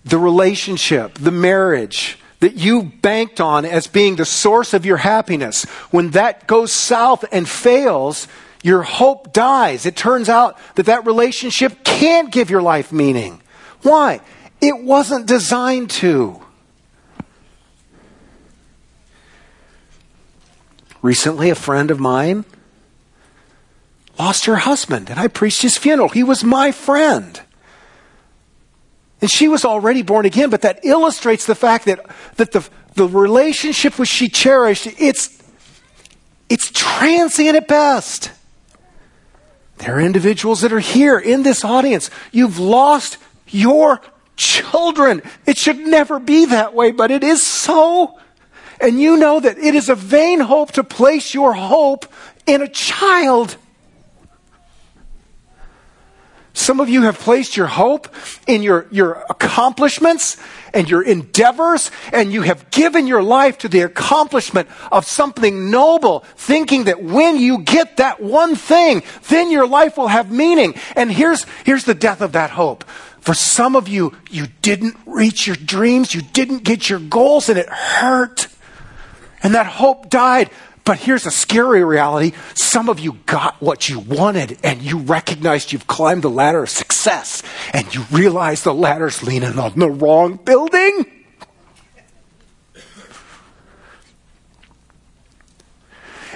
The 0.04 0.18
relationship, 0.18 1.14
the 1.14 1.30
marriage, 1.30 2.18
that 2.40 2.54
you 2.54 2.82
banked 2.84 3.40
on 3.40 3.64
as 3.64 3.86
being 3.86 4.16
the 4.16 4.24
source 4.24 4.74
of 4.74 4.84
your 4.86 4.98
happiness, 4.98 5.64
when 5.90 6.10
that 6.10 6.46
goes 6.46 6.72
south 6.72 7.24
and 7.32 7.48
fails, 7.48 8.28
your 8.62 8.82
hope 8.82 9.32
dies. 9.32 9.86
It 9.86 9.96
turns 9.96 10.28
out 10.28 10.58
that 10.74 10.86
that 10.86 11.06
relationship 11.06 11.84
can't 11.84 12.32
give 12.32 12.50
your 12.50 12.62
life 12.62 12.92
meaning. 12.92 13.40
Why? 13.82 14.20
It 14.60 14.82
wasn't 14.82 15.26
designed 15.26 15.90
to. 15.90 16.42
Recently, 21.06 21.50
a 21.50 21.54
friend 21.54 21.92
of 21.92 22.00
mine 22.00 22.44
lost 24.18 24.46
her 24.46 24.56
husband, 24.56 25.08
and 25.08 25.20
I 25.20 25.28
preached 25.28 25.62
his 25.62 25.78
funeral. 25.78 26.08
He 26.08 26.24
was 26.24 26.42
my 26.42 26.72
friend. 26.72 27.40
And 29.20 29.30
she 29.30 29.46
was 29.46 29.64
already 29.64 30.02
born 30.02 30.26
again, 30.26 30.50
but 30.50 30.62
that 30.62 30.84
illustrates 30.84 31.46
the 31.46 31.54
fact 31.54 31.84
that, 31.84 32.04
that 32.38 32.50
the, 32.50 32.68
the 32.94 33.06
relationship 33.06 34.00
which 34.00 34.08
she 34.08 34.28
cherished, 34.28 34.88
it's, 34.98 35.40
it's 36.48 36.72
transient 36.72 37.54
at 37.54 37.68
best. 37.68 38.32
There 39.78 39.98
are 39.98 40.00
individuals 40.00 40.62
that 40.62 40.72
are 40.72 40.80
here 40.80 41.20
in 41.20 41.44
this 41.44 41.64
audience. 41.64 42.10
You've 42.32 42.58
lost 42.58 43.18
your 43.46 44.00
children. 44.34 45.22
It 45.46 45.56
should 45.56 45.78
never 45.78 46.18
be 46.18 46.46
that 46.46 46.74
way, 46.74 46.90
but 46.90 47.12
it 47.12 47.22
is 47.22 47.46
so. 47.46 48.18
And 48.80 49.00
you 49.00 49.16
know 49.16 49.40
that 49.40 49.58
it 49.58 49.74
is 49.74 49.88
a 49.88 49.94
vain 49.94 50.40
hope 50.40 50.72
to 50.72 50.84
place 50.84 51.34
your 51.34 51.54
hope 51.54 52.06
in 52.46 52.62
a 52.62 52.68
child. 52.68 53.56
Some 56.56 56.80
of 56.80 56.88
you 56.88 57.02
have 57.02 57.18
placed 57.18 57.54
your 57.58 57.66
hope 57.66 58.08
in 58.46 58.62
your, 58.62 58.86
your 58.90 59.26
accomplishments 59.28 60.38
and 60.72 60.88
your 60.88 61.02
endeavors, 61.02 61.90
and 62.14 62.32
you 62.32 62.42
have 62.42 62.70
given 62.70 63.06
your 63.06 63.22
life 63.22 63.58
to 63.58 63.68
the 63.68 63.82
accomplishment 63.82 64.66
of 64.90 65.04
something 65.04 65.70
noble, 65.70 66.20
thinking 66.34 66.84
that 66.84 67.02
when 67.02 67.38
you 67.38 67.58
get 67.58 67.98
that 67.98 68.22
one 68.22 68.56
thing, 68.56 69.02
then 69.28 69.50
your 69.50 69.66
life 69.66 69.98
will 69.98 70.08
have 70.08 70.32
meaning. 70.32 70.74
And 70.96 71.12
here's, 71.12 71.44
here's 71.64 71.84
the 71.84 71.94
death 71.94 72.22
of 72.22 72.32
that 72.32 72.50
hope. 72.50 72.84
For 73.20 73.34
some 73.34 73.76
of 73.76 73.86
you, 73.86 74.16
you 74.30 74.46
didn't 74.62 74.96
reach 75.04 75.46
your 75.46 75.56
dreams, 75.56 76.14
you 76.14 76.22
didn't 76.22 76.64
get 76.64 76.88
your 76.88 77.00
goals, 77.00 77.50
and 77.50 77.58
it 77.58 77.68
hurt. 77.68 78.48
And 79.46 79.54
that 79.54 79.68
hope 79.68 80.10
died. 80.10 80.50
But 80.82 80.98
here's 80.98 81.24
a 81.24 81.30
scary 81.30 81.84
reality. 81.84 82.32
Some 82.54 82.88
of 82.88 82.98
you 82.98 83.12
got 83.26 83.54
what 83.62 83.88
you 83.88 84.00
wanted 84.00 84.58
and 84.64 84.82
you 84.82 84.98
recognized 84.98 85.70
you've 85.70 85.86
climbed 85.86 86.22
the 86.22 86.30
ladder 86.30 86.64
of 86.64 86.68
success 86.68 87.44
and 87.72 87.94
you 87.94 88.02
realize 88.10 88.64
the 88.64 88.74
ladder's 88.74 89.22
leaning 89.22 89.56
on 89.56 89.78
the 89.78 89.88
wrong 89.88 90.34
building. 90.34 91.04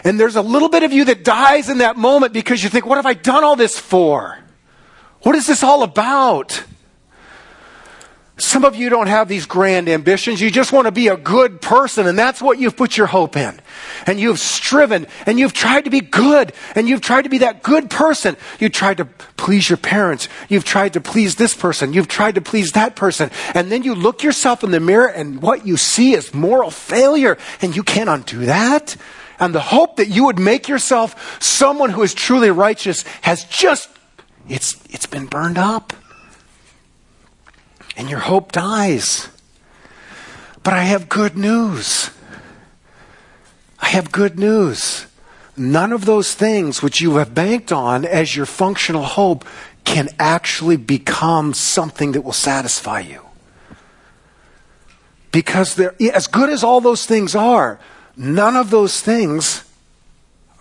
And 0.05 0.21
there's 0.21 0.37
a 0.37 0.43
little 0.43 0.69
bit 0.69 0.85
of 0.85 0.93
you 0.93 1.07
that 1.07 1.25
dies 1.25 1.69
in 1.69 1.79
that 1.79 1.97
moment 1.97 2.33
because 2.33 2.63
you 2.63 2.71
think, 2.71 2.87
what 2.87 2.95
have 2.95 3.07
I 3.07 3.15
done 3.15 3.43
all 3.43 3.57
this 3.57 3.77
for? 3.77 4.39
What 5.23 5.35
is 5.35 5.49
this 5.49 5.65
all 5.65 5.83
about? 5.83 6.63
Some 8.41 8.65
of 8.65 8.75
you 8.75 8.89
don't 8.89 9.07
have 9.07 9.29
these 9.29 9.45
grand 9.45 9.89
ambitions. 9.89 10.41
You 10.41 10.51
just 10.51 10.73
want 10.73 10.87
to 10.87 10.93
be 10.93 11.09
a 11.09 11.17
good 11.17 11.61
person, 11.61 12.07
and 12.07 12.19
that's 12.19 12.41
what 12.41 12.59
you've 12.59 12.77
put 12.77 12.97
your 12.97 13.07
hope 13.07 13.37
in. 13.37 13.61
And 14.07 14.19
you've 14.19 14.39
striven, 14.39 15.07
and 15.27 15.39
you've 15.39 15.53
tried 15.53 15.85
to 15.85 15.91
be 15.91 16.01
good, 16.01 16.55
and 16.75 16.89
you've 16.89 17.03
tried 17.03 17.23
to 17.23 17.29
be 17.29 17.39
that 17.39 17.63
good 17.63 17.91
person. 17.91 18.39
You've 18.59 18.73
tried 18.73 18.97
to 18.97 19.05
please 19.05 19.69
your 19.69 19.77
parents. 19.77 20.29
You've 20.49 20.65
tried 20.65 20.95
to 20.95 21.03
please 21.03 21.37
this 21.37 21.55
person. 21.55 21.93
You've 21.93 22.09
tried 22.09 22.37
to 22.37 22.41
please 22.41 22.73
that 22.73 22.97
person. 22.97 23.31
And 23.53 23.71
then 23.71 23.83
you 23.83 23.95
look 23.95 24.23
yourself 24.23 24.65
in 24.65 24.71
the 24.71 24.81
mirror, 24.81 25.09
and 25.09 25.43
what 25.43 25.67
you 25.67 25.77
see 25.77 26.15
is 26.15 26.33
moral 26.33 26.71
failure, 26.71 27.37
and 27.61 27.77
you 27.77 27.83
can't 27.83 28.09
undo 28.09 28.47
that. 28.47 28.97
And 29.39 29.55
the 29.55 29.61
hope 29.61 29.97
that 29.97 30.09
you 30.09 30.25
would 30.25 30.39
make 30.39 30.67
yourself 30.67 31.43
someone 31.43 31.91
who 31.91 32.03
is 32.03 32.15
truly 32.15 32.51
righteous 32.51 33.03
has 33.23 33.45
just, 33.45 33.91
it's, 34.49 34.83
it's 34.89 35.07
been 35.07 35.27
burned 35.27 35.59
up 35.59 35.93
and 38.01 38.09
your 38.09 38.21
hope 38.21 38.51
dies. 38.51 39.29
But 40.63 40.73
I 40.73 40.85
have 40.85 41.11
good 41.11 41.37
news. 41.37 42.11
I 43.79 43.89
have 43.89 44.11
good 44.11 44.39
news. 44.39 45.05
None 45.55 45.93
of 45.93 46.07
those 46.07 46.33
things 46.33 46.83
which 46.83 47.03
you 47.03 47.17
have 47.17 47.35
banked 47.35 47.71
on 47.71 48.07
as 48.07 48.35
your 48.35 48.47
functional 48.47 49.03
hope 49.03 49.45
can 49.85 50.09
actually 50.19 50.79
become 50.79 51.53
something 51.53 52.13
that 52.13 52.23
will 52.23 52.33
satisfy 52.33 53.01
you. 53.01 53.23
Because 55.31 55.79
as 55.79 56.27
good 56.27 56.49
as 56.49 56.65
all 56.65 56.81
those 56.81 57.05
things 57.05 57.35
are, 57.35 57.79
none 58.17 58.57
of 58.57 58.71
those 58.71 59.03
things 59.03 59.65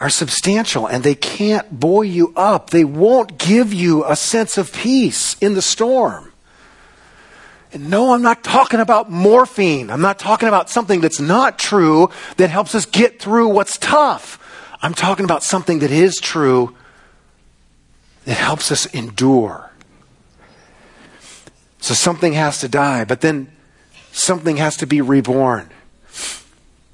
are 0.01 0.09
substantial 0.09 0.87
and 0.87 1.05
they 1.05 1.15
can't 1.15 1.79
buoy 1.79 2.09
you 2.09 2.33
up. 2.35 2.71
They 2.71 2.83
won't 2.83 3.37
give 3.37 3.73
you 3.73 4.03
a 4.03 4.17
sense 4.17 4.57
of 4.57 4.73
peace 4.73 5.37
in 5.39 5.53
the 5.53 5.61
storm. 5.61 6.28
And 7.72 7.89
no, 7.89 8.13
I'm 8.13 8.22
not 8.22 8.43
talking 8.43 8.80
about 8.80 9.11
morphine. 9.11 9.91
I'm 9.91 10.01
not 10.01 10.17
talking 10.17 10.47
about 10.47 10.70
something 10.70 11.01
that's 11.01 11.20
not 11.20 11.59
true 11.59 12.09
that 12.38 12.49
helps 12.49 12.74
us 12.74 12.86
get 12.86 13.20
through 13.20 13.49
what's 13.49 13.78
tough. 13.78 14.38
I'm 14.82 14.93
talking 14.93 15.26
about 15.26 15.43
something 15.43 15.80
that 15.80 15.91
is 15.91 16.17
true 16.17 16.76
that 18.26 18.36
helps 18.36 18.72
us 18.72 18.86
endure. 18.88 19.72
So 21.80 21.93
something 21.93 22.34
has 22.34 22.59
to 22.59 22.67
die, 22.67 23.05
but 23.05 23.22
then 23.22 23.51
something 24.11 24.57
has 24.57 24.78
to 24.78 24.88
be 24.88 25.01
reborn. 25.01 25.70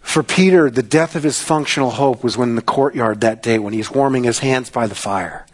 For 0.01 0.23
Peter, 0.23 0.69
the 0.69 0.84
death 0.84 1.15
of 1.15 1.23
his 1.23 1.41
functional 1.41 1.91
hope 1.91 2.23
was 2.23 2.38
when 2.38 2.49
in 2.49 2.55
the 2.55 2.61
courtyard 2.61 3.21
that 3.21 3.41
day 3.41 3.59
when 3.59 3.73
he's 3.73 3.91
warming 3.91 4.23
his 4.23 4.39
hands 4.39 4.69
by 4.69 4.88
the 4.88 4.95
fire. 4.95 5.45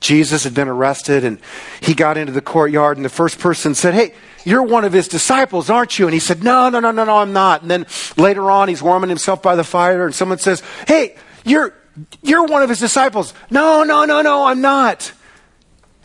Jesus 0.00 0.44
had 0.44 0.54
been 0.54 0.68
arrested 0.68 1.24
and 1.24 1.40
he 1.80 1.94
got 1.94 2.16
into 2.18 2.32
the 2.32 2.42
courtyard 2.42 2.98
and 2.98 3.04
the 3.04 3.10
first 3.10 3.38
person 3.38 3.74
said, 3.74 3.94
Hey, 3.94 4.14
you're 4.44 4.62
one 4.62 4.84
of 4.84 4.92
his 4.92 5.08
disciples, 5.08 5.70
aren't 5.70 5.98
you? 5.98 6.06
And 6.06 6.14
he 6.14 6.20
said, 6.20 6.44
No, 6.44 6.68
no, 6.68 6.80
no, 6.80 6.90
no, 6.90 7.04
no, 7.04 7.16
I'm 7.18 7.32
not. 7.32 7.62
And 7.62 7.70
then 7.70 7.86
later 8.16 8.50
on, 8.50 8.68
he's 8.68 8.82
warming 8.82 9.08
himself 9.08 9.42
by 9.42 9.56
the 9.56 9.64
fire, 9.64 10.04
and 10.04 10.14
someone 10.14 10.38
says, 10.38 10.62
Hey, 10.86 11.16
you're, 11.44 11.74
you're 12.22 12.44
one 12.44 12.62
of 12.62 12.68
his 12.68 12.80
disciples. 12.80 13.32
No, 13.50 13.82
no, 13.84 14.04
no, 14.04 14.22
no, 14.22 14.46
I'm 14.46 14.60
not. 14.60 15.12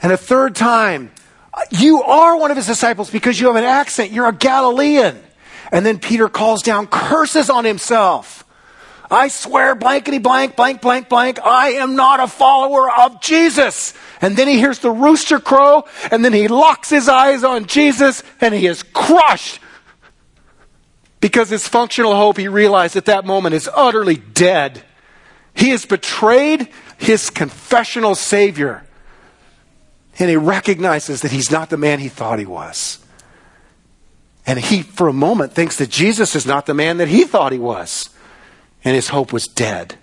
And 0.01 0.11
a 0.11 0.17
third 0.17 0.55
time, 0.55 1.11
you 1.71 2.01
are 2.03 2.37
one 2.37 2.51
of 2.51 2.57
his 2.57 2.67
disciples 2.67 3.09
because 3.09 3.39
you 3.39 3.47
have 3.47 3.57
an 3.57 3.65
accent. 3.65 4.11
You're 4.11 4.29
a 4.29 4.33
Galilean. 4.33 5.21
And 5.71 5.85
then 5.85 5.99
Peter 5.99 6.29
calls 6.29 6.63
down 6.63 6.87
curses 6.87 7.49
on 7.49 7.65
himself. 7.65 8.45
I 9.11 9.27
swear, 9.27 9.73
blankety 9.73 10.19
blank, 10.19 10.55
blank, 10.55 10.81
blank, 10.81 11.09
blank, 11.09 11.39
I 11.43 11.71
am 11.71 11.95
not 11.95 12.19
a 12.19 12.27
follower 12.27 12.91
of 12.91 13.21
Jesus. 13.21 13.93
And 14.21 14.37
then 14.37 14.47
he 14.47 14.57
hears 14.59 14.79
the 14.79 14.91
rooster 14.91 15.39
crow, 15.39 15.85
and 16.11 16.23
then 16.23 16.33
he 16.33 16.47
locks 16.47 16.89
his 16.89 17.09
eyes 17.09 17.43
on 17.43 17.65
Jesus, 17.65 18.23
and 18.39 18.53
he 18.53 18.67
is 18.67 18.83
crushed. 18.83 19.59
Because 21.21 21.49
his 21.49 21.67
functional 21.67 22.15
hope, 22.15 22.37
he 22.37 22.47
realized 22.47 22.95
at 22.95 23.05
that 23.05 23.25
moment, 23.25 23.55
is 23.55 23.69
utterly 23.75 24.15
dead. 24.15 24.83
He 25.55 25.69
has 25.69 25.85
betrayed 25.85 26.69
his 26.97 27.29
confessional 27.29 28.13
Savior. 28.15 28.85
And 30.19 30.29
he 30.29 30.35
recognizes 30.35 31.21
that 31.21 31.31
he's 31.31 31.49
not 31.49 31.69
the 31.69 31.77
man 31.77 31.99
he 31.99 32.09
thought 32.09 32.39
he 32.39 32.45
was. 32.45 32.99
And 34.45 34.59
he, 34.59 34.83
for 34.83 35.07
a 35.07 35.13
moment, 35.13 35.53
thinks 35.53 35.77
that 35.77 35.89
Jesus 35.89 36.35
is 36.35 36.45
not 36.45 36.65
the 36.65 36.73
man 36.73 36.97
that 36.97 37.07
he 37.07 37.23
thought 37.23 37.51
he 37.51 37.59
was. 37.59 38.09
And 38.83 38.95
his 38.95 39.09
hope 39.09 39.33
was 39.33 39.47
dead. 39.47 39.95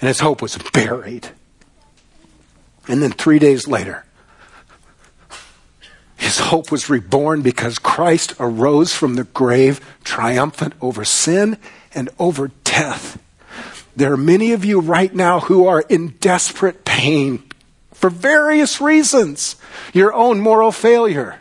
And 0.00 0.08
his 0.08 0.20
hope 0.20 0.42
was 0.42 0.58
buried. 0.72 1.28
And 2.86 3.02
then 3.02 3.12
three 3.12 3.38
days 3.38 3.66
later, 3.68 4.04
his 6.16 6.38
hope 6.38 6.72
was 6.72 6.90
reborn 6.90 7.42
because 7.42 7.78
Christ 7.78 8.34
arose 8.40 8.92
from 8.92 9.14
the 9.14 9.24
grave 9.24 9.80
triumphant 10.04 10.74
over 10.80 11.04
sin 11.04 11.58
and 11.94 12.08
over 12.18 12.50
death. 12.64 13.22
There 13.94 14.12
are 14.12 14.16
many 14.16 14.52
of 14.52 14.64
you 14.64 14.80
right 14.80 15.14
now 15.14 15.40
who 15.40 15.66
are 15.66 15.80
in 15.88 16.08
desperate 16.20 16.84
pain 16.84 17.42
for 17.92 18.10
various 18.10 18.80
reasons. 18.80 19.56
Your 19.92 20.12
own 20.12 20.40
moral 20.40 20.72
failure, 20.72 21.40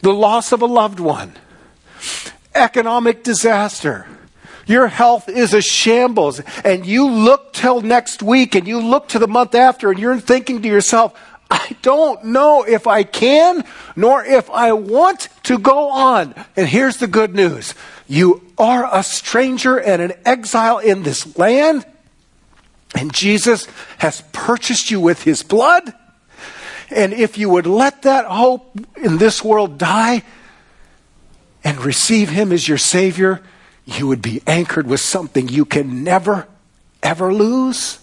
the 0.00 0.14
loss 0.14 0.52
of 0.52 0.62
a 0.62 0.66
loved 0.66 1.00
one, 1.00 1.34
economic 2.54 3.22
disaster. 3.22 4.06
Your 4.70 4.86
health 4.86 5.28
is 5.28 5.52
a 5.52 5.60
shambles, 5.60 6.38
and 6.64 6.86
you 6.86 7.10
look 7.10 7.52
till 7.52 7.80
next 7.80 8.22
week 8.22 8.54
and 8.54 8.68
you 8.68 8.78
look 8.80 9.08
to 9.08 9.18
the 9.18 9.26
month 9.26 9.56
after, 9.56 9.90
and 9.90 9.98
you're 9.98 10.20
thinking 10.20 10.62
to 10.62 10.68
yourself, 10.68 11.12
I 11.50 11.76
don't 11.82 12.26
know 12.26 12.62
if 12.62 12.86
I 12.86 13.02
can 13.02 13.64
nor 13.96 14.24
if 14.24 14.48
I 14.48 14.70
want 14.74 15.28
to 15.42 15.58
go 15.58 15.90
on. 15.90 16.36
And 16.54 16.68
here's 16.68 16.98
the 16.98 17.08
good 17.08 17.34
news 17.34 17.74
you 18.06 18.46
are 18.56 18.88
a 18.92 19.02
stranger 19.02 19.76
and 19.76 20.00
an 20.00 20.12
exile 20.24 20.78
in 20.78 21.02
this 21.02 21.36
land. 21.36 21.84
And 22.94 23.12
Jesus 23.12 23.66
has 23.98 24.22
purchased 24.30 24.88
you 24.88 25.00
with 25.00 25.24
his 25.24 25.42
blood. 25.42 25.92
And 26.90 27.12
if 27.12 27.36
you 27.36 27.48
would 27.48 27.66
let 27.66 28.02
that 28.02 28.26
hope 28.26 28.70
in 28.96 29.18
this 29.18 29.42
world 29.42 29.78
die 29.78 30.22
and 31.64 31.84
receive 31.84 32.28
him 32.28 32.52
as 32.52 32.68
your 32.68 32.78
Savior, 32.78 33.42
you 33.84 34.06
would 34.06 34.22
be 34.22 34.42
anchored 34.46 34.86
with 34.86 35.00
something 35.00 35.48
you 35.48 35.64
can 35.64 36.04
never, 36.04 36.46
ever 37.02 37.32
lose. 37.32 37.98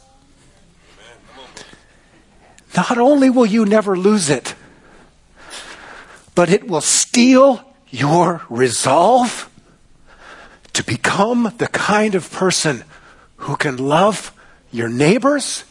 Not 2.75 2.97
only 2.97 3.29
will 3.29 3.45
you 3.45 3.65
never 3.65 3.97
lose 3.97 4.29
it, 4.29 4.53
but 6.35 6.49
it 6.49 6.67
will 6.67 6.81
steel 6.81 7.63
your 7.89 8.43
resolve 8.49 9.49
to 10.73 10.83
become 10.83 11.53
the 11.57 11.67
kind 11.67 12.13
of 12.13 12.31
person 12.31 12.83
who 13.37 13.55
can 13.55 13.77
love 13.77 14.31
your 14.71 14.89
neighbors, 14.89 15.63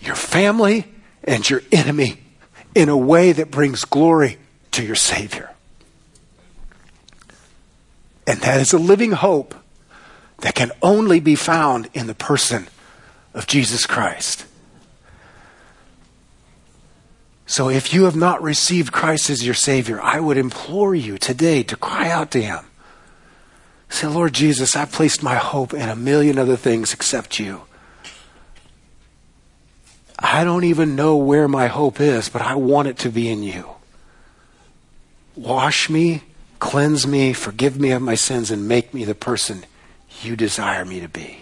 your 0.00 0.14
family, 0.14 0.84
and 1.24 1.48
your 1.48 1.62
enemy 1.72 2.18
in 2.74 2.88
a 2.88 2.96
way 2.96 3.32
that 3.32 3.50
brings 3.50 3.84
glory 3.84 4.38
to 4.72 4.84
your 4.84 4.96
Savior. 4.96 5.50
And 8.30 8.40
that 8.42 8.60
is 8.60 8.72
a 8.72 8.78
living 8.78 9.10
hope 9.10 9.56
that 10.38 10.54
can 10.54 10.70
only 10.82 11.18
be 11.18 11.34
found 11.34 11.88
in 11.92 12.06
the 12.06 12.14
person 12.14 12.68
of 13.34 13.48
Jesus 13.48 13.86
Christ. 13.86 14.46
So 17.44 17.68
if 17.68 17.92
you 17.92 18.04
have 18.04 18.14
not 18.14 18.40
received 18.40 18.92
Christ 18.92 19.30
as 19.30 19.44
your 19.44 19.54
Savior, 19.54 20.00
I 20.00 20.20
would 20.20 20.36
implore 20.36 20.94
you 20.94 21.18
today 21.18 21.64
to 21.64 21.76
cry 21.76 22.08
out 22.08 22.30
to 22.30 22.40
Him. 22.40 22.64
Say, 23.88 24.06
Lord 24.06 24.32
Jesus, 24.32 24.76
I 24.76 24.84
placed 24.84 25.24
my 25.24 25.34
hope 25.34 25.74
in 25.74 25.88
a 25.88 25.96
million 25.96 26.38
other 26.38 26.56
things 26.56 26.94
except 26.94 27.40
you. 27.40 27.62
I 30.20 30.44
don't 30.44 30.62
even 30.62 30.94
know 30.94 31.16
where 31.16 31.48
my 31.48 31.66
hope 31.66 32.00
is, 32.00 32.28
but 32.28 32.42
I 32.42 32.54
want 32.54 32.86
it 32.86 32.98
to 32.98 33.10
be 33.10 33.28
in 33.28 33.42
you. 33.42 33.70
Wash 35.34 35.90
me, 35.90 36.22
cleanse 36.60 37.06
me, 37.06 37.32
forgive 37.32 37.80
me 37.80 37.90
of 37.90 38.02
my 38.02 38.14
sins, 38.14 38.50
and 38.50 38.68
make 38.68 38.94
me 38.94 39.04
the 39.04 39.14
person 39.14 39.64
you 40.22 40.36
desire 40.36 40.84
me 40.84 41.00
to 41.00 41.08
be. 41.08 41.38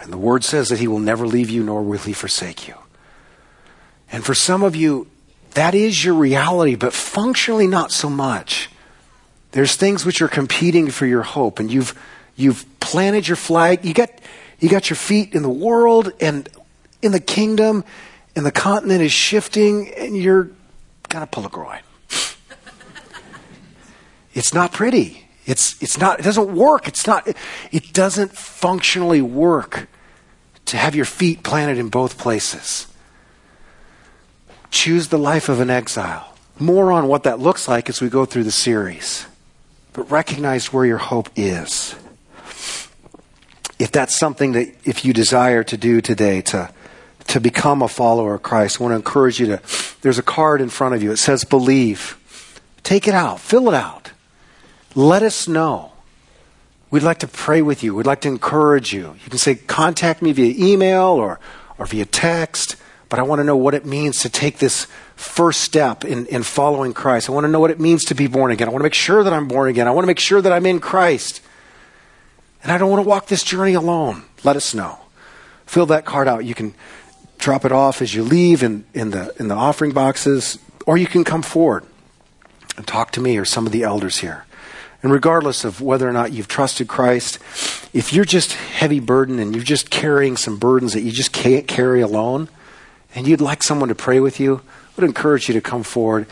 And 0.00 0.12
the 0.12 0.18
word 0.18 0.44
says 0.44 0.68
that 0.68 0.78
he 0.78 0.86
will 0.86 1.00
never 1.00 1.26
leave 1.26 1.50
you, 1.50 1.62
nor 1.64 1.82
will 1.82 1.98
he 1.98 2.12
forsake 2.12 2.68
you. 2.68 2.74
And 4.10 4.24
for 4.24 4.34
some 4.34 4.62
of 4.62 4.76
you, 4.76 5.08
that 5.54 5.74
is 5.74 6.04
your 6.04 6.14
reality, 6.14 6.76
but 6.76 6.92
functionally 6.92 7.66
not 7.66 7.90
so 7.90 8.08
much. 8.08 8.68
There's 9.52 9.76
things 9.76 10.04
which 10.04 10.22
are 10.22 10.28
competing 10.28 10.90
for 10.90 11.06
your 11.06 11.22
hope, 11.22 11.58
and 11.58 11.70
you've 11.70 11.98
you've 12.36 12.64
planted 12.80 13.28
your 13.28 13.36
flag. 13.36 13.84
You 13.84 13.94
got 13.94 14.10
you 14.60 14.68
got 14.68 14.88
your 14.88 14.96
feet 14.96 15.34
in 15.34 15.42
the 15.42 15.50
world, 15.50 16.12
and 16.20 16.48
in 17.02 17.12
the 17.12 17.20
kingdom 17.20 17.84
and 18.34 18.46
the 18.46 18.52
continent 18.52 19.02
is 19.02 19.12
shifting 19.12 19.92
and 19.94 20.16
you're 20.16 20.50
kind 21.08 21.22
of 21.22 21.30
pull 21.30 21.44
a 21.44 21.50
groin. 21.50 21.80
It's 24.34 24.54
not 24.54 24.72
pretty. 24.72 25.26
It's, 25.46 25.80
it's 25.82 25.98
not, 25.98 26.20
it 26.20 26.22
doesn't 26.22 26.54
work. 26.54 26.88
It's 26.88 27.06
not, 27.06 27.28
it 27.70 27.92
doesn't 27.92 28.32
functionally 28.32 29.22
work 29.22 29.88
to 30.66 30.76
have 30.76 30.94
your 30.94 31.04
feet 31.04 31.42
planted 31.42 31.78
in 31.78 31.88
both 31.88 32.18
places. 32.18 32.86
Choose 34.70 35.08
the 35.08 35.18
life 35.18 35.48
of 35.48 35.60
an 35.60 35.68
exile. 35.68 36.34
More 36.58 36.92
on 36.92 37.08
what 37.08 37.24
that 37.24 37.40
looks 37.40 37.66
like 37.66 37.88
as 37.88 38.00
we 38.00 38.08
go 38.08 38.24
through 38.24 38.44
the 38.44 38.52
series. 38.52 39.26
But 39.92 40.10
recognize 40.10 40.72
where 40.72 40.86
your 40.86 40.98
hope 40.98 41.28
is. 41.36 41.94
If 43.78 43.90
that's 43.90 44.18
something 44.18 44.52
that, 44.52 44.74
if 44.84 45.04
you 45.04 45.12
desire 45.12 45.64
to 45.64 45.76
do 45.76 46.00
today, 46.00 46.40
to 46.42 46.72
to 47.28 47.40
become 47.40 47.82
a 47.82 47.88
follower 47.88 48.34
of 48.34 48.42
Christ, 48.42 48.80
I 48.80 48.84
want 48.84 48.92
to 48.92 48.96
encourage 48.96 49.40
you 49.40 49.46
to. 49.46 49.62
There's 50.02 50.18
a 50.18 50.22
card 50.22 50.60
in 50.60 50.68
front 50.68 50.94
of 50.94 51.02
you. 51.02 51.12
It 51.12 51.18
says 51.18 51.44
believe. 51.44 52.18
Take 52.82 53.06
it 53.06 53.14
out, 53.14 53.40
fill 53.40 53.68
it 53.68 53.74
out. 53.74 54.01
Let 54.94 55.22
us 55.22 55.48
know. 55.48 55.92
We'd 56.90 57.02
like 57.02 57.20
to 57.20 57.26
pray 57.26 57.62
with 57.62 57.82
you. 57.82 57.94
We'd 57.94 58.06
like 58.06 58.20
to 58.22 58.28
encourage 58.28 58.92
you. 58.92 59.16
You 59.24 59.30
can 59.30 59.38
say, 59.38 59.54
contact 59.54 60.20
me 60.20 60.32
via 60.32 60.54
email 60.58 61.04
or, 61.04 61.40
or 61.78 61.86
via 61.86 62.04
text, 62.04 62.76
but 63.08 63.18
I 63.18 63.22
want 63.22 63.40
to 63.40 63.44
know 63.44 63.56
what 63.56 63.72
it 63.72 63.86
means 63.86 64.20
to 64.20 64.28
take 64.28 64.58
this 64.58 64.86
first 65.16 65.62
step 65.62 66.04
in, 66.04 66.26
in 66.26 66.42
following 66.42 66.92
Christ. 66.92 67.30
I 67.30 67.32
want 67.32 67.44
to 67.44 67.50
know 67.50 67.60
what 67.60 67.70
it 67.70 67.80
means 67.80 68.04
to 68.06 68.14
be 68.14 68.26
born 68.26 68.50
again. 68.50 68.68
I 68.68 68.70
want 68.70 68.80
to 68.80 68.84
make 68.84 68.94
sure 68.94 69.24
that 69.24 69.32
I'm 69.32 69.48
born 69.48 69.70
again. 69.70 69.88
I 69.88 69.90
want 69.90 70.04
to 70.04 70.06
make 70.06 70.18
sure 70.18 70.42
that 70.42 70.52
I'm 70.52 70.66
in 70.66 70.80
Christ. 70.80 71.40
And 72.62 72.70
I 72.70 72.76
don't 72.76 72.90
want 72.90 73.02
to 73.02 73.08
walk 73.08 73.26
this 73.26 73.42
journey 73.42 73.72
alone. 73.74 74.24
Let 74.44 74.56
us 74.56 74.74
know. 74.74 74.98
Fill 75.64 75.86
that 75.86 76.04
card 76.04 76.28
out. 76.28 76.44
You 76.44 76.54
can 76.54 76.74
drop 77.38 77.64
it 77.64 77.72
off 77.72 78.02
as 78.02 78.14
you 78.14 78.22
leave 78.22 78.62
in, 78.62 78.84
in, 78.92 79.10
the, 79.10 79.34
in 79.38 79.48
the 79.48 79.54
offering 79.54 79.92
boxes, 79.92 80.58
or 80.86 80.98
you 80.98 81.06
can 81.06 81.24
come 81.24 81.42
forward 81.42 81.84
and 82.76 82.86
talk 82.86 83.10
to 83.12 83.20
me 83.20 83.38
or 83.38 83.44
some 83.44 83.66
of 83.66 83.72
the 83.72 83.82
elders 83.82 84.18
here. 84.18 84.44
And 85.02 85.12
regardless 85.12 85.64
of 85.64 85.80
whether 85.80 86.08
or 86.08 86.12
not 86.12 86.32
you've 86.32 86.48
trusted 86.48 86.88
Christ, 86.88 87.38
if 87.92 88.12
you're 88.12 88.24
just 88.24 88.52
heavy 88.52 89.00
burden 89.00 89.38
and 89.38 89.54
you're 89.54 89.64
just 89.64 89.90
carrying 89.90 90.36
some 90.36 90.58
burdens 90.58 90.92
that 90.92 91.00
you 91.02 91.10
just 91.10 91.32
can't 91.32 91.66
carry 91.66 92.00
alone, 92.00 92.48
and 93.14 93.26
you'd 93.26 93.40
like 93.40 93.62
someone 93.62 93.88
to 93.88 93.94
pray 93.94 94.20
with 94.20 94.38
you, 94.38 94.62
I 94.64 94.90
would 94.96 95.04
encourage 95.04 95.48
you 95.48 95.54
to 95.54 95.60
come 95.60 95.82
forward 95.82 96.26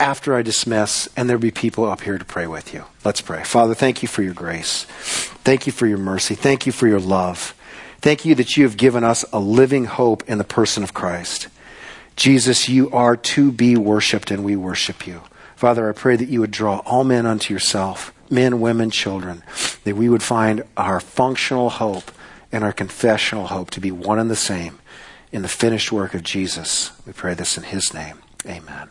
after 0.00 0.34
I 0.34 0.42
dismiss, 0.42 1.08
and 1.16 1.28
there'll 1.28 1.40
be 1.40 1.50
people 1.50 1.84
up 1.84 2.02
here 2.02 2.18
to 2.18 2.24
pray 2.24 2.46
with 2.46 2.72
you. 2.72 2.84
Let's 3.04 3.20
pray. 3.20 3.42
Father, 3.44 3.74
thank 3.74 4.00
you 4.00 4.08
for 4.08 4.22
your 4.22 4.34
grace. 4.34 4.84
Thank 5.44 5.66
you 5.66 5.72
for 5.72 5.86
your 5.86 5.98
mercy. 5.98 6.34
Thank 6.34 6.66
you 6.66 6.72
for 6.72 6.86
your 6.86 7.00
love. 7.00 7.54
Thank 8.00 8.24
you 8.24 8.34
that 8.36 8.56
you 8.56 8.62
have 8.62 8.76
given 8.76 9.02
us 9.02 9.24
a 9.32 9.40
living 9.40 9.86
hope 9.86 10.22
in 10.28 10.38
the 10.38 10.44
person 10.44 10.82
of 10.84 10.94
Christ. 10.94 11.48
Jesus, 12.14 12.68
you 12.68 12.90
are 12.90 13.16
to 13.16 13.50
be 13.50 13.76
worshiped, 13.76 14.30
and 14.30 14.44
we 14.44 14.56
worship 14.56 15.06
you. 15.06 15.22
Father, 15.58 15.88
I 15.88 15.92
pray 15.92 16.14
that 16.14 16.28
you 16.28 16.38
would 16.38 16.52
draw 16.52 16.78
all 16.86 17.02
men 17.02 17.26
unto 17.26 17.52
yourself, 17.52 18.14
men, 18.30 18.60
women, 18.60 18.92
children, 18.92 19.42
that 19.82 19.96
we 19.96 20.08
would 20.08 20.22
find 20.22 20.62
our 20.76 21.00
functional 21.00 21.68
hope 21.68 22.12
and 22.52 22.62
our 22.62 22.72
confessional 22.72 23.48
hope 23.48 23.70
to 23.70 23.80
be 23.80 23.90
one 23.90 24.20
and 24.20 24.30
the 24.30 24.36
same 24.36 24.78
in 25.32 25.42
the 25.42 25.48
finished 25.48 25.90
work 25.90 26.14
of 26.14 26.22
Jesus. 26.22 26.92
We 27.04 27.12
pray 27.12 27.34
this 27.34 27.58
in 27.58 27.64
his 27.64 27.92
name. 27.92 28.20
Amen. 28.46 28.88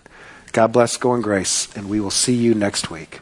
God 0.52 0.74
bless, 0.74 0.98
go 0.98 1.16
in 1.16 1.22
grace, 1.22 1.74
and 1.74 1.88
we 1.88 2.02
will 2.02 2.12
see 2.12 2.36
you 2.36 2.54
next 2.54 2.92
week. 2.92 3.22